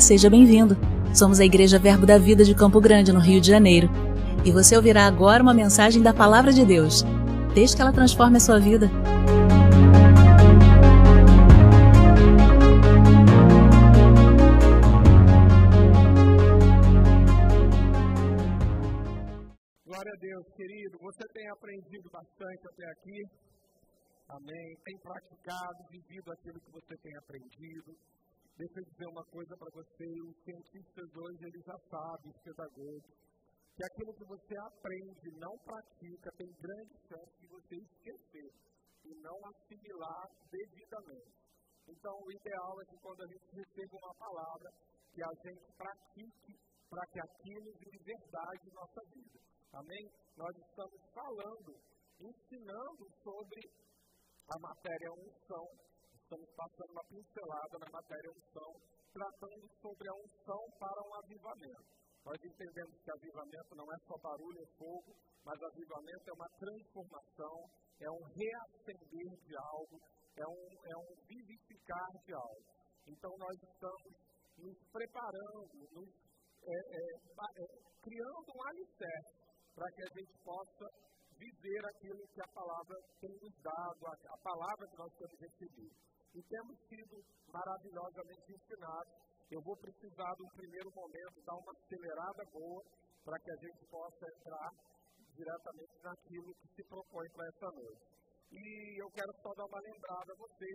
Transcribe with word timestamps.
Seja 0.00 0.28
bem-vindo. 0.28 0.76
Somos 1.14 1.40
a 1.40 1.44
Igreja 1.44 1.78
Verbo 1.78 2.04
da 2.04 2.18
Vida 2.18 2.44
de 2.44 2.54
Campo 2.54 2.80
Grande, 2.80 3.12
no 3.12 3.18
Rio 3.18 3.40
de 3.40 3.48
Janeiro. 3.48 3.88
E 4.44 4.52
você 4.52 4.76
ouvirá 4.76 5.06
agora 5.06 5.42
uma 5.42 5.54
mensagem 5.54 6.02
da 6.02 6.12
Palavra 6.12 6.52
de 6.52 6.64
Deus. 6.64 7.02
Desde 7.54 7.74
que 7.74 7.82
ela 7.82 7.92
transforme 7.92 8.36
a 8.36 8.40
sua 8.40 8.60
vida. 8.60 8.90
Glória 19.86 20.12
a 20.12 20.20
Deus, 20.20 20.46
querido. 20.54 20.98
Você 21.00 21.24
tem 21.32 21.48
aprendido 21.50 22.10
bastante 22.12 22.62
até 22.68 22.84
aqui. 22.90 23.22
Amém. 24.28 24.76
Tem 24.84 24.96
praticado, 24.98 25.78
vivido 25.90 26.30
aquilo 26.32 26.60
que 26.60 26.70
você 26.70 26.94
tem 27.02 27.16
aprendido. 27.16 27.96
Deixa 28.56 28.80
eu 28.80 28.84
dizer 28.88 29.06
uma 29.12 29.24
coisa 29.26 29.54
para 29.54 29.68
você, 29.68 30.08
os 30.24 30.36
cientistas 30.40 31.08
hoje 31.12 31.44
eles 31.44 31.62
já 31.62 31.76
sabem, 31.92 32.32
os 32.32 32.40
pedagogos, 32.40 33.04
que 33.76 33.84
aquilo 33.84 34.14
que 34.16 34.24
você 34.24 34.56
aprende 34.56 35.28
e 35.28 35.36
não 35.36 35.52
pratica 35.60 36.32
tem 36.38 36.48
grande 36.56 36.96
chance 37.04 37.36
de 37.36 37.46
você 37.48 37.76
esquecer 37.76 38.48
e 39.04 39.12
não 39.20 39.36
assimilar 39.52 40.24
devidamente. 40.48 41.36
Então, 41.86 42.16
o 42.16 42.32
ideal 42.32 42.80
é 42.80 42.84
que 42.86 42.96
quando 42.96 43.20
a 43.20 43.28
gente 43.28 43.46
receba 43.60 43.92
uma 43.92 44.14
palavra, 44.16 44.70
que 45.12 45.22
a 45.22 45.32
gente 45.44 45.66
pratique 45.76 46.56
para 46.88 47.04
que 47.12 47.20
aquilo 47.20 47.70
vire 47.76 48.00
verdade 48.08 48.62
em 48.64 48.72
nossa 48.72 49.02
vida. 49.12 49.38
Amém? 49.74 50.04
Nós 50.34 50.56
estamos 50.56 51.00
falando, 51.12 51.76
ensinando 52.24 53.04
sobre 53.22 53.60
a 54.48 54.58
matéria 54.64 55.12
unção 55.12 55.85
estamos 56.26 56.50
passando 56.58 56.90
uma 56.90 57.06
pincelada 57.06 57.78
na 57.78 57.86
matéria 57.86 58.30
unção, 58.34 58.72
tratando 59.14 59.64
sobre 59.78 60.10
a 60.10 60.14
unção 60.26 60.62
para 60.74 61.00
um 61.06 61.14
avivamento. 61.22 61.86
Nós 62.26 62.38
entendemos 62.42 62.98
que 62.98 63.10
avivamento 63.14 63.76
não 63.78 63.86
é 63.86 63.98
só 64.10 64.18
barulho 64.18 64.58
e 64.58 64.66
fogo, 64.74 65.14
mas 65.44 65.62
avivamento 65.62 66.26
é 66.26 66.32
uma 66.34 66.50
transformação, 66.58 67.56
é 68.02 68.10
um 68.10 68.24
reacender 68.26 69.30
de 69.38 69.54
algo, 69.54 69.96
é 70.34 70.46
um, 70.50 70.62
é 70.66 70.96
um 70.98 71.14
vivificar 71.30 72.10
de 72.26 72.34
algo. 72.34 72.66
Então 73.06 73.30
nós 73.38 73.54
estamos 73.62 74.10
nos 74.58 74.78
preparando, 74.90 75.78
nos 75.94 76.10
é, 76.66 76.74
é, 76.74 77.02
é, 77.38 77.66
criando 78.02 78.48
um 78.50 78.62
alicerce 78.66 79.46
para 79.76 79.86
que 79.94 80.02
a 80.02 80.10
gente 80.18 80.34
possa 80.42 80.86
viver 81.38 81.82
aquilo 81.86 82.26
que 82.34 82.42
a 82.42 82.48
palavra 82.50 82.96
tem 83.20 83.30
nos 83.30 83.54
dado, 83.62 84.00
a, 84.02 84.14
a 84.34 84.38
palavra 84.42 84.88
que 84.90 84.98
nós 84.98 85.12
temos 85.14 85.38
recebido 85.38 86.06
e 86.36 86.42
temos 86.52 86.76
sido 86.84 87.16
maravilhosamente 87.48 88.52
ensinados. 88.52 89.12
Eu 89.48 89.60
vou 89.64 89.76
precisar, 89.80 90.34
um 90.36 90.52
primeiro 90.52 90.90
momento, 90.92 91.40
dar 91.48 91.56
uma 91.56 91.72
acelerada 91.72 92.44
boa 92.52 92.82
para 93.24 93.38
que 93.40 93.50
a 93.50 93.58
gente 93.64 93.80
possa 93.88 94.24
entrar 94.36 94.68
diretamente 95.32 95.96
naquilo 96.04 96.52
que 96.60 96.68
se 96.76 96.82
propõe 96.88 97.26
para 97.32 97.48
essa 97.48 97.68
noite. 97.72 98.04
E 98.52 99.00
eu 99.00 99.08
quero 99.16 99.32
só 99.40 99.50
dar 99.56 99.64
uma 99.64 99.80
lembrada 99.80 100.30
a 100.32 100.36
você 100.36 100.70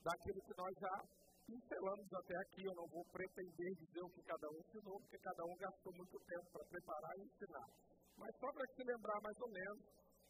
daquilo 0.00 0.40
que 0.48 0.56
nós 0.56 0.72
já 0.80 0.96
pincelamos 1.44 2.08
até 2.12 2.36
aqui. 2.48 2.64
Eu 2.64 2.74
não 2.74 2.88
vou 2.88 3.04
pretender 3.12 3.70
dizer 3.84 4.02
o 4.02 4.10
que 4.16 4.22
cada 4.24 4.48
um 4.48 4.56
ensinou, 4.64 4.96
porque 4.96 5.18
cada 5.18 5.44
um 5.44 5.54
gastou 5.60 5.92
muito 5.92 6.16
tempo 6.24 6.46
para 6.52 6.64
preparar 6.72 7.12
e 7.18 7.22
ensinar. 7.28 7.68
Mas 8.16 8.32
só 8.40 8.48
para 8.48 8.66
se 8.74 8.82
lembrar 8.82 9.18
mais 9.20 9.38
ou 9.40 9.50
menos, 9.52 9.82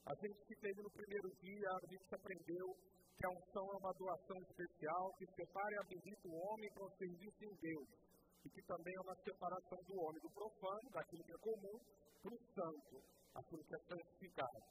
a 0.05 0.15
gente 0.19 0.39
que 0.47 0.57
teve 0.59 0.83
no 0.83 0.91
primeiro 0.91 1.29
dia, 1.39 1.69
a 1.71 1.87
gente 1.87 2.15
aprendeu 2.15 2.67
que 3.15 3.27
a 3.27 3.31
unção 3.31 3.67
é 3.71 3.77
uma 3.79 3.95
doação 3.95 4.39
especial 4.51 5.15
que 5.15 5.27
separa 5.31 5.71
e 5.71 5.79
habilita 5.79 6.27
o 6.27 6.35
homem 6.35 6.71
para 6.75 6.87
o 6.87 6.97
serviço 6.99 7.45
em 7.45 7.55
Deus. 7.55 7.89
E 8.43 8.51
que 8.51 8.63
também 8.67 8.95
é 8.99 9.01
uma 9.01 9.15
separação 9.23 9.79
do 9.87 9.95
homem 10.03 10.21
do 10.21 10.31
profano, 10.35 10.91
daquilo 10.91 11.23
que 11.23 11.33
é 11.33 11.39
comum, 11.39 11.79
para 12.19 12.35
o 12.35 12.41
santo, 12.51 12.95
aquilo 13.35 13.63
que 13.63 13.75
é 13.75 13.81
santificado. 13.87 14.63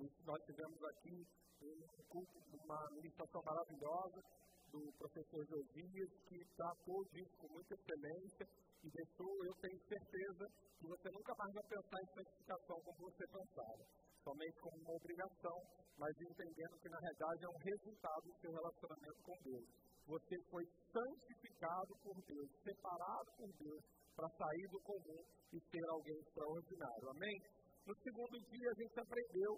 Isso 0.00 0.20
nós 0.24 0.40
tivemos 0.48 0.80
aqui 0.84 1.16
um 1.60 2.04
culto, 2.08 2.40
uma 2.64 2.80
ministração 2.96 3.42
maravilhosa 3.44 4.20
do 4.72 4.80
professor 4.96 5.44
Josias, 5.44 6.10
que 6.24 6.40
tratou 6.56 7.04
disso 7.12 7.36
com 7.36 7.52
muita 7.52 7.74
excelência 7.74 8.48
e 8.80 8.88
deixou, 8.88 9.44
eu 9.44 9.54
tenho 9.60 9.78
certeza, 9.84 10.44
que 10.78 10.86
você 10.88 11.10
nunca 11.10 11.34
mais 11.36 11.52
vai 11.52 11.64
pensar 11.68 11.98
em 12.00 12.08
santificação 12.16 12.76
como 12.80 12.98
você 13.10 13.24
pensava, 13.28 13.84
somente 14.24 14.58
como 14.60 14.76
uma 14.80 14.94
obrigação, 14.96 15.58
mas 15.98 16.12
entendendo 16.20 16.74
que 16.80 16.88
na 16.88 16.98
realidade 16.98 17.44
é 17.44 17.48
um 17.48 17.62
resultado 17.64 18.22
do 18.24 18.36
seu 18.40 18.52
relacionamento 18.52 19.20
com 19.22 19.36
Deus. 19.44 19.66
Você 20.06 20.36
foi 20.50 20.64
santificado 20.92 21.92
por 22.02 22.16
Deus, 22.24 22.48
separado 22.64 23.30
por 23.36 23.50
Deus, 23.56 23.82
para 24.16 24.28
sair 24.28 24.66
do 24.72 24.80
comum 24.80 25.22
e 25.52 25.58
ser 25.60 25.84
alguém 25.88 26.18
extraordinário. 26.18 27.08
Amém? 27.10 27.36
No 27.86 27.94
segundo 27.94 28.36
dia 28.50 28.68
a 28.70 28.76
gente 28.80 29.00
aprendeu, 29.00 29.52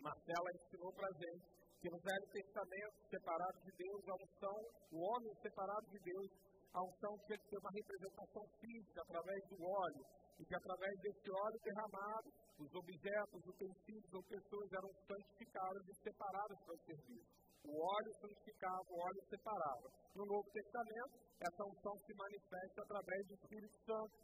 Marcela 0.00 0.48
ensinou 0.54 0.92
para 0.92 1.08
a 1.08 1.16
gente, 1.18 1.58
que 1.80 1.90
no 1.90 1.98
Velho 1.98 2.28
Testamento, 2.32 2.96
separado 3.10 3.58
de 3.62 3.72
Deus, 3.78 4.02
a 4.08 4.14
unção, 4.14 4.58
o 4.90 4.98
homem 4.98 5.32
separado 5.42 5.86
de 5.90 5.98
Deus, 6.02 6.28
a 6.72 6.82
unção 6.84 7.12
tinha 7.24 7.38
que 7.38 7.48
ter 7.48 7.58
uma 7.58 7.70
representação 7.70 8.44
física 8.60 9.00
através 9.02 9.40
do 9.48 9.56
óleo, 9.62 10.04
e 10.38 10.44
que 10.44 10.54
através 10.54 10.94
desse 11.00 11.30
óleo 11.30 11.58
derramado, 11.64 12.28
os 12.58 12.74
objetos, 12.74 13.42
utensílios 13.46 14.12
ou 14.12 14.22
pessoas 14.22 14.72
eram 14.72 14.90
santificadas 15.06 15.82
e 15.88 15.94
separadas 16.02 16.58
para 16.64 16.74
o 16.74 16.84
serviço. 16.84 17.48
O 17.64 17.74
óleo 17.74 18.12
santificava, 18.20 18.86
o 18.88 18.98
óleo 19.00 19.22
separava. 19.28 19.88
No 20.14 20.24
Novo 20.24 20.48
Testamento, 20.52 21.14
essa 21.40 21.62
unção 21.66 21.94
se 22.06 22.14
manifesta 22.14 22.82
através 22.82 23.26
do 23.26 23.34
Espírito 23.34 23.76
Santo, 23.84 24.14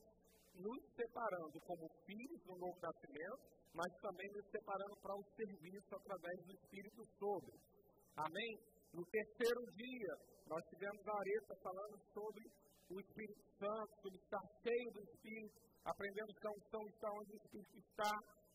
nos 0.55 0.81
separando 0.95 1.61
como 1.67 1.89
filhos 2.07 2.41
no 2.47 2.57
novo 2.59 2.79
nascimento, 2.79 3.43
mas 3.75 3.91
também 4.01 4.29
nos 4.31 4.47
separando 4.51 4.97
para 5.03 5.17
o 5.17 5.25
serviço 5.35 5.95
através 5.97 6.37
do 6.47 6.53
Espírito 6.53 7.03
sobre. 7.19 7.59
Amém? 8.17 8.74
No 8.95 9.05
terceiro 9.11 9.61
dia, 9.75 10.15
nós 10.47 10.63
tivemos 10.71 11.03
a 11.03 11.19
Areta 11.19 11.55
falando 11.67 11.99
sobre 12.15 12.47
o 12.95 13.01
Espírito 13.01 13.43
Santo, 13.59 13.91
sobre 14.01 14.19
estar 14.23 14.45
cheio 14.63 14.91
do 14.95 15.03
Espírito, 15.03 15.59
aprendendo 15.83 16.31
que 16.31 16.47
a 16.47 16.55
unção 16.55 16.83
está 16.87 17.11
onde 17.11 17.33
o 17.33 17.41
Espírito 17.43 17.79
está, 17.91 18.13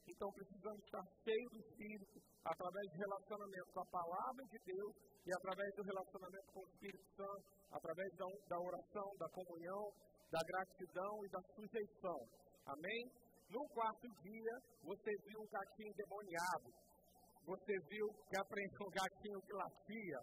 então 0.08 0.32
precisamos 0.32 0.80
estar 0.80 1.04
cheios 1.28 1.52
do 1.52 1.60
Espírito, 1.60 2.24
através 2.46 2.88
de 2.88 2.98
relacionamento 3.04 3.68
com 3.74 3.82
a 3.82 3.92
palavra 3.92 4.44
de 4.48 4.60
Deus 4.64 4.96
e 5.28 5.30
através 5.36 5.76
do 5.76 5.84
relacionamento 5.84 6.48
com 6.54 6.62
o 6.64 6.70
Espírito 6.72 7.08
Santo, 7.20 7.44
através 7.76 8.10
da, 8.16 8.26
da 8.48 8.60
oração, 8.64 9.08
da 9.20 9.28
comunhão, 9.36 9.84
da 10.32 10.40
gratidão 10.40 11.14
e 11.26 11.30
da 11.36 11.42
sujeição. 11.52 12.20
Amém? 12.64 13.12
No 13.50 13.68
quarto 13.76 14.08
dia, 14.24 14.56
você 14.88 15.12
viu 15.28 15.42
um 15.42 15.50
gatinho 15.52 15.94
demoniado. 16.00 16.70
Você 17.50 17.74
viu 17.90 18.06
que 18.30 18.38
aprendeu 18.38 18.86
um 18.86 18.94
gatinho 18.94 19.42
que 19.42 19.54
latia. 19.58 20.22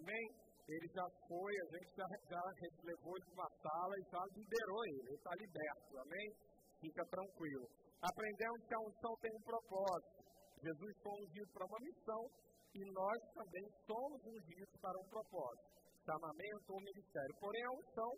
Amém? 0.00 0.24
Ele 0.64 0.88
já 0.88 1.04
foi, 1.28 1.52
a 1.60 1.66
gente 1.76 1.92
já, 1.92 2.08
já 2.08 2.40
levou 2.88 3.12
ele 3.20 3.28
uma 3.36 3.50
sala 3.60 3.92
e 4.00 4.04
já 4.08 4.22
liberou 4.32 4.80
ele. 4.88 5.12
Ele 5.12 5.20
está 5.20 5.32
liberto. 5.36 5.98
Amém? 6.00 6.28
Fica 6.80 7.04
tranquilo. 7.04 7.68
Aprendemos 8.00 8.64
que 8.64 8.74
a 8.74 8.80
unção 8.80 9.12
tem 9.20 9.30
um 9.36 9.44
propósito. 9.44 10.24
Jesus 10.64 10.92
foi 11.04 11.12
ungido 11.20 11.52
para 11.52 11.66
uma 11.68 11.80
missão 11.84 12.22
e 12.72 12.80
nós 12.96 13.18
também 13.36 13.66
somos 13.84 14.24
ungidos 14.24 14.80
para 14.80 14.96
um 14.96 15.08
propósito. 15.12 15.68
Chamamento 16.00 16.68
ou 16.72 16.80
ministério. 16.80 17.34
Porém, 17.40 17.62
a 17.62 17.72
unção 17.76 18.10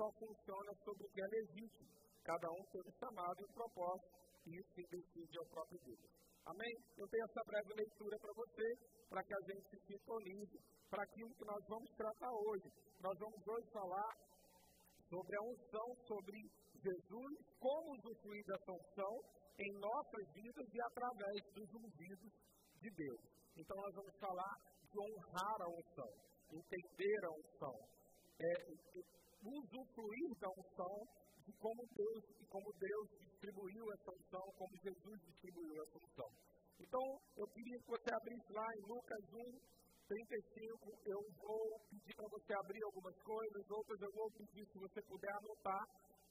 só 0.00 0.08
funciona 0.16 0.72
sobre 0.80 1.04
o 1.04 1.10
que 1.12 1.20
é 1.20 1.28
legítimo. 1.28 1.92
Cada 2.24 2.48
um 2.56 2.64
tem 2.72 2.80
um 2.80 2.92
chamado 2.96 3.36
e 3.36 3.44
um 3.44 3.52
propósito, 3.52 4.08
e 4.46 4.56
isso 4.56 4.72
quem 4.72 4.86
decide 4.88 5.36
é 5.36 5.42
o 5.42 5.50
próprio 5.52 5.78
Deus. 5.84 6.21
Amém? 6.44 6.74
Eu 6.96 7.06
tenho 7.08 7.24
essa 7.24 7.42
breve 7.46 7.72
leitura 7.74 8.18
para 8.18 8.32
você, 8.34 8.66
para 9.08 9.22
que 9.22 9.34
a 9.34 9.40
gente 9.46 9.62
se 9.70 9.78
sintonize 9.86 10.58
para 10.90 11.02
aquilo 11.04 11.30
que 11.34 11.44
nós 11.44 11.62
vamos 11.68 11.90
tratar 11.96 12.32
hoje. 12.32 12.68
Nós 13.00 13.18
vamos 13.18 13.46
hoje 13.46 13.66
falar 13.72 14.12
sobre 15.08 15.36
a 15.36 15.42
unção, 15.42 15.88
sobre 16.06 16.36
Jesus, 16.82 17.32
como 17.60 17.92
usufruir 17.94 18.44
dessa 18.44 18.72
unção 18.72 19.14
em 19.58 19.72
nossas 19.78 20.32
vidas 20.34 20.66
e 20.72 20.82
através 20.82 21.42
dos 21.54 21.68
ungidos 21.74 22.32
de 22.80 22.90
Deus. 22.90 23.20
Então 23.56 23.76
nós 23.76 23.94
vamos 23.94 24.14
falar 24.18 24.54
de 24.90 24.98
honrar 24.98 25.62
a 25.62 25.68
unção, 25.68 26.10
entender 26.50 27.24
a 27.24 27.30
unção, 27.30 27.76
é, 28.40 28.52
usufruir 29.44 30.38
da 30.40 30.48
unção 30.50 30.96
de 31.46 31.52
como 31.58 31.86
Deus 31.94 32.24
e 32.40 32.46
como 32.46 32.72
Deus 32.72 33.08
distribuiu 33.42 33.84
essa 33.98 34.10
unção, 34.14 34.46
como 34.54 34.70
Jesus 34.78 35.18
distribuiu 35.26 35.74
essa 35.82 35.98
unção. 35.98 36.30
Então, 36.78 37.04
eu 37.36 37.46
queria 37.50 37.78
que 37.82 37.90
você 37.90 38.10
abrisse 38.14 38.52
lá 38.54 38.66
em 38.78 38.82
Lucas 38.86 39.22
1, 39.34 39.58
35. 40.06 41.02
Eu 41.06 41.20
vou 41.42 41.66
pedir 41.90 42.14
para 42.14 42.28
você 42.30 42.52
abrir 42.54 42.82
algumas 42.84 43.16
coisas, 43.22 43.70
outras 43.70 44.00
eu 44.00 44.12
vou 44.14 44.30
pedir, 44.30 44.64
se 44.70 44.78
você 44.78 45.02
puder 45.02 45.32
anotar, 45.42 45.82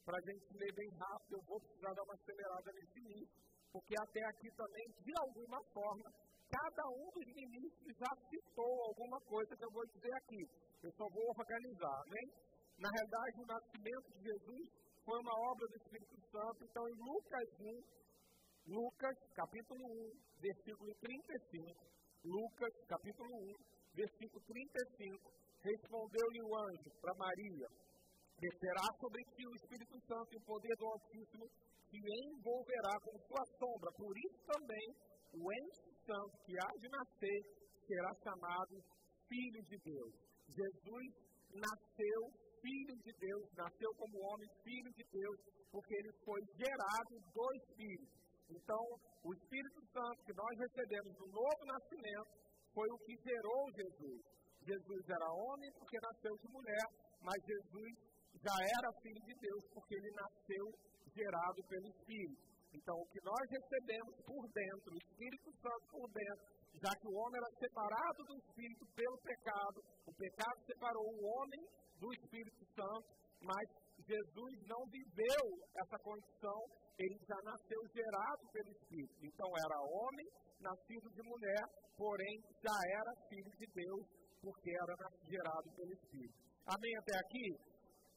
para 0.04 0.16
a 0.16 0.24
gente 0.24 0.56
ler 0.56 0.72
bem 0.72 0.90
rápido. 0.96 1.36
Eu 1.36 1.44
vou 1.44 1.60
precisar 1.60 1.92
dar 1.92 2.02
uma 2.02 2.14
acelerada 2.14 2.72
nesse 2.72 2.98
início, 2.98 3.36
porque 3.72 3.94
até 4.00 4.24
aqui 4.24 4.48
também, 4.56 4.86
de 5.04 5.12
alguma 5.20 5.60
forma, 5.72 6.08
cada 6.48 6.84
um 6.88 7.06
dos 7.12 7.28
ministros 7.28 7.92
já 7.96 8.12
citou 8.28 8.72
alguma 8.88 9.20
coisa 9.20 9.56
que 9.56 9.64
eu 9.64 9.72
vou 9.72 9.84
dizer 9.86 10.14
aqui. 10.16 10.42
Eu 10.82 10.92
só 10.92 11.04
vou 11.12 11.28
organizar, 11.28 12.00
né? 12.08 12.22
Na 12.78 12.88
realidade, 12.88 13.36
o 13.40 13.46
nascimento 13.46 14.08
de 14.16 14.20
Jesus 14.26 14.81
foi 15.04 15.18
uma 15.18 15.36
obra 15.50 15.66
do 15.66 15.76
Espírito 15.76 16.16
Santo. 16.30 16.64
Então, 16.64 16.88
em 16.88 16.96
Lucas 16.96 17.48
1, 17.58 18.72
Lucas, 18.72 19.16
capítulo 19.34 19.82
1, 19.82 20.40
versículo 20.40 20.94
35, 21.00 21.92
Lucas, 22.24 22.72
capítulo 22.86 23.30
1, 23.34 23.94
versículo 23.94 24.40
35, 24.46 25.32
respondeu-lhe 25.62 26.42
o 26.42 26.54
anjo 26.54 26.90
para 27.00 27.14
Maria: 27.18 27.68
Descerá 28.38 28.86
sobre 29.00 29.22
ti 29.34 29.46
o 29.46 29.56
Espírito 29.56 29.98
Santo 30.06 30.30
e 30.32 30.38
o 30.38 30.46
poder 30.46 30.74
do 30.78 30.86
Altíssimo 30.86 31.46
te 31.90 31.98
envolverá 31.98 32.94
com 33.02 33.18
sua 33.26 33.44
sombra. 33.58 33.90
Por 33.98 34.14
isso 34.16 34.40
também 34.46 34.86
o 35.34 35.52
ente 35.52 35.92
santo 36.06 36.38
que 36.46 36.54
há 36.58 36.70
de 36.78 36.88
nascer 36.88 37.40
será 37.86 38.10
chamado 38.22 38.78
Filho 39.28 39.62
de 39.64 39.78
Deus. 39.82 40.14
Jesus 40.46 41.32
nasceu 41.54 42.20
Filho 42.62 42.96
de 43.02 43.12
Deus, 43.18 43.44
nasceu 43.58 43.90
como 43.98 44.22
homem, 44.22 44.48
Filho 44.62 44.90
de 44.94 45.04
Deus, 45.10 45.38
porque 45.70 45.94
ele 45.94 46.12
foi 46.24 46.40
gerado 46.54 47.14
do 47.34 47.46
Espírito. 47.58 48.14
Então, 48.48 48.82
o 49.24 49.34
Espírito 49.34 49.80
Santo 49.92 50.22
que 50.24 50.32
nós 50.32 50.54
recebemos 50.58 51.12
no 51.18 51.26
novo 51.26 51.62
nascimento 51.66 52.30
foi 52.72 52.88
o 52.88 52.98
que 52.98 53.14
gerou 53.18 53.62
Jesus. 53.74 54.22
Jesus 54.62 55.02
era 55.10 55.26
homem 55.26 55.70
porque 55.74 55.98
nasceu 56.00 56.34
de 56.38 56.48
mulher, 56.48 56.86
mas 57.20 57.36
Jesus 57.42 57.92
já 58.40 58.56
era 58.78 59.00
filho 59.02 59.22
de 59.26 59.34
Deus 59.34 59.62
porque 59.74 59.94
ele 59.94 60.10
nasceu 60.14 60.66
gerado 61.14 61.60
pelo 61.68 61.88
Espírito. 61.88 62.51
Então, 62.72 62.96
o 62.96 63.06
que 63.06 63.20
nós 63.22 63.44
recebemos 63.50 64.16
por 64.24 64.48
dentro, 64.48 64.92
o 64.92 64.98
Espírito 64.98 65.52
Santo 65.60 65.84
por 65.90 66.08
dentro, 66.10 66.44
já 66.80 66.92
que 66.96 67.06
o 67.06 67.14
homem 67.14 67.36
era 67.36 67.58
separado 67.60 68.20
do 68.24 68.36
Espírito 68.36 68.86
pelo 68.96 69.18
pecado, 69.20 69.78
o 70.06 70.12
pecado 70.14 70.58
separou 70.66 71.04
o 71.04 71.24
homem 71.24 71.62
do 72.00 72.12
Espírito 72.14 72.64
Santo, 72.74 73.08
mas 73.44 73.66
Jesus 74.08 74.54
não 74.66 74.82
viveu 74.88 75.44
essa 75.76 75.98
condição, 76.00 76.60
ele 76.98 77.18
já 77.28 77.38
nasceu 77.44 77.80
gerado 77.92 78.42
pelo 78.52 78.70
Espírito. 78.72 79.20
Então, 79.20 79.48
era 79.52 79.78
homem, 79.80 80.26
nascido 80.60 81.10
de 81.10 81.22
mulher, 81.22 81.64
porém 81.96 82.40
já 82.62 82.78
era 82.98 83.28
filho 83.28 83.52
de 83.58 83.66
Deus, 83.66 84.06
porque 84.40 84.70
era 84.70 84.94
gerado 85.28 85.68
pelo 85.76 85.92
Espírito. 85.92 86.34
Amém 86.66 86.96
até 86.96 87.18
aqui? 87.18 87.72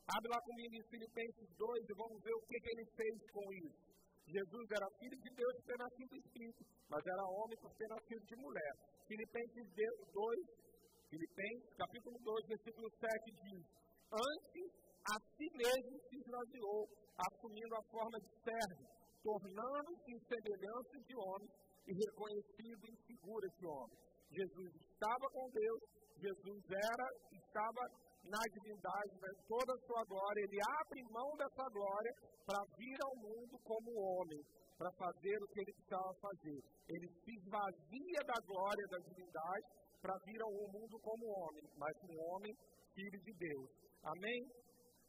Abre 0.06 0.30
lá 0.30 0.40
comigo 0.42 0.76
em 0.76 0.90
Filipenses 0.90 1.50
2 1.58 1.90
e 1.90 1.94
vamos 1.98 2.22
ver 2.22 2.34
o 2.34 2.42
que, 2.46 2.60
que 2.62 2.70
ele 2.70 2.86
fez 2.96 3.32
com 3.32 3.54
isso. 3.54 3.85
Jesus 4.26 4.66
era 4.72 4.88
filho 5.00 5.18
de 5.22 5.30
Deus 5.36 5.54
por 5.56 5.66
ter 5.66 5.78
nascido 5.78 6.10
do 6.10 6.18
Espírito, 6.18 6.62
mas 6.90 7.02
era 7.06 7.24
homem 7.24 7.58
por 7.62 7.72
ter 7.78 7.88
nascido 7.88 8.24
de 8.26 8.36
mulher. 8.36 8.74
Filipenses 9.08 9.66
2, 9.70 10.66
Filipenses 11.10 11.74
capítulo 11.78 12.18
2, 12.20 12.48
versículo 12.48 12.90
7 12.90 13.32
diz: 13.44 13.64
Antes 14.10 14.68
a 15.06 15.16
si 15.38 15.48
mesmo 15.54 15.96
se 16.10 16.16
esvaziou, 16.18 16.90
assumindo 17.16 17.76
a 17.76 17.84
forma 17.94 18.18
de 18.20 18.30
servo, 18.42 18.84
tornando-se 19.22 20.10
em 20.10 20.20
semelhança 20.26 20.96
de 21.06 21.16
homem 21.16 21.50
e 21.86 21.92
reconhecido 21.94 22.82
em 22.90 22.98
figura 23.06 23.48
de 23.48 23.66
homem. 23.66 23.98
Jesus 24.34 24.74
estava 24.74 25.26
com 25.30 25.50
Deus, 25.54 25.82
Jesus 26.18 26.64
era, 26.66 27.08
estava 27.32 27.82
na 28.30 28.42
divindade, 28.52 29.14
né, 29.22 29.30
toda 29.48 29.74
a 29.74 29.86
sua 29.86 30.04
glória, 30.06 30.42
ele 30.42 30.60
abre 30.82 31.14
mão 31.14 31.30
dessa 31.38 31.66
glória 31.70 32.12
para 32.46 32.62
vir 32.78 32.98
ao 33.02 33.16
mundo 33.16 33.56
como 33.64 33.90
homem, 33.94 34.42
para 34.78 34.92
fazer 34.98 35.38
o 35.42 35.48
que 35.48 35.60
ele 35.62 35.74
precisava 35.74 36.14
fazer. 36.22 36.60
Ele 36.90 37.08
se 37.24 37.32
esvazia 37.38 38.22
da 38.26 38.40
glória 38.46 38.86
da 38.90 39.00
divindade 39.10 39.68
para 40.02 40.18
vir 40.26 40.42
ao 40.42 40.52
mundo 40.52 41.00
como 41.02 41.26
homem, 41.26 41.66
mas 41.78 41.94
um 42.04 42.16
homem 42.30 42.54
filho 42.94 43.20
de 43.22 43.34
Deus. 43.34 43.70
Amém? 44.04 44.40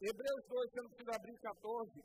Hebreus 0.01 0.43
2, 0.49 0.71
você 0.71 0.81
não 0.83 0.91
precisa 0.91 1.17
abrir 1.17 1.39
14, 1.41 2.05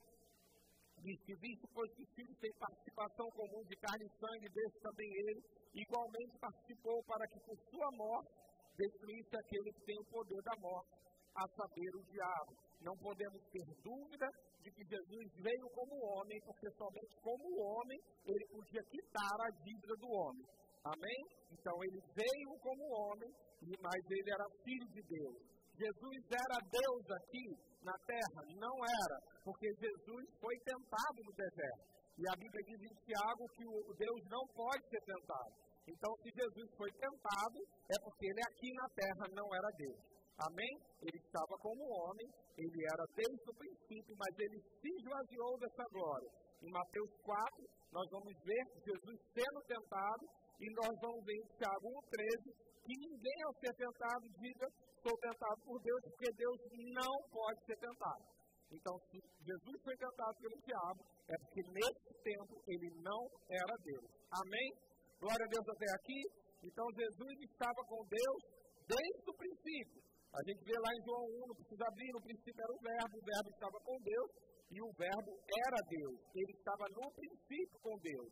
diz 1.02 1.20
que 1.26 1.36
visto 1.36 1.68
pois 1.74 1.92
que 1.96 2.06
filho 2.16 2.36
tem 2.40 2.52
participação 2.56 3.28
comum 3.36 3.64
de 3.68 3.76
carne 3.76 4.06
e 4.06 4.16
sangue, 4.16 4.48
desse 4.48 4.80
também 4.80 5.10
ele, 5.12 5.42
igualmente 5.76 6.40
participou 6.40 7.04
para 7.04 7.28
que 7.28 7.40
por 7.42 7.58
sua 7.70 7.90
morte 7.98 8.32
destruísse 8.78 9.36
aquele 9.36 9.72
que 9.74 9.86
tem 9.86 9.98
o 10.00 10.10
poder 10.12 10.42
da 10.44 10.56
morte, 10.60 11.02
a 11.36 11.48
saber, 11.56 11.92
o 11.96 12.04
diabo. 12.12 12.52
Não 12.82 12.96
podemos 12.98 13.42
ter 13.52 13.66
dúvida 13.84 14.28
de 14.62 14.70
que 14.72 14.84
Jesus 14.84 15.28
veio 15.40 15.68
como 15.74 15.94
homem, 16.18 16.40
porque 16.46 16.70
somente 16.76 17.16
como 17.22 17.46
homem 17.62 18.00
ele 18.26 18.46
podia 18.52 18.84
quitar 18.84 19.38
a 19.40 19.50
dívida 19.64 19.96
do 19.96 20.10
homem. 20.12 20.46
Amém? 20.84 21.22
Então 21.52 21.76
ele 21.84 22.02
veio 22.16 22.52
como 22.60 22.84
homem, 22.90 23.30
mas 23.80 24.02
ele 24.10 24.30
era 24.32 24.46
filho 24.64 24.88
de 24.92 25.02
Deus. 25.08 25.38
Jesus 25.78 26.22
era 26.30 26.58
Deus 26.68 27.06
aqui 27.22 27.48
na 27.82 27.94
terra? 28.06 28.42
Não 28.58 28.76
era, 28.86 29.18
porque 29.44 29.68
Jesus 29.80 30.26
foi 30.40 30.56
tentado 30.66 31.18
no 31.26 31.34
deserto. 31.34 31.92
E 32.18 32.24
a 32.28 32.36
Bíblia 32.38 32.64
diz 32.66 32.82
em 32.82 32.96
Tiago 33.06 33.44
que 33.56 33.66
o 33.66 33.94
Deus 33.98 34.22
não 34.30 34.46
pode 34.54 34.84
ser 34.90 35.02
tentado. 35.02 35.54
Então, 35.92 36.16
se 36.24 36.30
Jesus 36.32 36.68
foi 36.78 36.90
tentado, 36.96 37.60
é 37.92 37.98
porque 38.04 38.26
ele 38.26 38.42
aqui 38.48 38.72
na 38.74 38.88
terra 38.96 39.26
não 39.36 39.48
era 39.54 39.70
Deus. 39.76 40.00
Amém? 40.48 40.74
Ele 41.04 41.20
estava 41.20 41.54
como 41.60 41.84
homem, 41.84 42.28
ele 42.58 42.80
era 42.88 43.06
desde 43.14 43.46
o 43.46 43.58
princípio, 43.60 44.16
mas 44.18 44.34
ele 44.40 44.58
se 44.80 44.90
esvaziou 44.90 45.60
dessa 45.60 45.86
glória. 45.92 46.30
Em 46.64 46.72
Mateus 46.72 47.12
4, 47.22 47.70
nós 47.92 48.08
vamos 48.10 48.34
ver 48.46 48.64
Jesus 48.88 49.18
sendo 49.36 49.60
tentado, 49.68 50.26
e 50.62 50.66
nós 50.78 50.96
vamos 51.02 51.26
ver 51.26 51.36
em 51.36 51.48
Tiago 51.58 51.88
1,13 52.08 52.72
que 52.86 52.94
ninguém 52.98 53.40
ao 53.46 53.54
ser 53.60 53.74
tentado 53.76 54.26
diga, 54.40 54.68
sou 55.02 55.18
tentado 55.18 55.60
por 55.66 55.78
Deus, 55.82 56.02
porque 56.02 56.32
Deus 56.34 56.58
não 56.94 57.14
pode 57.30 57.66
ser 57.66 57.78
tentado. 57.78 58.24
Então, 58.72 58.96
se 59.12 59.20
Jesus 59.44 59.78
foi 59.84 59.96
tentado 59.98 60.36
pelo 60.40 60.58
diabo, 60.64 61.02
é 61.28 61.36
porque 61.38 61.62
nesse 61.76 62.12
tempo 62.24 62.62
ele 62.68 62.90
não 63.04 63.22
era 63.50 63.76
Deus. 63.84 64.08
Amém? 64.32 64.70
Glória 65.22 65.46
a 65.46 65.54
Deus 65.54 65.68
até 65.70 65.86
aqui. 66.02 66.22
Então, 66.66 66.86
Jesus 66.98 67.36
estava 67.46 67.82
com 67.86 68.02
Deus 68.10 68.42
desde 68.90 69.30
o 69.30 69.38
princípio. 69.38 70.02
A 70.34 70.42
gente 70.50 70.66
vê 70.66 70.74
lá 70.82 70.92
em 70.98 71.04
João 71.06 71.26
1, 71.46 71.48
não 71.48 71.58
precisa 71.62 71.86
abrir, 71.86 72.10
no 72.10 72.26
princípio 72.26 72.58
era 72.58 72.74
o 72.74 72.82
verbo, 72.82 73.14
o 73.22 73.26
verbo 73.30 73.50
estava 73.54 73.78
com 73.86 73.98
Deus 74.02 74.30
e 74.72 74.78
o 74.82 74.90
verbo 74.98 75.32
era 75.46 75.80
Deus. 75.86 76.18
Ele 76.34 76.54
estava 76.58 76.86
no 76.90 77.06
princípio 77.12 77.78
com 77.86 77.94
Deus. 78.02 78.32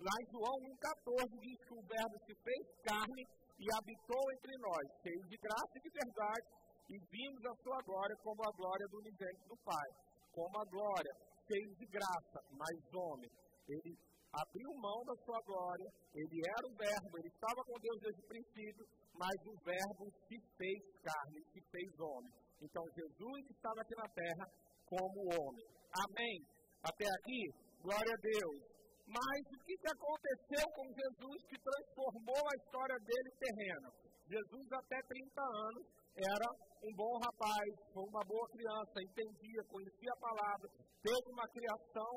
Lá 0.00 0.14
em 0.22 0.26
João 0.32 0.56
1,14 0.72 1.36
diz 1.42 1.58
que 1.68 1.74
o 1.76 1.84
verbo 1.84 2.16
se 2.24 2.34
fez 2.40 2.62
carne 2.80 3.24
e 3.58 3.66
habitou 3.76 4.24
entre 4.32 4.54
nós, 4.56 4.84
cheio 5.02 5.22
de 5.28 5.36
graça 5.36 5.74
e 5.76 5.82
de 5.84 5.90
verdade, 5.90 6.46
e 6.90 6.96
vimos 7.12 7.42
a 7.44 7.54
sua 7.60 7.78
glória 7.84 8.16
como 8.22 8.40
a 8.40 8.52
glória 8.56 8.86
do 8.88 8.98
unigênito 9.04 9.48
do 9.52 9.58
Pai. 9.66 9.88
Como 10.32 10.54
a 10.56 10.64
glória, 10.64 11.12
cheio 11.44 11.70
de 11.76 11.86
graça, 11.92 12.38
mas 12.56 12.76
homem. 12.94 13.30
Ele 13.68 13.92
abriu 14.32 14.70
mão 14.80 15.04
da 15.04 15.14
sua 15.24 15.40
glória, 15.44 15.88
ele 16.14 16.40
era 16.40 16.64
o 16.64 16.76
Verbo, 16.76 17.18
ele 17.18 17.28
estava 17.28 17.60
com 17.64 17.76
Deus 17.78 17.98
desde 18.00 18.20
o 18.20 18.28
princípio, 18.28 18.84
mas 19.12 19.36
o 19.44 19.54
Verbo 19.60 20.04
se 20.28 20.36
fez 20.56 20.80
carne, 21.04 21.40
se 21.52 21.60
fez 21.70 21.88
homem. 22.00 22.32
Então 22.60 22.82
Jesus 22.96 23.40
estava 23.50 23.80
aqui 23.82 23.94
na 23.96 24.08
terra 24.08 24.44
como 24.88 25.28
homem. 25.36 25.66
Amém? 25.92 26.36
Até 26.82 27.04
aqui, 27.04 27.42
glória 27.82 28.12
a 28.12 28.22
Deus. 28.22 28.72
Mas 29.06 29.40
o 29.52 29.58
que, 29.66 29.74
que 29.76 29.90
aconteceu 29.92 30.64
com 30.72 30.86
Jesus 30.88 31.38
que 31.50 31.58
transformou 31.60 32.42
a 32.48 32.56
história 32.56 32.96
dele 33.04 33.30
terrena? 33.36 33.88
Jesus, 34.24 34.66
até 34.72 34.96
30 35.02 35.42
anos, 35.42 35.84
era 36.16 36.48
um 36.80 36.92
bom 36.96 37.14
rapaz, 37.20 37.68
uma 37.94 38.24
boa 38.24 38.48
criança, 38.48 39.02
entendia, 39.02 39.60
conhecia 39.68 40.12
a 40.12 40.20
palavra, 40.20 40.68
teve 41.02 41.26
uma 41.28 41.48
criação 41.48 42.12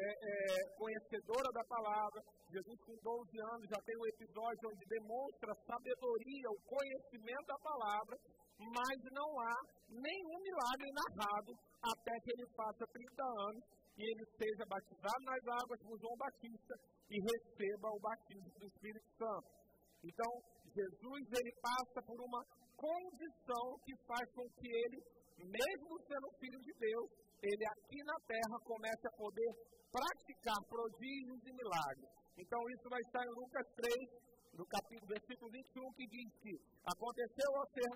é, 0.00 0.10
é, 0.10 0.76
conhecedora 0.76 1.48
da 1.52 1.64
palavra. 1.64 2.20
Jesus, 2.50 2.78
com 2.82 2.96
12 2.96 3.30
anos, 3.52 3.68
já 3.68 3.80
tem 3.84 3.96
um 3.96 4.06
episódio 4.06 4.70
onde 4.72 4.84
demonstra 4.88 5.54
sabedoria, 5.66 6.48
o 6.50 6.62
conhecimento 6.64 7.46
da 7.46 7.58
palavra, 7.60 8.16
mas 8.58 8.98
não 9.12 9.30
há 9.40 9.56
nenhum 9.88 10.38
milagre 10.40 10.88
narrado 10.92 11.52
até 11.82 12.12
que 12.20 12.30
ele 12.32 12.46
faça 12.56 12.84
30 12.92 13.22
anos 13.48 13.64
e 13.96 14.02
ele 14.02 14.24
seja 14.36 14.64
batizado 14.64 15.22
nas 15.24 15.44
águas 15.60 15.80
por 15.84 15.98
João 16.00 16.16
Batista 16.16 16.74
e 17.10 17.16
receba 17.20 17.88
o 17.92 18.00
batismo 18.00 18.50
do 18.56 18.66
Espírito 18.66 19.08
Santo. 19.16 19.48
Então, 20.02 20.32
Jesus 20.72 21.22
ele 21.36 21.52
passa 21.60 22.00
por 22.06 22.18
uma 22.24 22.42
condição 22.76 23.76
que 23.84 23.92
faz 24.08 24.24
com 24.32 24.48
que 24.56 24.68
ele, 24.68 24.98
mesmo 25.44 25.92
sendo 26.08 26.28
filho 26.40 26.60
de 26.60 26.72
Deus, 26.78 27.08
ele 27.42 27.64
aqui 27.66 28.00
na 28.04 28.18
terra 28.26 28.56
comece 28.64 29.06
a 29.06 29.16
poder 29.16 29.50
praticar 29.90 30.60
prodígios 30.68 31.40
e 31.46 31.52
milagres. 31.52 32.10
Então 32.36 32.60
isso 32.70 32.88
vai 32.88 33.00
estar 33.00 33.24
em 33.24 33.34
Lucas 33.36 33.66
3, 33.76 34.30
no 34.54 34.66
capítulo, 34.66 35.08
versículo 35.08 35.50
21, 35.50 35.92
que 35.92 36.06
diz 36.06 36.28
que 36.42 36.52
aconteceu 36.84 37.50
ao 37.56 37.66
ser 37.72 37.90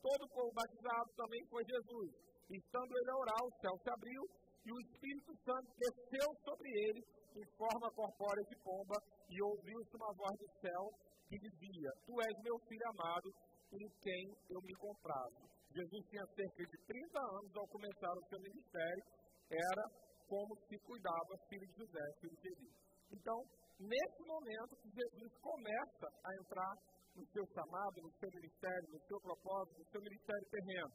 todo 0.00 0.22
o 0.24 0.32
povo 0.32 0.52
batizado 0.52 1.10
também 1.16 1.40
foi 1.48 1.64
Jesus. 1.64 2.10
Estando 2.50 2.92
ele 2.98 3.10
a 3.10 3.16
orar, 3.16 3.42
o 3.44 3.56
céu 3.60 3.74
se 3.82 3.90
abriu 3.90 4.22
e 4.66 4.72
o 4.72 4.80
Espírito 4.80 5.32
Santo 5.44 5.68
desceu 5.78 6.28
sobre 6.44 6.68
ele 6.68 7.00
em 7.36 7.46
forma 7.56 7.92
corpórea 7.94 8.44
de 8.44 8.56
pomba 8.62 8.96
e 9.28 9.42
ouviu-se 9.42 9.96
uma 9.96 10.12
voz 10.14 10.36
do 10.38 10.48
céu 10.60 10.82
que 11.28 11.38
dizia: 11.38 11.90
Tu 12.04 12.12
és 12.20 12.34
meu 12.42 12.58
filho 12.66 12.88
amado, 12.88 13.28
em 13.72 13.88
quem 14.02 14.34
eu 14.50 14.60
me 14.62 14.74
comprazo. 14.74 15.59
Jesus 15.70 16.02
tinha 16.10 16.26
cerca 16.34 16.62
de 16.66 16.78
30 16.86 17.20
anos 17.20 17.56
ao 17.56 17.66
começar 17.68 18.12
o 18.12 18.26
seu 18.28 18.40
ministério, 18.40 19.04
era 19.50 19.84
como 20.26 20.54
se 20.66 20.78
cuidava 20.86 21.46
filho 21.48 21.66
de 21.66 21.74
José, 21.78 22.04
filho 22.20 22.36
de 22.36 22.48
Eli. 22.48 22.70
Então, 23.10 23.38
nesse 23.78 24.22
momento 24.26 24.76
que 24.82 24.90
Jesus 24.90 25.32
começa 25.42 26.06
a 26.06 26.30
entrar 26.42 26.74
no 27.14 27.26
seu 27.26 27.44
chamado, 27.54 28.02
no 28.02 28.12
seu 28.18 28.30
ministério, 28.30 28.88
no 28.90 29.00
seu 29.06 29.18
propósito, 29.20 29.78
no 29.78 29.90
seu 29.90 30.00
ministério 30.02 30.46
terreno. 30.50 30.92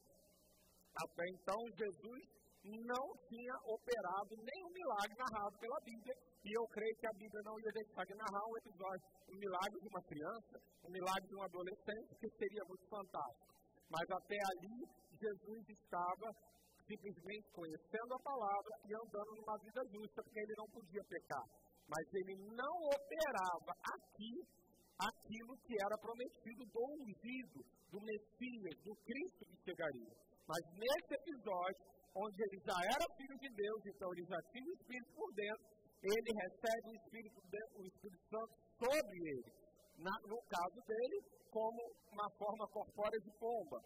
Até 0.96 1.24
então, 1.28 1.60
Jesus 1.76 2.22
não 2.66 3.06
tinha 3.28 3.56
operado 3.68 4.32
nenhum 4.42 4.72
milagre 4.72 5.16
narrado 5.20 5.60
pela 5.60 5.80
Bíblia, 5.86 6.16
e 6.44 6.50
eu 6.50 6.66
creio 6.72 6.96
que 6.98 7.08
a 7.08 7.18
Bíblia 7.20 7.42
não 7.44 7.60
ia 7.60 7.72
deixar 7.72 8.06
de 8.06 8.16
narrar 8.16 8.44
um 8.48 8.58
episódio, 8.58 9.06
um 9.30 9.38
milagre 9.38 9.80
de 9.80 9.88
uma 9.88 10.04
criança, 10.04 10.56
um 10.84 10.92
milagre 10.92 11.28
de 11.28 11.36
um 11.36 11.44
adolescente, 11.44 12.16
que 12.16 12.30
seria 12.38 12.64
muito 12.68 12.86
fantástico. 12.90 13.56
Mas 13.90 14.06
até 14.10 14.38
ali, 14.38 14.78
Jesus 15.14 15.64
estava 15.70 16.28
simplesmente 16.86 17.50
conhecendo 17.54 18.14
a 18.14 18.20
palavra 18.20 18.74
e 18.86 18.94
andando 18.94 19.32
numa 19.42 19.58
vida 19.58 19.82
justa, 19.92 20.22
porque 20.22 20.40
ele 20.40 20.56
não 20.58 20.70
podia 20.70 21.04
pecar. 21.10 21.46
Mas 21.90 22.06
ele 22.14 22.36
não 22.54 22.76
operava 22.90 23.72
aqui 23.94 24.34
aquilo 24.98 25.54
que 25.66 25.76
era 25.82 25.98
prometido 25.98 26.64
do 26.66 26.82
ungido, 26.98 27.60
do 27.92 28.00
Messias, 28.02 28.76
do 28.84 28.94
Cristo 29.04 29.42
que 29.50 29.58
chegaria. 29.66 30.14
Mas 30.48 30.62
nesse 30.78 31.12
episódio, 31.14 31.84
onde 32.16 32.38
ele 32.42 32.60
já 32.64 32.78
era 32.86 33.16
filho 33.18 33.38
de 33.38 33.50
Deus, 33.50 33.82
então 33.86 34.08
ele 34.14 34.26
já 34.26 34.40
tinha 34.54 34.66
o 34.66 34.76
Espírito 34.80 35.12
por 35.14 35.30
dentro, 35.34 35.66
ele 36.06 36.32
recebe 36.38 36.86
o 36.86 36.96
Espírito, 36.96 37.38
o 37.76 37.86
Espírito 37.86 38.24
Santo 38.30 38.54
sobre 38.78 39.18
ele. 39.18 39.52
Na, 39.98 40.12
no 40.28 40.40
caso 40.48 40.80
dele, 40.86 41.18
como 41.56 41.80
uma 42.12 42.28
forma 42.36 42.68
corpórea 42.68 43.20
de 43.24 43.32
pomba. 43.40 43.80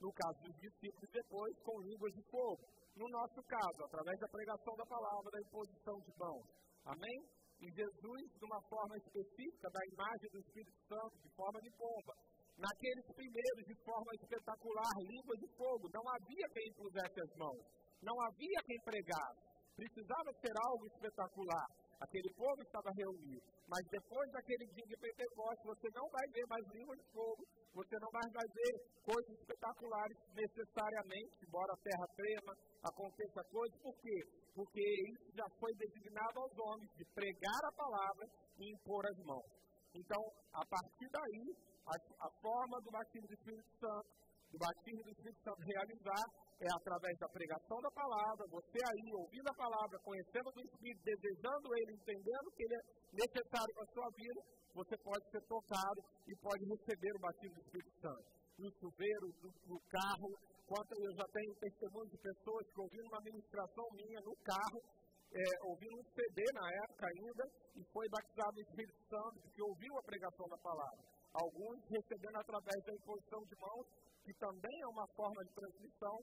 No 0.00 0.08
caso 0.16 0.40
dos 0.48 0.56
discípulos, 0.56 1.08
depois, 1.12 1.52
com 1.60 1.76
línguas 1.84 2.12
de 2.16 2.24
fogo. 2.32 2.64
No 2.96 3.04
nosso 3.12 3.40
caso, 3.44 3.84
através 3.84 4.16
da 4.16 4.28
pregação 4.32 4.72
da 4.80 4.86
palavra, 4.88 5.28
da 5.28 5.40
imposição 5.44 5.96
de 6.00 6.12
mãos. 6.16 6.46
Amém? 6.88 7.18
E 7.60 7.68
Jesus, 7.68 8.22
de 8.40 8.44
uma 8.48 8.60
forma 8.68 8.96
específica, 8.96 9.68
da 9.68 9.82
imagem 9.92 10.28
do 10.32 10.40
Espírito 10.40 10.80
Santo, 10.88 11.14
de 11.20 11.28
forma 11.36 11.60
de 11.60 11.70
pomba. 11.76 12.14
Naqueles 12.56 13.04
primeiros, 13.12 13.64
de 13.68 13.76
forma 13.84 14.12
espetacular, 14.16 14.92
língua 15.04 15.36
de 15.36 15.48
fogo, 15.52 15.84
não 15.92 16.04
havia 16.16 16.48
quem 16.48 16.72
pusesse 16.80 17.20
as 17.20 17.32
mãos. 17.36 17.64
Não 18.00 18.16
havia 18.24 18.60
quem 18.64 18.80
pregasse. 18.80 19.44
Precisava 19.76 20.32
ser 20.40 20.54
algo 20.64 20.86
espetacular. 20.86 21.68
Aquele 22.00 22.28
povo 22.34 22.60
estava 22.60 22.90
reunido. 22.92 23.40
Mas 23.68 23.82
depois 23.90 24.30
daquele 24.30 24.66
dia 24.68 24.86
de 24.86 24.96
Pentecostes, 24.96 25.64
você 25.64 25.88
não 25.94 26.06
vai 26.10 26.26
ver 26.28 26.46
mais 26.48 26.64
língua 26.74 26.94
de 26.96 27.06
fogo, 27.12 27.42
você 27.72 27.96
não 27.98 28.10
mais 28.12 28.30
vai 28.32 28.46
ver 28.52 28.72
coisas 29.02 29.32
espetaculares 29.40 30.16
necessariamente, 30.34 31.34
embora 31.42 31.72
a 31.72 31.82
terra 31.82 32.06
trema, 32.14 32.52
aconteça 32.84 33.40
coisas. 33.50 33.80
Por 33.80 33.96
quê? 34.00 34.18
Porque 34.54 34.84
isso 35.12 35.32
já 35.34 35.48
foi 35.58 35.72
designado 35.74 36.40
aos 36.40 36.54
homens 36.58 36.90
de 36.96 37.04
pregar 37.12 37.62
a 37.64 37.76
palavra 37.76 38.24
e 38.60 38.72
impor 38.72 39.04
as 39.06 39.18
mãos. 39.24 39.50
Então, 39.94 40.22
a 40.52 40.64
partir 40.68 41.08
daí, 41.10 41.44
a, 41.86 41.94
a 41.96 42.30
forma 42.40 42.76
do 42.84 42.90
batismo 42.90 43.26
do 43.26 43.34
Espírito 43.34 43.70
Santo, 43.80 44.08
do 44.52 44.58
batismo 44.58 45.02
do 45.02 45.10
Espírito 45.10 45.42
Santo 45.42 45.60
realizar 45.64 46.24
é 46.60 46.68
através 46.72 47.14
da 47.18 47.28
pregação 47.28 47.78
da 47.84 47.90
palavra, 47.90 48.48
você 48.48 48.80
aí 48.80 49.08
ouvindo 49.12 49.48
a 49.48 49.60
palavra, 49.60 49.98
conhecendo 50.00 50.48
o 50.48 50.60
Espírito, 50.60 51.04
desejando 51.04 51.66
ele, 51.76 51.92
entendendo 51.92 52.48
que 52.56 52.62
ele 52.64 52.76
é 52.76 52.82
necessário 53.12 53.72
para 53.76 53.84
a 53.84 53.92
sua 53.92 54.08
vida, 54.16 54.40
você 54.72 54.96
pode 55.04 55.24
ser 55.30 55.42
tocado 55.44 56.00
e 56.24 56.32
pode 56.40 56.64
receber 56.64 57.12
o 57.12 57.20
batismo 57.20 57.56
do 57.56 57.60
Espírito 57.60 57.92
Santo. 58.00 58.24
No 58.56 58.68
chuveiro, 58.80 59.26
no, 59.44 59.50
no 59.68 59.78
carro, 59.92 60.30
quanto 60.64 60.90
eu 60.96 61.12
já 61.12 61.26
tenho 61.28 61.52
testemunhos 61.60 62.10
de 62.10 62.18
pessoas 62.24 62.64
que 62.72 62.80
ouviram 62.80 63.08
uma 63.12 63.20
ministração 63.20 63.84
minha 63.92 64.20
no 64.24 64.34
carro, 64.40 64.80
é, 65.28 65.44
ouvindo 65.68 66.00
um 66.00 66.08
CD 66.16 66.40
na 66.56 66.66
época 66.88 67.04
ainda, 67.04 67.44
e 67.76 67.84
foi 67.92 68.06
batizado 68.08 68.52
no 68.56 68.64
Espírito 68.64 69.00
Santo, 69.12 69.36
porque 69.44 69.60
ouviu 69.60 69.92
a 69.98 70.08
pregação 70.08 70.46
da 70.48 70.56
palavra. 70.56 71.04
Alguns 71.36 71.84
recebendo 71.84 72.36
através 72.40 72.80
da 72.80 72.92
imposição 72.96 73.40
de 73.44 73.56
mãos, 73.60 73.86
que 74.24 74.32
também 74.40 74.76
é 74.80 74.88
uma 74.88 75.06
forma 75.12 75.40
de 75.44 75.52
transmissão, 75.52 76.16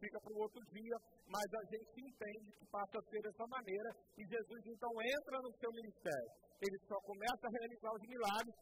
fica 0.00 0.18
para 0.20 0.32
o 0.32 0.42
outro 0.42 0.60
dia, 0.72 0.96
mas 1.28 1.46
a 1.46 1.62
gente 1.72 1.96
entende 2.00 2.48
que 2.58 2.66
passa 2.68 2.96
a 2.98 3.06
ser 3.08 3.20
dessa 3.22 3.46
maneira 3.46 3.90
e 4.16 4.22
Jesus 4.24 4.62
então 4.66 4.92
entra 5.00 5.36
no 5.40 5.52
seu 5.56 5.70
ministério. 5.72 6.30
Ele 6.60 6.78
só 6.88 6.96
começa 7.04 7.44
a 7.44 7.54
realizar 7.56 7.92
os 7.92 8.04
milagres 8.08 8.56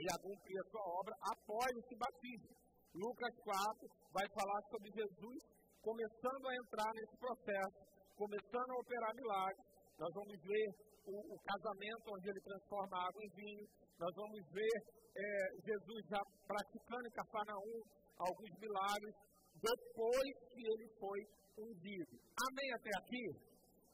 e 0.00 0.04
a 0.08 0.16
cumprir 0.20 0.58
a 0.60 0.68
sua 0.70 0.84
obra 1.00 1.14
após 1.32 1.70
esse 1.76 1.94
batismo. 1.96 2.52
Lucas 2.94 3.34
4 3.44 3.88
vai 4.12 4.26
falar 4.34 4.60
sobre 4.72 4.88
Jesus 4.90 5.40
começando 5.80 6.44
a 6.48 6.54
entrar 6.56 6.90
nesse 6.92 7.16
processo, 7.16 7.78
começando 8.16 8.70
a 8.70 8.80
operar 8.80 9.12
milagres. 9.14 9.64
Nós 9.98 10.12
vamos 10.14 10.36
ver 10.44 10.66
o, 11.06 11.14
o 11.34 11.38
casamento 11.40 12.04
onde 12.08 12.28
ele 12.28 12.40
transforma 12.40 12.96
a 12.96 13.04
água 13.08 13.22
em 13.24 13.32
vinho. 13.36 13.66
Nós 14.00 14.12
vamos 14.16 14.40
ver 14.52 14.74
é, 15.16 15.24
Jesus 15.64 16.00
já 16.08 16.20
praticando 16.46 17.04
em 17.06 17.16
Cafarnaum 17.16 17.80
alguns 18.16 18.52
milagres 18.60 19.14
depois 19.60 20.34
que 20.52 20.62
ele 20.64 20.88
foi 20.98 21.20
ungido. 21.58 22.16
Amém 22.48 22.68
até 22.74 22.90
aqui? 22.98 23.26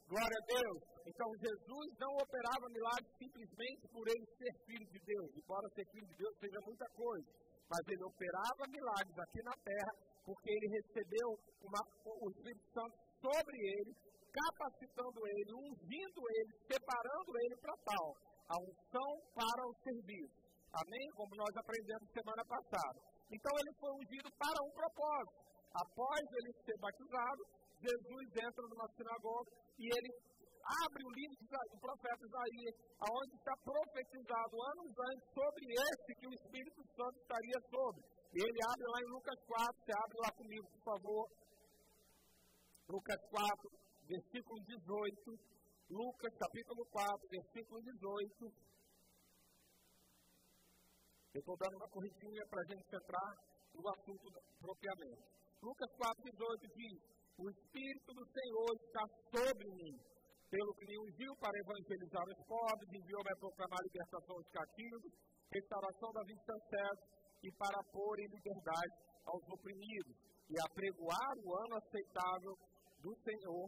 Glória 0.08 0.38
a 0.38 0.46
Deus. 0.46 0.96
Então 1.06 1.26
Jesus 1.38 1.86
não 1.98 2.12
operava 2.22 2.66
milagres 2.70 3.10
simplesmente 3.18 3.88
por 3.90 4.06
ele 4.06 4.26
ser 4.38 4.52
filho 4.66 4.86
de 4.86 5.00
Deus. 5.02 5.30
Embora 5.34 5.68
ser 5.74 5.86
filho 5.90 6.06
de 6.06 6.14
Deus 6.14 6.34
seja 6.38 6.60
muita 6.62 6.86
coisa. 6.94 7.26
Mas 7.66 7.82
ele 7.90 8.04
operava 8.04 8.62
milagres 8.70 9.18
aqui 9.18 9.42
na 9.42 9.56
terra 9.66 9.92
porque 10.26 10.50
ele 10.50 10.68
recebeu 10.78 11.28
uma, 11.62 11.82
o 12.06 12.30
Espírito 12.30 12.66
Santo 12.74 12.94
sobre 13.22 13.56
ele, 13.58 13.94
capacitando 14.34 15.18
ele, 15.26 15.50
ungindo 15.54 16.20
ele, 16.34 16.52
separando 16.70 17.30
ele 17.42 17.56
para 17.62 17.74
tal. 17.86 18.06
A 18.46 18.56
unção 18.62 19.10
para 19.34 19.62
o 19.66 19.74
serviço. 19.82 20.38
Amém? 20.70 21.06
Como 21.14 21.34
nós 21.34 21.56
aprendemos 21.56 22.10
semana 22.14 22.44
passada. 22.46 22.98
Então 23.30 23.52
ele 23.58 23.72
foi 23.78 23.90
ungido 23.90 24.30
para 24.38 24.58
um 24.62 24.70
propósito. 24.70 25.46
Após 25.74 26.20
ele 26.20 26.52
ser 26.64 26.78
batizado, 26.78 27.42
Jesus 27.80 28.26
entra 28.36 28.62
numa 28.68 28.88
sinagoga 28.96 29.50
e 29.78 29.84
ele 29.86 30.10
abre 30.66 31.02
o 31.04 31.14
livro 31.14 31.36
do 31.46 31.78
profeta 31.78 32.26
Isaías, 32.26 32.74
aonde 32.98 33.34
está 33.36 33.54
profetizado 33.62 34.54
anos 34.56 34.92
antes 34.98 35.26
sobre 35.30 35.64
esse 35.70 36.10
que 36.18 36.26
o 36.26 36.34
Espírito 36.34 36.82
Santo 36.96 37.16
estaria 37.22 37.60
sobre. 37.70 38.02
Ele 38.34 38.60
abre 38.66 38.86
lá 38.90 38.98
em 39.00 39.10
Lucas 39.14 39.38
4, 39.46 39.84
você 39.84 39.92
abre 39.94 40.16
lá 40.18 40.30
comigo, 40.32 40.66
por 40.70 40.82
favor. 40.82 41.24
Lucas 42.88 43.20
4, 43.30 43.70
versículo 44.06 44.58
18. 44.64 45.56
Lucas 45.90 46.32
capítulo 46.34 46.82
4, 46.90 47.28
versículo 47.30 47.80
18. 47.82 48.66
Eu 51.34 51.40
estou 51.40 51.56
dando 51.58 51.76
uma 51.76 51.88
corridinha 51.90 52.42
para 52.48 52.60
a 52.60 52.64
gente 52.64 52.96
entrar 52.96 53.30
no 53.74 53.88
assunto 53.88 54.24
propriamente. 54.58 55.35
Lucas 55.62 55.90
4,18 55.96 56.68
diz: 56.76 56.98
O 57.38 57.48
Espírito 57.48 58.10
do 58.12 58.24
Senhor 58.28 58.70
está 58.76 59.04
sobre 59.32 59.66
mim, 59.72 59.94
pelo 60.50 60.74
que 60.74 60.86
me 60.86 60.98
ungiu 61.00 61.32
para 61.40 61.58
evangelizar 61.58 62.24
os 62.28 62.40
pobres, 62.46 62.88
enviou-me 62.92 63.32
a 63.32 63.40
proclamar 63.40 63.78
a 63.80 63.86
libertação 63.88 64.36
dos 64.36 64.50
cativos, 64.52 65.12
restauração 65.52 66.10
da 66.12 66.22
vista 66.22 66.54
cega 66.70 67.02
e 67.42 67.50
para 67.58 67.80
pôr 67.92 68.14
em 68.20 68.28
liberdade 68.30 68.94
aos 69.26 69.42
oprimidos, 69.48 70.16
e 70.48 70.54
apregoar 70.60 71.34
o 71.42 71.48
ano 71.66 71.74
aceitável 71.76 72.54
do 73.02 73.12
Senhor. 73.22 73.66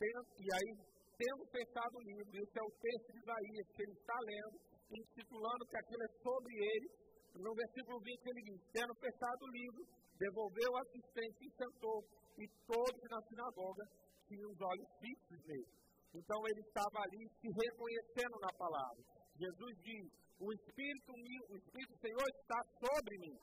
E 0.00 0.48
aí, 0.54 0.70
tendo 1.18 1.44
fechado 1.52 1.92
o 1.92 2.04
livro, 2.04 2.32
esse 2.32 2.56
é 2.56 2.62
o 2.62 2.76
texto 2.80 3.08
de 3.12 3.18
Isaías 3.20 3.66
que 3.74 3.82
ele 3.82 3.92
está 3.92 4.18
lendo, 4.24 4.56
intitulando 4.88 5.66
que 5.68 5.76
aquilo 5.76 6.02
é 6.02 6.12
sobre 6.22 6.54
ele. 6.56 6.88
No 7.36 7.54
versículo 7.54 8.00
20 8.00 8.26
ele 8.26 8.42
diz: 8.42 8.60
Tendo 8.72 8.94
fechado 8.96 9.40
o 9.42 9.52
livro, 9.52 9.82
devolveu 10.20 10.76
a 10.76 10.82
assistência 10.84 11.44
e 11.48 11.56
sentou, 11.56 12.04
e 12.36 12.44
todos 12.68 13.02
na 13.08 13.20
sinagoga 13.24 13.84
tinham 14.28 14.52
os 14.52 14.60
olhos 14.60 14.88
fixos 15.00 15.40
nele. 15.48 15.72
Então 16.12 16.38
ele 16.44 16.60
estava 16.60 16.98
ali 17.00 17.22
se 17.40 17.48
reconhecendo 17.48 18.36
na 18.44 18.52
palavra. 18.52 19.02
Jesus 19.40 19.72
diz: 19.80 20.04
O 20.38 20.52
Espírito, 20.52 21.10
o 21.48 21.56
Espírito 21.56 21.92
do 21.96 22.00
Senhor 22.04 22.28
está 22.36 22.60
sobre 22.84 23.14
mim. 23.24 23.36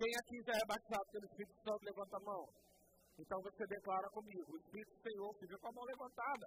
Quem 0.00 0.12
aqui 0.16 0.38
já 0.48 0.54
é 0.56 0.64
batizado 0.64 1.08
pelo 1.12 1.26
Espírito 1.28 1.56
Santo, 1.60 1.84
levanta 1.84 2.16
a 2.16 2.24
mão. 2.24 2.44
Então 3.18 3.38
você 3.42 3.66
declara 3.66 4.08
comigo: 4.16 4.48
O 4.48 4.58
Espírito 4.64 4.92
do 4.96 5.02
Senhor, 5.02 5.30
fica 5.38 5.58
com 5.58 5.68
a 5.68 5.72
mão 5.76 5.84
levantada, 5.84 6.46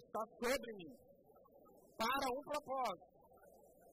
está 0.00 0.22
sobre 0.40 0.70
mim, 0.80 0.94
para 1.98 2.26
um 2.32 2.42
propósito. 2.48 3.10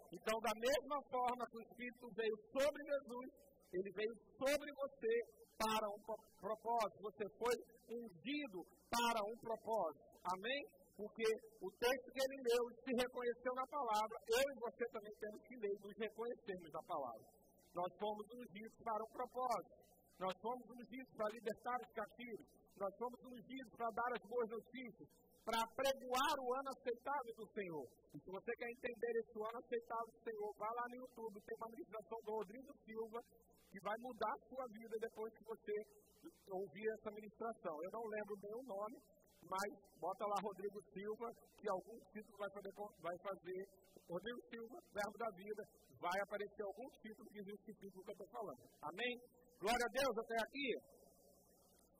Então, 0.08 0.40
da 0.40 0.56
mesma 0.56 0.98
forma 1.12 1.44
que 1.52 1.58
o 1.58 1.62
Espírito 1.68 2.08
veio 2.16 2.36
sobre 2.56 2.80
Jesus, 2.88 3.47
ele 3.74 3.92
veio 3.92 4.14
sobre 4.38 4.70
você 4.74 5.14
para 5.58 5.88
um 5.90 6.00
propósito. 6.40 7.02
Você 7.02 7.26
foi 7.38 7.56
ungido 7.90 8.64
para 8.90 9.20
um 9.26 9.38
propósito. 9.38 10.06
Amém? 10.24 10.62
Porque 10.96 11.26
o 11.62 11.70
texto 11.78 12.12
que 12.12 12.22
ele 12.22 12.38
leu 12.42 12.64
se 12.82 12.92
reconheceu 12.96 13.54
na 13.54 13.68
palavra. 13.68 14.16
Eu 14.28 14.46
e 14.50 14.60
você 14.60 14.84
também 14.90 15.14
temos 15.20 15.42
que 15.44 15.56
ler 15.58 15.74
e 15.74 15.82
nos 15.82 15.98
reconhecermos 15.98 16.72
na 16.74 16.84
palavra. 16.84 17.26
Nós 17.74 17.92
fomos 18.00 18.26
ungidos 18.34 18.78
para 18.84 19.04
um 19.04 19.12
propósito. 19.14 19.78
Nós 20.18 20.34
fomos 20.42 20.66
ungidos 20.74 21.14
para 21.14 21.30
libertar 21.30 21.78
os 21.78 21.92
cativos. 21.94 22.48
Nós 22.78 22.94
fomos 22.98 23.20
ungidos 23.26 23.72
para 23.78 23.90
dar 23.90 24.12
as 24.14 24.24
boas 24.30 24.50
notícias, 24.50 25.10
para 25.46 25.62
apregoar 25.62 26.36
o 26.42 26.54
ano 26.54 26.70
aceitável 26.70 27.34
do 27.38 27.48
Senhor. 27.54 27.86
E 28.14 28.20
se 28.20 28.30
você 28.30 28.52
quer 28.58 28.70
entender 28.70 29.14
esse 29.18 29.38
ano 29.38 29.58
aceitável 29.58 30.12
do 30.14 30.22
Senhor, 30.22 30.54
vá 30.58 30.70
lá 30.74 30.86
no 30.90 30.96
YouTube, 30.98 31.42
tem 31.42 31.58
uma 31.58 31.70
ministração 31.70 32.20
do 32.26 32.32
Rodrigo 32.32 32.74
Silva, 32.86 33.20
que 33.78 33.86
vai 33.86 33.98
mudar 34.02 34.34
a 34.34 34.46
sua 34.50 34.66
vida 34.74 34.96
depois 34.98 35.30
que 35.38 35.46
você 35.46 35.74
ouvir 36.50 36.88
essa 36.98 37.12
ministração. 37.14 37.76
Eu 37.84 37.92
não 37.94 38.04
lembro 38.10 38.36
bem 38.42 38.56
o 38.58 38.66
nome, 38.66 38.98
mas 39.46 39.70
bota 40.02 40.26
lá 40.26 40.36
Rodrigo 40.42 40.82
Silva, 40.90 41.30
que 41.62 41.70
algum 41.70 41.98
título 42.10 42.38
vai 42.42 42.50
fazer, 42.50 42.74
vai 42.74 43.18
fazer 43.22 43.60
Rodrigo 44.10 44.42
Silva, 44.50 44.78
verbo 44.98 45.18
da 45.22 45.30
vida, 45.38 45.62
vai 46.02 46.18
aparecer 46.26 46.64
algum 46.66 46.90
título 47.06 47.30
que 47.30 47.44
justifica 47.46 48.00
o 48.00 48.04
que 48.04 48.10
eu 48.10 48.18
estou 48.18 48.30
falando. 48.34 48.64
Amém? 48.82 49.14
Glória 49.62 49.86
a 49.86 49.94
Deus 49.94 50.16
até 50.26 50.38
aqui. 50.42 50.70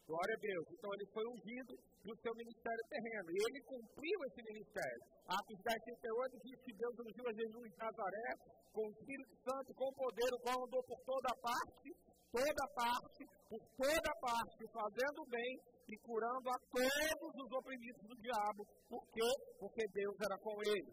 Glória 0.08 0.36
a 0.36 0.40
Deus. 0.40 0.66
Então 0.72 0.90
ele 0.96 1.08
foi 1.12 1.26
ungido 1.28 1.74
no 2.08 2.16
seu 2.24 2.34
ministério 2.40 2.84
terreno. 2.88 3.28
E 3.28 3.38
ele 3.44 3.60
cumpriu 3.68 4.18
esse 4.24 4.42
ministério. 4.42 5.04
Atos 5.28 5.60
10, 5.60 5.84
38 5.84 6.48
diz 6.48 6.58
que 6.64 6.74
Deus 6.80 6.96
ungiu 7.04 7.26
a 7.28 7.34
Jesus 7.36 7.68
de 7.68 7.78
Nazaré 7.78 8.30
com 8.72 8.88
o 8.88 8.92
Espírito 8.96 9.36
Santo, 9.44 9.70
com 9.76 9.92
poder, 10.00 10.32
o 10.32 10.40
qual 10.48 10.64
andou 10.64 10.84
por 10.88 11.00
toda 11.04 11.28
parte, 11.44 11.90
toda 12.32 12.64
parte, 12.72 13.22
por 13.52 13.62
toda 13.76 14.12
parte, 14.24 14.62
fazendo 14.72 15.22
bem 15.28 15.52
e 15.92 15.96
curando 16.00 16.48
a 16.56 16.58
todos 16.72 17.32
os 17.44 17.52
oprimidos 17.52 18.04
do 18.08 18.16
diabo. 18.24 18.64
Por 18.88 19.04
quê? 19.12 19.32
Porque 19.60 19.84
Deus 19.92 20.16
era 20.24 20.38
com 20.40 20.56
ele. 20.64 20.92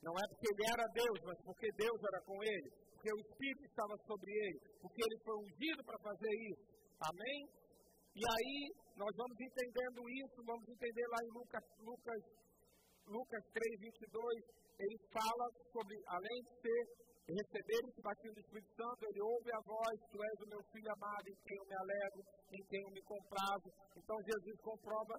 Não 0.00 0.12
é 0.16 0.24
porque 0.28 0.48
ele 0.52 0.64
era 0.72 0.84
Deus, 0.88 1.18
mas 1.24 1.38
porque 1.44 1.68
Deus 1.76 2.00
era 2.00 2.20
com 2.24 2.36
ele. 2.44 2.68
Porque 2.92 3.12
o 3.12 3.20
Espírito 3.20 3.64
estava 3.68 3.96
sobre 4.08 4.32
ele. 4.32 4.58
Porque 4.80 5.00
ele 5.04 5.18
foi 5.20 5.36
ungido 5.36 5.84
para 5.84 5.98
fazer 6.00 6.32
isso. 6.48 6.64
Amém? 7.00 7.40
E 8.14 8.22
aí, 8.22 8.56
nós 8.94 9.10
vamos 9.16 9.34
entendendo 9.42 10.00
isso, 10.22 10.38
vamos 10.46 10.68
entender 10.68 11.06
lá 11.10 11.18
em 11.18 11.30
Lucas, 11.34 11.64
Lucas, 11.82 12.20
Lucas 13.10 13.42
3, 13.50 13.80
22, 13.90 14.54
ele 14.78 14.98
fala 15.10 15.46
sobre, 15.74 15.98
além 16.06 16.38
de 16.46 16.52
ser 16.62 16.80
receber 17.26 17.80
esse 17.90 18.02
batismo 18.04 18.34
do 18.36 18.44
Espírito 18.44 18.70
Santo, 18.76 19.00
ele 19.08 19.22
ouve 19.22 19.50
a 19.50 19.60
voz, 19.66 19.96
tu 20.12 20.18
és 20.22 20.38
o 20.44 20.50
meu 20.50 20.62
filho 20.70 20.92
amado, 20.92 21.26
em 21.26 21.38
quem 21.42 21.56
eu 21.56 21.66
me 21.66 21.74
alegro, 21.74 22.22
em 22.52 22.62
quem 22.68 22.80
eu 22.84 22.92
me 22.92 23.02
comprazo. 23.02 23.68
Então 23.96 24.16
Jesus 24.22 24.56
comprova 24.60 25.14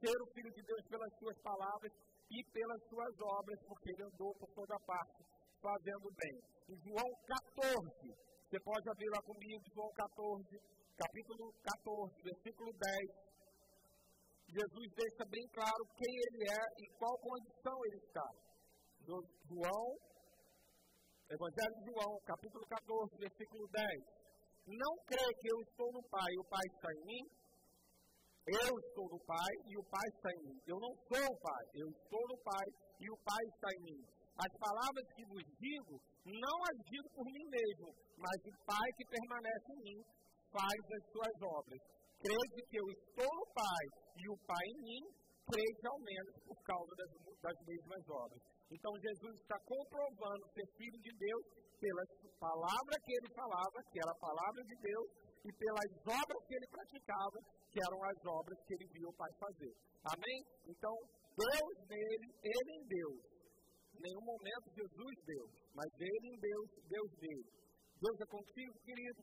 ser 0.00 0.16
o 0.16 0.30
Filho 0.32 0.50
de 0.50 0.62
Deus 0.64 0.82
pelas 0.88 1.12
suas 1.20 1.38
palavras 1.44 1.92
e 2.32 2.38
pelas 2.50 2.80
suas 2.88 3.14
obras, 3.20 3.58
porque 3.68 3.90
ele 3.92 4.08
andou 4.08 4.32
por 4.40 4.48
toda 4.56 4.74
parte, 4.88 5.20
fazendo 5.60 6.08
bem. 6.16 6.36
Em 6.66 6.76
João 6.80 7.10
14, 7.62 8.10
você 8.48 8.58
pode 8.64 8.88
abrir 8.88 9.10
lá 9.12 9.20
comigo, 9.22 9.62
João 9.74 9.90
14, 9.92 10.79
capítulo 11.00 11.48
14, 11.64 12.12
versículo 12.22 12.70
10. 12.76 13.30
Jesus 14.52 14.88
deixa 14.92 15.24
bem 15.30 15.46
claro 15.48 15.82
quem 15.96 16.12
ele 16.12 16.44
é 16.44 16.62
e 16.76 16.84
qual 16.98 17.16
condição 17.18 17.76
ele 17.86 18.00
está. 18.04 18.28
Do 19.00 19.16
João 19.48 19.88
Evangelho 21.30 21.74
de 21.78 21.84
João, 21.88 22.18
capítulo 22.26 22.66
14, 22.66 23.16
versículo 23.16 23.64
10. 23.70 23.86
Não 24.66 24.94
crê 25.06 25.24
que 25.40 25.48
eu 25.48 25.58
estou 25.62 25.88
no 25.94 26.02
Pai 26.10 26.26
e 26.26 26.38
o 26.40 26.44
Pai 26.50 26.66
está 26.74 26.90
em 26.90 27.04
mim? 27.06 27.24
Eu 28.50 28.72
estou 28.82 29.06
no 29.08 29.20
Pai 29.24 29.52
e 29.70 29.78
o 29.78 29.84
Pai 29.84 30.08
está 30.10 30.28
em 30.34 30.42
mim. 30.42 30.58
Eu 30.66 30.78
não 30.82 30.92
sou 31.06 31.22
o 31.22 31.40
Pai, 31.40 31.64
eu 31.74 31.88
estou 31.88 32.24
no 32.28 32.38
Pai 32.42 32.66
e 32.98 33.06
o 33.08 33.16
Pai 33.22 33.42
está 33.46 33.68
em 33.72 33.82
mim. 33.88 34.00
As 34.36 34.52
palavras 34.58 35.06
que 35.14 35.24
vos 35.30 35.46
digo, 35.54 35.94
não 36.26 36.56
as 36.66 36.78
digo 36.90 37.08
por 37.14 37.24
mim 37.24 37.46
mesmo, 37.46 37.88
mas 38.18 38.38
o 38.50 38.52
Pai 38.66 38.88
que 38.98 39.04
permanece 39.06 39.70
em 39.70 39.82
mim 39.86 40.00
faz 40.52 40.80
as 40.98 41.04
suas 41.10 41.36
obras. 41.42 41.80
Crede 42.20 42.60
que 42.68 42.76
eu 42.76 42.86
estou 42.90 43.30
no 43.32 43.46
Pai 43.54 43.84
e 44.20 44.24
o 44.28 44.36
Pai 44.44 44.66
em 44.66 44.80
mim, 44.84 45.02
crede 45.48 45.84
ao 45.88 45.98
menos 45.98 46.34
por 46.44 46.58
causa 46.62 46.92
das, 46.94 47.10
das 47.40 47.58
mesmas 47.66 48.04
obras. 48.10 48.40
Então 48.70 48.92
Jesus 49.00 49.34
está 49.40 49.58
comprovando 49.66 50.44
ser 50.54 50.66
filho 50.76 51.00
de 51.00 51.12
Deus 51.16 51.44
pela 51.80 52.04
palavra 52.38 52.94
que 53.02 53.12
ele 53.16 53.30
falava, 53.34 53.78
que 53.90 53.98
era 53.98 54.12
a 54.12 54.22
palavra 54.22 54.62
de 54.62 54.76
Deus, 54.78 55.08
e 55.40 55.50
pelas 55.56 55.92
obras 56.04 56.40
que 56.46 56.54
ele 56.54 56.68
praticava, 56.68 57.38
que 57.72 57.80
eram 57.80 58.00
as 58.04 58.18
obras 58.28 58.58
que 58.68 58.74
ele 58.74 58.88
viu 58.92 59.08
o 59.08 59.16
Pai 59.16 59.32
fazer. 59.40 59.72
Amém? 60.04 60.38
Então, 60.68 60.94
Deus 61.32 61.74
nele, 61.88 62.28
ele 62.44 62.72
em 62.76 62.84
Deus. 62.84 63.20
Em 63.96 64.00
nenhum 64.04 64.24
momento 64.24 64.76
Jesus 64.76 65.14
Deus, 65.24 65.50
mas 65.74 65.88
ele 65.98 66.26
em 66.28 66.38
Deus, 66.38 66.68
Deus 66.84 67.10
dele. 67.16 67.48
Deus 68.00 68.16
é 68.20 68.26
contigo, 68.28 68.74
querido? 68.84 69.20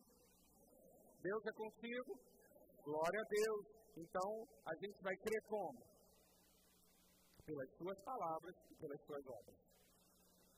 Deus 1.27 1.43
é 1.45 1.51
contigo? 1.51 2.11
Glória 2.83 3.19
a 3.19 3.27
Deus. 3.27 3.63
Então, 3.97 4.29
a 4.65 4.73
gente 4.79 5.01
vai 5.03 5.15
crer 5.17 5.41
como? 5.49 5.97
pelas 7.47 7.69
suas 7.79 7.99
palavras 8.03 8.55
e 8.69 8.75
pelas 8.75 8.99
suas 9.07 9.25
obras. 9.25 9.55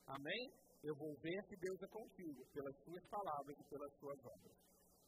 Amém? 0.08 0.44
Eu 0.82 0.96
vou 0.96 1.14
ver 1.22 1.40
que 1.46 1.56
Deus 1.58 1.78
é 1.84 1.88
contigo 1.88 2.42
pelas 2.52 2.76
suas 2.82 3.06
palavras 3.14 3.56
e 3.60 3.64
pelas 3.70 3.94
suas 4.00 4.20
obras. 4.26 4.58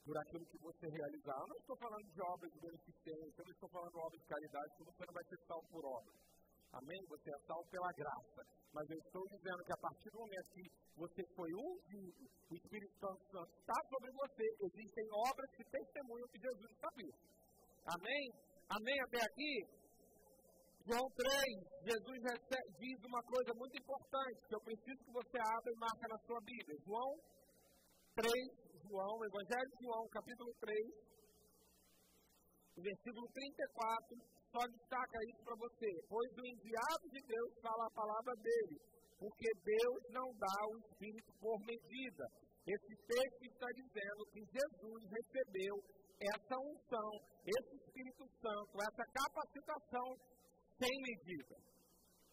Por 0.05 0.17
aquilo 0.17 0.45
que 0.45 0.59
você 0.61 0.85
realizar. 0.85 1.37
Eu 1.41 1.47
não 1.47 1.57
estou 1.57 1.77
falando 1.77 2.05
de 2.05 2.21
obras 2.21 2.51
de 2.53 2.59
beneficência, 2.59 3.41
eu 3.41 3.45
não 3.45 3.53
estou 3.53 3.69
falando 3.69 3.91
de 3.91 3.97
obras 3.97 4.21
de 4.21 4.27
caridade, 4.27 4.69
porque 4.77 4.91
você 4.93 5.05
não 5.05 5.13
vai 5.13 5.25
ser 5.25 5.39
salvo 5.47 5.67
por 5.69 5.85
obras. 5.85 6.30
Amém? 6.73 6.99
Você 7.09 7.29
é 7.29 7.39
salvo 7.45 7.67
pela 7.69 7.91
graça. 7.91 8.41
Mas 8.73 8.89
eu 8.89 8.97
estou 8.97 9.23
dizendo 9.27 9.63
que 9.65 9.73
a 9.73 9.81
partir 9.83 10.09
do 10.09 10.19
momento 10.19 10.47
que 10.55 10.63
você 10.95 11.21
foi 11.35 11.49
ungido, 11.51 12.23
o 12.49 12.55
Espírito 12.55 12.95
Santo 12.99 13.19
está 13.59 13.77
sobre 13.89 14.11
você, 14.11 14.45
existem 14.63 15.05
obras 15.11 15.49
que 15.51 15.63
testemunham 15.67 16.27
que 16.31 16.39
Jesus 16.39 16.71
está 16.71 16.89
vivo. 16.95 17.17
Amém? 17.85 18.23
Amém 18.69 18.97
até 19.03 19.19
aqui? 19.19 19.53
João 20.87 21.05
3, 21.13 21.29
Jesus 21.83 22.19
diz 22.79 22.97
uma 23.05 23.21
coisa 23.21 23.53
muito 23.53 23.75
importante 23.77 24.39
que 24.47 24.55
eu 24.55 24.61
preciso 24.61 25.03
que 25.03 25.11
você 25.11 25.37
abra 25.37 25.69
e 25.71 25.77
marque 25.77 26.07
na 26.07 26.17
sua 26.25 26.39
Bíblia. 26.41 26.77
João 26.87 27.11
3, 28.15 28.31
João, 28.87 29.23
Evangelho 29.23 29.69
de 29.69 29.85
João, 29.85 30.07
capítulo 30.09 30.51
3, 30.59 31.11
versículo 32.81 33.27
34, 33.29 34.17
só 34.51 34.61
destaca 34.67 35.17
isso 35.31 35.41
para 35.43 35.55
você. 35.55 35.89
Pois 36.07 36.29
o 36.37 36.45
enviado 36.45 37.05
de 37.09 37.21
Deus 37.23 37.51
fala 37.63 37.87
a 37.87 37.95
palavra 37.95 38.35
dele, 38.35 38.77
porque 39.17 39.49
Deus 39.63 40.01
não 40.11 40.27
dá 40.35 40.57
o 40.69 40.77
Espírito 40.77 41.31
por 41.39 41.57
medida. 41.65 42.25
Esse 42.67 42.93
texto 43.07 43.41
está 43.47 43.67
dizendo 43.73 44.21
que 44.31 44.41
Jesus 44.45 45.01
recebeu 45.09 45.75
essa 46.21 46.55
unção, 46.59 47.11
esse 47.41 47.75
Espírito 47.81 48.25
Santo, 48.37 48.71
essa 48.77 49.05
capacitação 49.09 50.07
sem 50.77 50.93
medida. 51.01 51.55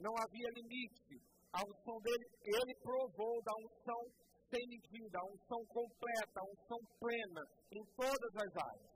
Não 0.00 0.12
havia 0.20 0.50
limite. 0.52 1.16
A 1.52 1.64
unção 1.64 1.96
dele, 2.04 2.26
ele 2.44 2.74
provou 2.82 3.42
da 3.42 3.54
unção 3.64 4.02
sem 4.50 4.60
medida, 4.68 5.18
a 5.18 5.26
unção 5.32 5.60
completa, 5.68 6.36
a 6.36 6.44
unção 6.44 6.78
plena 7.00 7.42
em 7.72 7.84
todas 7.96 8.32
as 8.36 8.52
áreas. 8.52 8.92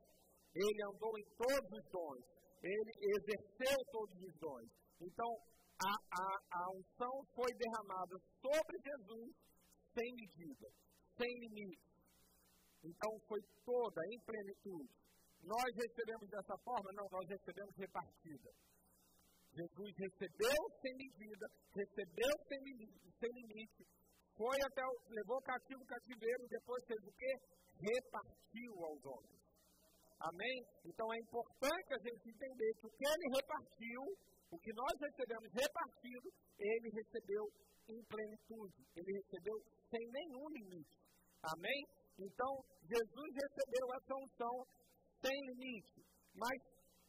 Ele 0.54 0.80
andou 0.84 1.12
em 1.18 1.24
todos 1.36 1.70
os 1.72 1.84
dons. 1.90 2.41
Ele 2.62 2.92
exerceu 3.16 3.76
todos 3.90 4.16
os 4.22 4.34
dons. 4.38 4.70
Então, 5.00 5.30
a, 5.82 5.92
a, 5.92 6.26
a 6.62 6.70
unção 6.70 7.14
foi 7.34 7.50
derramada 7.54 8.16
sobre 8.40 8.78
Jesus 8.82 9.34
sem 9.94 10.14
medida, 10.14 10.68
sem 11.18 11.28
limite. 11.40 11.90
Então, 12.84 13.10
foi 13.26 13.40
toda 13.64 14.00
em 14.10 14.18
plenitude. 14.20 14.90
Nós 15.42 15.70
recebemos 15.74 16.28
dessa 16.30 16.56
forma? 16.64 16.90
Não, 16.94 17.08
nós 17.10 17.28
recebemos 17.28 17.74
repartida. 17.76 18.50
Jesus 19.52 19.92
recebeu 19.98 20.60
sem 20.80 20.94
medida, 20.96 21.46
recebeu 21.74 22.32
sem, 22.48 22.58
sem 23.20 23.30
limite, 23.30 23.84
foi 24.36 24.56
até 24.64 24.82
o, 24.82 24.94
levou 25.10 25.42
cativo 25.42 25.82
o 25.82 25.86
cativeiro, 25.86 26.48
depois 26.48 26.82
fez 26.86 27.00
o 27.04 27.12
quê? 27.12 27.32
Repartiu 27.78 28.72
aos 28.84 29.04
homens. 29.04 29.41
Amém? 30.22 30.56
Então 30.84 31.06
é 31.12 31.18
importante 31.18 31.88
a 31.94 31.98
gente 31.98 32.22
entender 32.30 32.70
que 32.78 32.86
o 32.86 32.90
que 32.90 33.04
ele 33.06 33.26
repartiu, 33.34 34.02
o 34.50 34.58
que 34.58 34.72
nós 34.72 34.94
recebemos 35.00 35.50
repartido, 35.52 36.28
ele 36.58 36.88
recebeu 36.94 37.44
em 37.88 38.00
plenitude, 38.04 38.78
ele 38.94 39.12
recebeu 39.18 39.56
sem 39.90 40.04
nenhum 40.10 40.46
limite. 40.48 40.96
Amém? 41.42 41.80
Então, 42.18 42.52
Jesus 42.86 43.30
recebeu 43.34 43.86
essa 43.98 44.14
unção 44.14 44.54
sem 45.20 45.34
limite. 45.50 46.06
Mas 46.34 46.58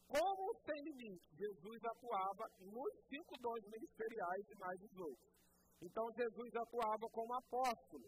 como 0.07 0.53
sem 0.65 0.79
limite, 0.83 1.27
Jesus 1.37 1.79
atuava 1.83 2.45
nos 2.59 2.93
cinco 3.09 3.33
dons 3.41 3.63
ministeriais 3.65 4.45
e 4.49 4.55
mais 4.59 4.81
os 4.81 4.97
outros. 4.97 5.33
Então 5.81 6.05
Jesus 6.15 6.55
atuava 6.55 7.07
como 7.11 7.33
apóstolo. 7.33 8.07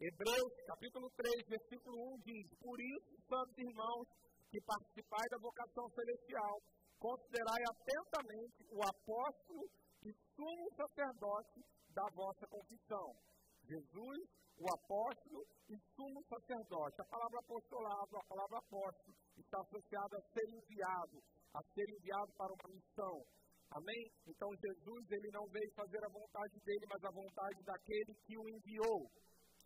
Hebreus 0.00 0.52
capítulo 0.66 1.08
3, 1.16 1.46
versículo 1.46 2.18
1 2.18 2.26
diz: 2.26 2.50
Por 2.58 2.80
isso, 2.82 3.14
santos 3.30 3.58
irmãos, 3.58 4.06
que 4.50 4.58
participais 4.66 5.30
da 5.30 5.38
vocação 5.38 5.86
celestial, 5.94 6.58
considerai 6.98 7.62
atentamente 7.62 8.58
o 8.74 8.82
apóstolo 8.82 9.62
e 10.02 10.10
sumo 10.34 10.66
sacerdote 10.74 11.62
da 11.94 12.02
vossa 12.10 12.44
confissão. 12.50 13.14
Jesus, 13.62 14.18
o 14.58 14.66
apóstolo 14.74 15.46
e 15.70 15.78
sumo 15.94 16.20
sacerdote. 16.26 17.00
A 17.00 17.10
palavra 17.14 17.38
apostolado, 17.38 18.16
a 18.18 18.24
palavra 18.26 18.58
apóstolo, 18.58 19.14
está 19.38 19.62
associada 19.62 20.18
a 20.18 20.26
ser 20.34 20.46
enviado, 20.58 21.22
a 21.54 21.62
ser 21.70 21.86
enviado 21.86 22.32
para 22.34 22.50
uma 22.50 22.74
missão. 22.74 23.22
Amém? 23.70 24.02
Então 24.26 24.50
Jesus 24.58 25.02
ele 25.10 25.30
não 25.30 25.46
veio 25.54 25.70
fazer 25.74 26.02
a 26.04 26.10
vontade 26.10 26.58
dele, 26.66 26.84
mas 26.90 27.02
a 27.04 27.14
vontade 27.14 27.62
daquele 27.62 28.12
que 28.26 28.36
o 28.36 28.48
enviou. 28.50 29.06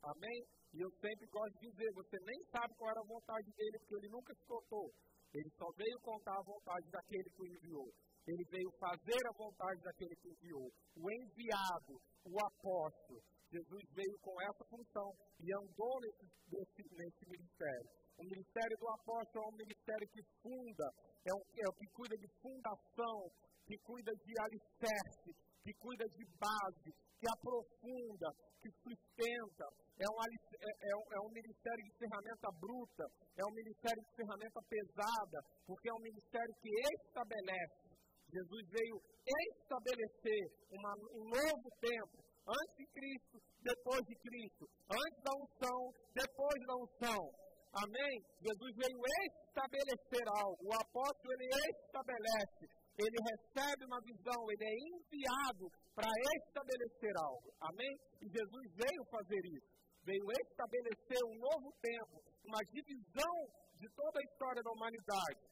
Amém? 0.02 0.38
E 0.74 0.80
eu 0.80 0.90
sempre 1.00 1.26
gosto 1.26 1.58
de 1.58 1.70
dizer, 1.70 1.90
você 1.94 2.16
nem 2.22 2.38
sabe 2.52 2.74
qual 2.76 2.90
era 2.90 3.00
a 3.00 3.08
vontade 3.08 3.50
dele, 3.52 3.78
porque 3.78 3.96
ele 3.96 4.12
nunca 4.12 4.34
se 4.34 4.44
contou. 4.46 4.92
Ele 5.34 5.50
só 5.56 5.66
veio 5.76 5.98
contar 6.00 6.36
a 6.38 6.42
vontade 6.42 6.90
daquele 6.90 7.30
que 7.30 7.42
o 7.42 7.46
enviou. 7.46 7.88
Ele 8.26 8.44
veio 8.50 8.70
fazer 8.78 9.22
a 9.26 9.36
vontade 9.36 9.80
daquele 9.82 10.14
que 10.16 10.28
enviou. 10.28 10.68
O 10.96 11.10
enviado, 11.10 11.94
o 12.24 12.36
apóstolo. 12.46 13.20
Jesus 13.50 13.84
veio 13.96 14.18
com 14.20 14.36
essa 14.42 14.64
função 14.68 15.08
e 15.40 15.48
andou 15.56 16.00
nesse, 16.00 16.26
nesse, 16.52 16.82
nesse 16.94 17.24
ministério. 17.24 17.88
O 18.18 18.24
ministério 18.24 18.76
do 18.76 18.88
apóstolo 18.88 19.44
é 19.44 19.48
um 19.48 19.56
ministério 19.56 20.08
que 20.12 20.22
funda, 20.42 20.86
é 21.24 21.32
o, 21.32 21.40
é 21.40 21.68
o 21.68 21.72
que 21.72 21.86
cuida 21.94 22.16
de 22.18 22.28
fundação, 22.42 23.30
que 23.64 23.78
cuida 23.78 24.12
de 24.12 24.34
alicerce, 24.40 25.30
que 25.62 25.72
cuida 25.74 26.04
de 26.08 26.24
base, 26.38 26.90
que 27.18 27.26
aprofunda, 27.26 28.28
que 28.62 28.70
sustenta. 28.82 29.66
É 29.98 30.06
um, 30.06 30.16
é, 30.22 30.70
é, 30.90 30.94
um, 30.94 31.06
é 31.10 31.20
um 31.26 31.32
ministério 31.34 31.82
de 31.84 31.92
ferramenta 31.98 32.48
bruta, 32.60 33.04
é 33.36 33.44
um 33.44 33.54
ministério 33.54 34.02
de 34.02 34.12
ferramenta 34.14 34.60
pesada, 34.68 35.38
porque 35.66 35.90
é 35.90 35.94
um 35.94 36.04
ministério 36.06 36.54
que 36.62 36.70
estabelece. 36.70 37.88
Jesus 38.30 38.64
veio 38.68 38.96
estabelecer 39.24 40.44
uma, 40.70 40.92
um 41.16 41.24
novo 41.32 41.68
tempo, 41.80 42.16
antes 42.46 42.76
de 42.76 42.86
Cristo, 42.92 43.36
depois 43.62 44.00
de 44.04 44.14
Cristo, 44.16 44.64
antes 44.88 45.20
da 45.24 45.32
unção, 45.34 45.80
depois 46.14 46.58
da 46.66 46.74
unção. 46.76 47.48
Amém? 47.72 48.14
Jesus 48.40 48.72
veio 48.76 48.98
estabelecer 49.28 50.24
algo. 50.28 50.56
O 50.64 50.72
apóstolo 50.72 51.32
ele 51.32 51.48
estabelece, 51.84 52.64
ele 52.98 53.18
recebe 53.30 53.86
uma 53.86 54.00
visão, 54.02 54.40
ele 54.50 54.64
é 54.66 54.74
enviado 54.90 55.70
para 55.94 56.10
estabelecer 56.42 57.14
algo. 57.22 57.48
Amém? 57.60 57.94
E 58.22 58.26
Jesus 58.26 58.64
veio 58.74 59.02
fazer 59.10 59.42
isso. 59.54 59.70
Veio 60.02 60.24
estabelecer 60.42 61.22
um 61.30 61.38
novo 61.38 61.70
tempo, 61.78 62.18
uma 62.44 62.58
divisão 62.74 63.34
de 63.78 63.86
toda 63.94 64.18
a 64.18 64.26
história 64.26 64.62
da 64.62 64.72
humanidade. 64.72 65.42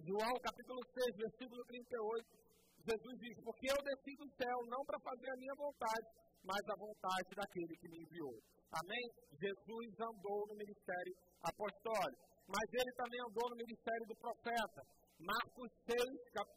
João 0.00 0.32
capítulo 0.40 0.80
6, 0.96 1.16
versículo 1.28 1.60
38, 1.66 2.40
Jesus 2.88 3.14
diz: 3.20 3.36
Porque 3.44 3.68
eu 3.68 3.76
desci 3.84 4.16
do 4.16 4.28
céu 4.40 4.56
não 4.64 4.80
para 4.86 5.00
fazer 5.00 5.28
a 5.28 5.36
minha 5.36 5.54
vontade, 5.56 6.08
mas 6.40 6.62
a 6.64 6.76
vontade 6.80 7.28
daquele 7.36 7.76
que 7.76 7.88
me 7.88 8.00
enviou. 8.00 8.32
Amém? 8.72 9.04
Jesus 9.36 9.92
andou 10.00 10.46
no 10.48 10.56
ministério 10.56 11.12
apostólico, 11.42 12.22
mas 12.48 12.64
ele 12.72 12.92
também 12.96 13.20
andou 13.28 13.50
no 13.50 13.56
ministério 13.56 14.06
do 14.06 14.16
profeta. 14.16 14.80
Marcos 15.20 15.68
6, 15.84 16.00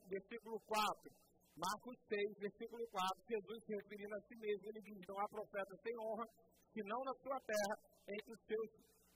versículo 0.08 0.56
4. 0.66 1.12
Marcos 1.54 1.98
6, 2.08 2.40
versículo 2.40 2.82
4, 2.88 3.30
Jesus 3.30 3.60
se 3.66 3.76
referindo 3.76 4.16
a 4.16 4.22
si 4.24 4.36
mesmo, 4.40 4.64
ele 4.72 4.82
diz: 4.82 5.00
Não 5.08 5.20
há 5.20 5.28
profeta 5.28 5.74
sem 5.84 5.94
honra, 6.00 6.26
senão 6.72 7.00
na 7.04 7.14
sua 7.22 7.40
terra, 7.44 7.76
entre 8.08 8.32
os 8.34 8.42
seus, 8.48 8.70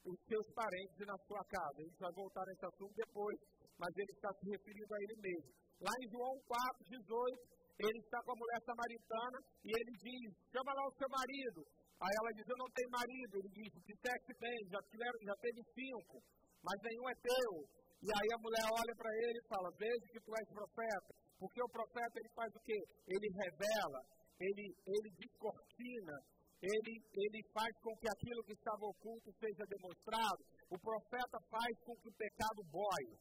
os 0.06 0.20
seus 0.28 0.48
parentes 0.54 1.00
e 1.00 1.06
na 1.06 1.18
sua 1.26 1.44
casa. 1.48 1.78
A 1.80 1.86
gente 1.88 1.98
vai 1.98 2.14
voltar 2.14 2.44
nesse 2.46 2.66
assunto 2.66 2.94
depois, 2.94 3.38
mas 3.80 3.90
ele 3.96 4.12
está 4.12 4.30
se 4.36 4.46
referindo 4.52 4.94
a 4.94 5.00
ele 5.02 5.16
mesmo. 5.18 5.50
Lá 5.80 5.94
em 5.96 6.10
João 6.12 6.36
4, 6.46 6.86
18, 6.92 7.58
ele 7.88 8.00
está 8.04 8.20
com 8.22 8.32
a 8.34 8.42
mulher 8.42 8.60
samaritana 8.68 9.40
e 9.64 9.70
ele 9.72 9.94
diz: 9.98 10.28
chama 10.52 10.76
lá 10.76 10.84
o 10.92 10.98
seu 11.00 11.10
marido. 11.10 11.64
Aí 12.04 12.14
ela 12.20 12.32
diz: 12.36 12.46
eu 12.46 12.60
não 12.60 12.70
tenho 12.76 12.92
marido. 12.92 13.34
Ele 13.40 13.52
diz: 13.56 13.72
disseste 13.82 14.32
bem, 14.38 14.60
já, 14.70 14.80
tiveram, 14.92 15.18
já 15.24 15.36
teve 15.42 15.64
cinco, 15.74 16.22
mas 16.62 16.78
nenhum 16.84 17.10
é 17.10 17.16
teu. 17.16 17.87
E 18.02 18.10
aí 18.14 18.30
a 18.34 18.42
mulher 18.42 18.66
olha 18.70 18.96
para 18.96 19.12
ele 19.26 19.38
e 19.40 19.48
fala: 19.48 19.70
veja 19.78 20.06
que 20.14 20.22
tu 20.22 20.32
és 20.38 20.48
profeta. 20.54 21.12
Porque 21.40 21.62
o 21.62 21.70
profeta 21.70 22.16
ele 22.18 22.30
faz 22.34 22.50
o 22.54 22.62
quê? 22.62 22.80
Ele 23.06 23.28
revela, 23.30 24.02
ele, 24.40 24.66
ele 24.86 25.10
descortina, 25.18 26.16
ele, 26.62 26.94
ele 27.14 27.42
faz 27.54 27.70
com 27.82 27.94
que 27.98 28.10
aquilo 28.10 28.44
que 28.44 28.54
estava 28.54 28.86
oculto 28.86 29.30
seja 29.38 29.64
demonstrado. 29.70 30.42
O 30.70 30.78
profeta 30.80 31.38
faz 31.50 31.74
com 31.86 31.94
que 32.02 32.10
o 32.10 32.18
pecado 32.18 32.62
boie. 32.70 33.14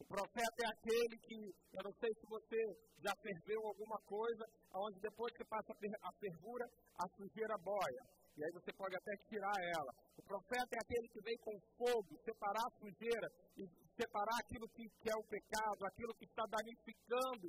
O 0.00 0.04
profeta 0.04 0.58
é 0.60 0.68
aquele 0.68 1.16
que, 1.24 1.38
eu 1.72 1.82
não 1.84 1.92
sei 2.00 2.12
se 2.12 2.26
você 2.28 2.60
já 3.00 3.12
ferveu 3.16 3.60
alguma 3.64 3.98
coisa, 4.04 4.44
onde 4.74 5.00
depois 5.00 5.32
que 5.32 5.44
passa 5.44 5.72
a 5.72 6.12
fervura, 6.20 6.66
a 7.00 7.08
sujeira 7.16 7.56
boia. 7.64 8.02
E 8.36 8.44
aí 8.44 8.52
você 8.52 8.70
pode 8.76 8.94
até 8.94 9.16
tirar 9.28 9.56
ela. 9.72 9.92
O 10.18 10.22
profeta 10.22 10.72
é 10.76 10.80
aquele 10.84 11.08
que 11.08 11.20
vem 11.24 11.38
com 11.40 11.56
fogo, 11.80 12.20
separar 12.20 12.68
a 12.68 12.76
sujeira 12.76 13.28
e 13.56 13.64
separar 13.96 14.36
aquilo 14.44 14.68
que, 14.76 14.84
é 15.08 15.16
o 15.16 15.24
pecado, 15.24 15.86
aquilo 15.86 16.14
que 16.20 16.26
está 16.26 16.44
danificando, 16.44 17.48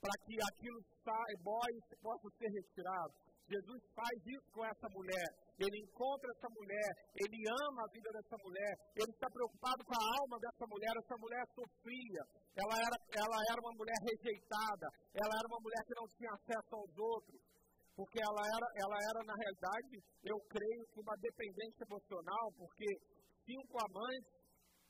para 0.00 0.14
que 0.22 0.38
aquilo 0.38 0.78
saia, 1.02 1.36
boie 1.42 1.78
possa 2.00 2.28
ser 2.38 2.50
retirado. 2.54 3.14
Jesus 3.48 3.80
faz 3.96 4.16
isso 4.28 4.48
com 4.52 4.62
essa 4.62 4.88
mulher. 4.92 5.26
Ele 5.58 5.82
encontra 5.82 6.30
essa 6.30 6.48
mulher, 6.54 6.88
ele 7.16 7.40
ama 7.66 7.82
a 7.82 7.90
vida 7.90 8.10
dessa 8.12 8.36
mulher, 8.38 8.72
ele 8.94 9.10
está 9.10 9.26
preocupado 9.26 9.82
com 9.82 9.96
a 9.96 10.04
alma 10.22 10.38
dessa 10.38 10.66
mulher. 10.68 10.92
Essa 10.94 11.16
mulher 11.18 11.42
sofria, 11.50 12.22
ela 12.54 12.76
era, 12.78 12.96
ela 13.10 13.38
era 13.50 13.58
uma 13.58 13.74
mulher 13.74 13.98
rejeitada, 14.06 14.86
ela 15.18 15.34
era 15.34 15.46
uma 15.50 15.60
mulher 15.64 15.82
que 15.82 15.98
não 15.98 16.06
tinha 16.14 16.30
acesso 16.30 16.72
aos 16.76 16.94
outros, 16.94 17.40
porque 17.98 18.22
ela 18.22 18.42
era, 18.46 18.66
ela 18.78 18.98
era 19.10 19.20
na 19.26 19.34
realidade, 19.34 19.98
eu 20.22 20.38
creio 20.46 20.82
que 20.94 21.02
uma 21.02 21.18
dependência 21.18 21.82
emocional, 21.82 22.46
porque 22.54 22.86
cinco 23.42 23.74
amantes 23.74 24.38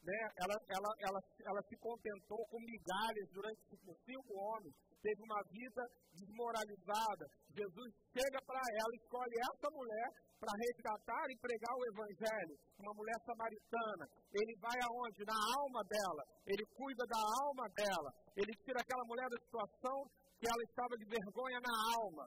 né, 0.04 0.20
ela, 0.44 0.56
ela, 0.68 0.90
ela, 1.08 1.20
ela 1.40 1.62
se 1.64 1.76
contentou 1.80 2.36
com 2.52 2.60
migalhas 2.60 3.28
durante 3.32 3.64
cinco 4.04 4.32
homens, 4.36 4.76
teve 5.00 5.20
uma 5.24 5.40
vida 5.48 5.82
desmoralizada. 6.20 7.24
Jesus 7.48 7.88
chega 8.12 8.38
para 8.44 8.60
ela, 8.60 8.92
escolhe 9.00 9.36
essa 9.40 9.68
mulher 9.72 10.08
para 10.36 10.52
resgatar 10.68 11.24
e 11.32 11.40
pregar 11.40 11.74
o 11.74 11.86
Evangelho, 11.88 12.54
uma 12.76 12.92
mulher 12.92 13.18
samaritana. 13.24 14.04
Ele 14.36 14.54
vai 14.60 14.78
aonde? 14.84 15.24
Na 15.24 15.38
alma 15.58 15.80
dela. 15.88 16.22
Ele 16.46 16.64
cuida 16.76 17.04
da 17.08 17.22
alma 17.42 17.66
dela. 17.74 18.10
Ele 18.36 18.52
tira 18.62 18.78
aquela 18.78 19.04
mulher 19.08 19.26
da 19.32 19.38
situação 19.40 19.98
que 20.38 20.46
ela 20.46 20.62
estava 20.62 20.94
de 20.94 21.06
vergonha 21.10 21.58
na 21.58 21.74
alma. 21.98 22.24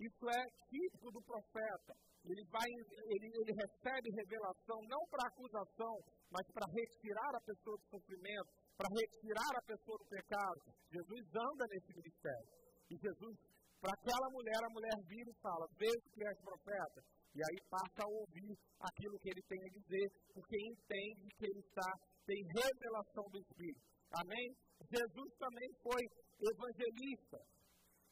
Isso 0.00 0.24
é 0.32 0.42
típico 0.64 1.12
do 1.12 1.20
profeta. 1.20 1.92
Ele, 2.24 2.44
vai, 2.48 2.64
ele, 2.64 3.28
ele 3.36 3.52
recebe 3.52 4.16
revelação 4.16 4.80
não 4.88 5.02
para 5.12 5.28
acusação, 5.28 5.94
mas 6.32 6.44
para 6.52 6.64
retirar 6.72 7.32
a 7.36 7.44
pessoa 7.44 7.76
do 7.76 7.86
sofrimento, 7.92 8.50
para 8.76 8.88
retirar 8.88 9.52
a 9.56 9.66
pessoa 9.68 9.96
do 10.00 10.08
pecado. 10.08 10.60
Jesus 10.88 11.24
anda 11.36 11.64
nesse 11.68 11.92
ministério. 11.96 12.48
E 12.88 12.96
Jesus, 12.96 13.36
para 13.80 13.92
aquela 13.92 14.28
mulher, 14.32 14.60
a 14.64 14.72
mulher 14.72 14.96
vira 15.04 15.30
e 15.30 15.40
fala: 15.40 15.68
Vejo 15.76 16.06
que 16.16 16.24
és 16.24 16.38
profeta. 16.40 17.00
E 17.36 17.40
aí 17.44 17.58
passa 17.68 18.00
a 18.02 18.10
ouvir 18.10 18.56
aquilo 18.80 19.20
que 19.20 19.30
ele 19.30 19.42
tem 19.46 19.60
a 19.62 19.70
dizer, 19.70 20.06
porque 20.34 20.56
entende 20.66 21.28
que 21.38 21.46
ele 21.46 21.60
está, 21.60 21.88
tem 22.26 22.42
revelação 22.56 23.24
do 23.30 23.38
Espírito. 23.38 23.86
Amém? 24.18 24.46
Jesus 24.90 25.30
também 25.38 25.70
foi 25.78 26.02
evangelista. 26.42 27.38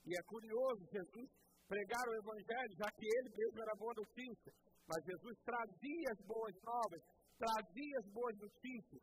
E 0.07 0.15
é 0.15 0.23
curioso, 0.23 0.87
Jesus 0.87 1.29
pregar 1.69 2.05
o 2.09 2.17
Evangelho, 2.17 2.73
já 2.81 2.89
que 2.97 3.05
ele 3.05 3.31
mesmo 3.37 3.61
era 3.61 3.77
boa 3.77 3.95
notícia. 3.95 4.53
Mas 4.89 5.05
Jesus 5.05 5.37
trazia 5.45 6.09
as 6.11 6.21
boas 6.25 6.55
novas, 6.65 7.01
trazia 7.37 7.95
as 8.01 8.09
boas 8.09 8.35
notícias. 8.41 9.03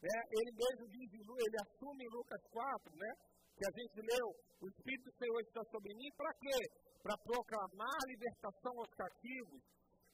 Né? 0.00 0.16
Ele 0.32 0.52
mesmo 0.56 0.88
diz, 0.88 1.12
ele 1.12 1.58
assume 1.60 2.04
em 2.04 2.12
Lucas 2.16 2.42
4, 2.50 2.96
né? 2.96 3.12
que 3.60 3.64
a 3.68 3.72
gente 3.76 4.00
leu, 4.00 4.28
o 4.64 4.66
Espírito 4.72 5.04
do 5.12 5.16
Senhor 5.20 5.40
está 5.44 5.62
sobre 5.68 5.92
mim, 5.92 6.08
para 6.16 6.32
quê? 6.40 6.58
Para 7.04 7.16
proclamar 7.20 8.00
libertação 8.08 8.72
aos 8.80 8.92
cativos, 8.96 9.60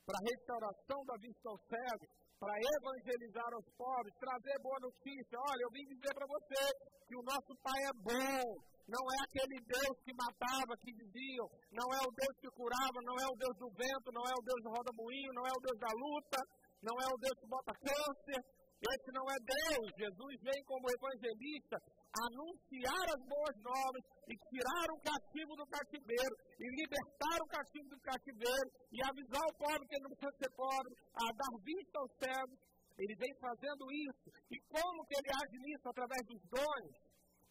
para 0.02 0.18
restauração 0.26 1.00
da 1.06 1.14
vista 1.22 1.46
aos 1.48 1.62
cegos, 1.70 2.10
para 2.38 2.52
evangelizar 2.52 3.48
aos 3.52 3.68
pobres, 3.76 4.12
trazer 4.20 4.56
boa 4.60 4.78
notícia. 4.80 5.36
Olha, 5.40 5.62
eu 5.64 5.72
vim 5.72 5.84
dizer 5.88 6.12
para 6.12 6.28
você 6.28 6.62
que 7.08 7.16
o 7.16 7.24
nosso 7.24 7.52
Pai 7.64 7.80
é 7.84 7.94
bom, 7.96 8.44
não 8.86 9.02
é 9.02 9.18
aquele 9.24 9.58
Deus 9.64 9.96
que 10.04 10.12
matava, 10.12 10.76
que 10.84 10.92
diziam, 10.92 11.48
não 11.72 11.88
é 11.96 12.00
o 12.04 12.12
Deus 12.12 12.34
que 12.38 12.50
curava, 12.52 12.98
não 13.02 13.16
é 13.18 13.26
o 13.26 13.36
Deus 13.40 13.56
do 13.56 13.68
vento, 13.72 14.08
não 14.12 14.24
é 14.28 14.34
o 14.36 14.44
Deus 14.44 14.60
do 14.62 14.70
roda-moinho, 14.70 15.32
não 15.32 15.46
é 15.48 15.52
o 15.52 15.64
Deus 15.64 15.78
da 15.80 15.92
luta, 15.96 16.40
não 16.84 16.96
é 17.00 17.06
o 17.08 17.18
Deus 17.18 17.36
que 17.40 17.48
bota 17.48 17.72
câncer, 17.72 18.40
esse 18.76 19.10
não 19.10 19.24
é 19.32 19.36
Deus. 19.40 19.88
Jesus 19.96 20.34
vem 20.44 20.60
como 20.68 20.92
evangelista 20.92 21.76
anunciar 22.12 23.06
as 23.12 23.22
boas 23.26 23.56
novas 23.60 24.02
e 24.28 24.34
tirar 24.48 24.86
o 24.90 25.00
cativo 25.00 25.52
do 25.56 25.66
cativeiro 25.66 26.34
e 26.58 26.66
libertar 26.80 27.38
o 27.42 27.48
cativo 27.48 27.88
do 27.88 28.00
cativeiro 28.00 28.68
e 28.92 28.98
avisar 29.02 29.44
o 29.44 29.56
pobre 29.58 29.86
que 29.88 29.94
ele 29.94 30.04
não 30.04 30.16
precisa 30.16 30.36
ser 30.38 30.50
pobre, 30.56 30.92
a 31.14 31.26
dar 31.32 31.54
vista 31.62 31.98
aos 31.98 32.12
cegos. 32.18 32.58
Ele 32.96 33.14
vem 33.16 33.34
fazendo 33.40 33.84
isso. 33.92 34.28
E 34.50 34.56
como 34.72 35.04
que 35.04 35.14
ele 35.20 35.28
age 35.28 35.58
nisso? 35.60 35.88
Através 35.88 36.22
dos 36.26 36.40
dons. 36.48 36.96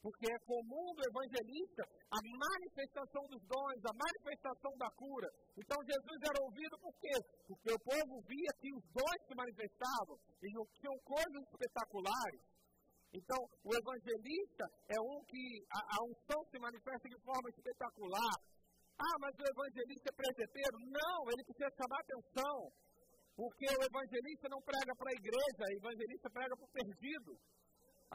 Porque 0.01 0.25
é 0.29 0.37
comum 0.45 0.93
do 0.93 1.01
evangelista 1.01 1.81
a 2.13 2.19
manifestação 2.21 3.25
dos 3.25 3.41
dons, 3.45 3.81
a 3.85 3.93
manifestação 3.93 4.73
da 4.77 4.89
cura. 4.91 5.29
Então 5.57 5.77
Jesus 5.81 6.19
era 6.21 6.45
ouvido 6.45 6.77
por 6.77 6.93
quê? 7.01 7.17
Porque 7.47 7.73
o 7.73 7.79
povo 7.81 8.21
via 8.29 8.51
que 8.61 8.69
os 8.73 8.83
dons 8.93 9.21
se 9.25 9.33
manifestavam 9.33 10.17
e 10.41 10.49
tinham 10.77 10.97
coisas 11.05 11.41
espetaculares. 11.49 12.41
Então, 13.13 13.39
o 13.63 13.71
evangelista 13.75 14.65
é 14.89 14.99
um 14.99 15.19
que 15.25 15.43
a, 15.71 15.79
a 15.79 15.97
unção 16.03 16.39
se 16.51 16.57
manifesta 16.59 17.07
de 17.07 17.19
forma 17.23 17.49
espetacular. 17.49 18.35
Ah, 18.95 19.17
mas 19.19 19.33
o 19.35 19.43
evangelista 19.43 20.07
é 20.07 20.15
presbítero? 20.15 20.77
Não, 20.87 21.19
ele 21.31 21.43
precisa 21.43 21.69
chamar 21.75 21.99
atenção. 21.99 22.71
Porque 23.35 23.67
o 23.67 23.83
evangelista 23.83 24.47
não 24.47 24.61
prega 24.63 24.95
para 24.95 25.11
a 25.11 25.19
igreja, 25.19 25.63
o 25.67 25.77
evangelista 25.83 26.29
prega 26.31 26.55
para 26.55 26.65
o 26.65 26.71
perdido. 26.71 27.31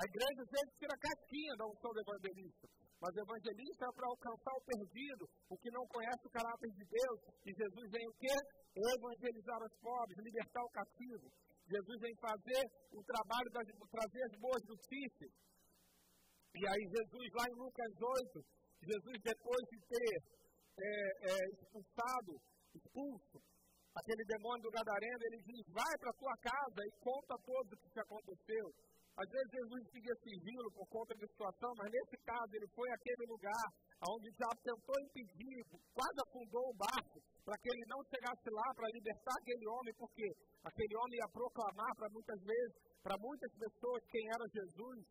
A 0.01 0.03
igreja 0.09 0.41
às 0.41 0.49
vezes 0.49 0.79
tira 0.81 0.95
a 0.97 1.03
casquinha 1.05 1.55
da 1.61 1.67
unção 1.69 1.93
do 1.93 2.01
evangelista. 2.01 2.67
Mas 3.01 3.13
o 3.17 3.21
evangelista 3.21 3.85
é 3.85 3.93
para 3.93 4.09
alcançar 4.09 4.55
o 4.57 4.65
perdido, 4.65 5.25
o 5.49 5.57
que 5.57 5.71
não 5.73 5.85
conhece 5.89 6.25
o 6.25 6.31
caráter 6.33 6.71
de 6.73 6.85
Deus. 6.89 7.21
E 7.45 7.51
Jesus 7.53 7.87
vem 7.93 8.07
o 8.09 8.17
quê? 8.17 8.37
Evangelizar 8.97 9.61
os 9.61 9.75
pobres, 9.81 10.17
libertar 10.25 10.65
o 10.65 10.73
cativo. 10.73 11.29
Jesus 11.71 12.01
vem 12.03 12.15
fazer 12.19 12.63
o 12.91 13.03
trabalho 13.05 13.47
de 13.47 13.73
trazer 13.91 14.23
as 14.27 14.35
boas 14.41 14.63
notícias. 14.67 15.31
E 16.55 16.67
aí 16.67 16.83
Jesus, 16.83 17.29
lá 17.39 17.47
em 17.47 17.55
Lucas 17.55 17.95
8, 17.95 18.43
Jesus 18.83 19.17
depois 19.23 19.63
de 19.71 19.79
ter 19.87 20.15
é, 20.79 21.31
é, 21.31 21.37
expulsado, 21.55 22.35
expulso 22.75 23.39
aquele 23.95 24.25
demônio 24.25 24.63
do 24.63 24.71
Gadareno, 24.71 25.23
ele 25.27 25.43
diz, 25.43 25.67
vai 25.75 25.95
para 25.99 26.11
a 26.11 26.19
tua 26.19 26.37
casa 26.39 26.81
e 26.87 26.91
conta 27.01 27.35
tudo 27.43 27.75
o 27.75 27.79
que 27.79 27.91
te 27.91 28.01
aconteceu. 28.01 28.67
Às 29.17 29.29
vezes 29.29 29.51
Jesus 29.53 29.81
seguia 29.91 30.15
sigilo 30.23 30.71
por 30.73 30.87
conta 30.89 31.15
da 31.15 31.27
situação, 31.27 31.71
mas 31.77 31.91
nesse 31.93 32.17
caso 32.25 32.51
ele 32.55 32.69
foi 32.75 32.89
àquele 32.91 33.27
lugar 33.27 33.67
onde 34.09 34.33
diabo 34.33 34.61
tentou 34.65 34.97
impedir, 35.01 35.61
quase 35.93 36.19
afundou 36.25 36.73
o 36.73 36.77
barco, 36.77 37.21
para 37.45 37.59
que 37.59 37.69
ele 37.69 37.85
não 37.87 38.01
chegasse 38.09 38.49
lá 38.49 38.69
para 38.75 38.89
libertar 38.95 39.35
aquele 39.37 39.67
homem, 39.69 39.95
porque 39.99 40.27
aquele 40.65 40.97
homem 40.97 41.19
ia 41.21 41.29
proclamar 41.29 41.93
para 41.97 42.09
muitas 42.09 42.41
vezes, 42.41 42.75
para 43.03 43.17
muitas 43.21 43.53
pessoas, 43.53 44.01
quem 44.09 44.25
era 44.29 44.45
Jesus, 44.49 45.05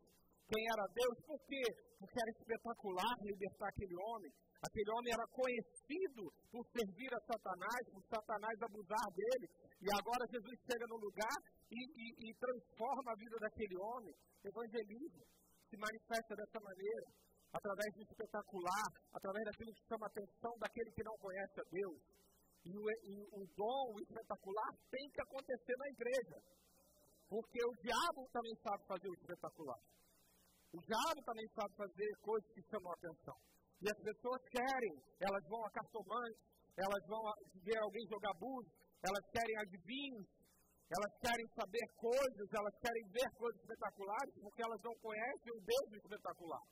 quem 0.50 0.62
era 0.66 0.84
Deus. 0.90 1.16
Por 1.22 1.38
quê? 1.46 1.62
Porque 1.94 2.18
era 2.18 2.30
espetacular 2.34 3.14
libertar 3.22 3.68
aquele 3.70 3.94
homem. 3.94 4.32
Aquele 4.60 4.90
homem 4.92 5.10
era 5.14 5.26
conhecido 5.30 6.22
por 6.50 6.66
servir 6.74 7.10
a 7.14 7.20
Satanás, 7.24 7.80
por 7.94 8.02
Satanás 8.04 8.54
abusar 8.60 9.08
dele. 9.14 9.46
E 9.80 9.88
agora 9.94 10.26
Jesus 10.28 10.58
chega 10.66 10.84
no 10.90 10.98
lugar 10.98 11.38
e, 11.70 11.80
e, 11.80 12.06
e 12.28 12.34
transforma 12.34 13.12
a 13.12 13.16
vida 13.16 13.36
daquele 13.40 13.76
homem. 13.78 14.14
Evangeliza, 14.44 15.24
se 15.70 15.76
manifesta 15.78 16.34
dessa 16.34 16.60
maneira, 16.60 17.08
através 17.52 17.88
do 17.94 18.02
espetacular, 18.02 18.88
através 19.14 19.44
daquilo 19.46 19.72
que 19.72 19.86
chama 19.88 20.04
a 20.06 20.12
atenção 20.12 20.52
daquele 20.58 20.90
que 20.92 21.04
não 21.04 21.16
conhece 21.16 21.56
a 21.60 21.66
Deus. 21.70 22.00
E 22.66 22.76
o, 22.76 22.84
e 22.84 23.16
o 23.32 23.46
dom, 23.56 23.96
o 23.96 24.00
espetacular, 24.02 24.72
tem 24.90 25.08
que 25.08 25.22
acontecer 25.22 25.76
na 25.78 25.88
igreja. 25.88 26.36
Porque 27.30 27.60
o 27.64 27.72
diabo 27.80 28.28
também 28.32 28.54
sabe 28.60 28.84
fazer 28.84 29.08
o 29.08 29.14
espetacular. 29.14 29.80
O 30.72 30.80
diabo 30.80 31.20
também 31.26 31.46
sabe 31.54 31.74
fazer 31.74 32.10
coisas 32.22 32.48
que 32.52 32.62
chamam 32.70 32.90
a 32.92 32.94
atenção. 32.94 33.36
E 33.82 33.86
as 33.90 33.98
pessoas 34.02 34.40
querem, 34.50 34.94
elas 35.18 35.44
vão 35.48 35.64
a 35.64 35.70
cartomantes, 35.70 36.40
elas 36.76 37.02
vão 37.08 37.22
ver 37.64 37.78
alguém 37.78 38.06
jogar 38.06 38.34
búzios, 38.38 38.72
elas 39.02 39.24
querem 39.32 39.56
adivinhos, 39.58 40.26
elas 40.90 41.12
querem 41.18 41.46
saber 41.54 41.86
coisas, 41.96 42.46
elas 42.52 42.74
querem 42.78 43.04
ver 43.10 43.28
coisas 43.38 43.60
espetaculares, 43.62 44.34
porque 44.42 44.62
elas 44.62 44.80
não 44.82 44.94
conhecem 44.98 45.50
o 45.54 45.62
Deus 45.62 45.88
espetacular. 46.02 46.62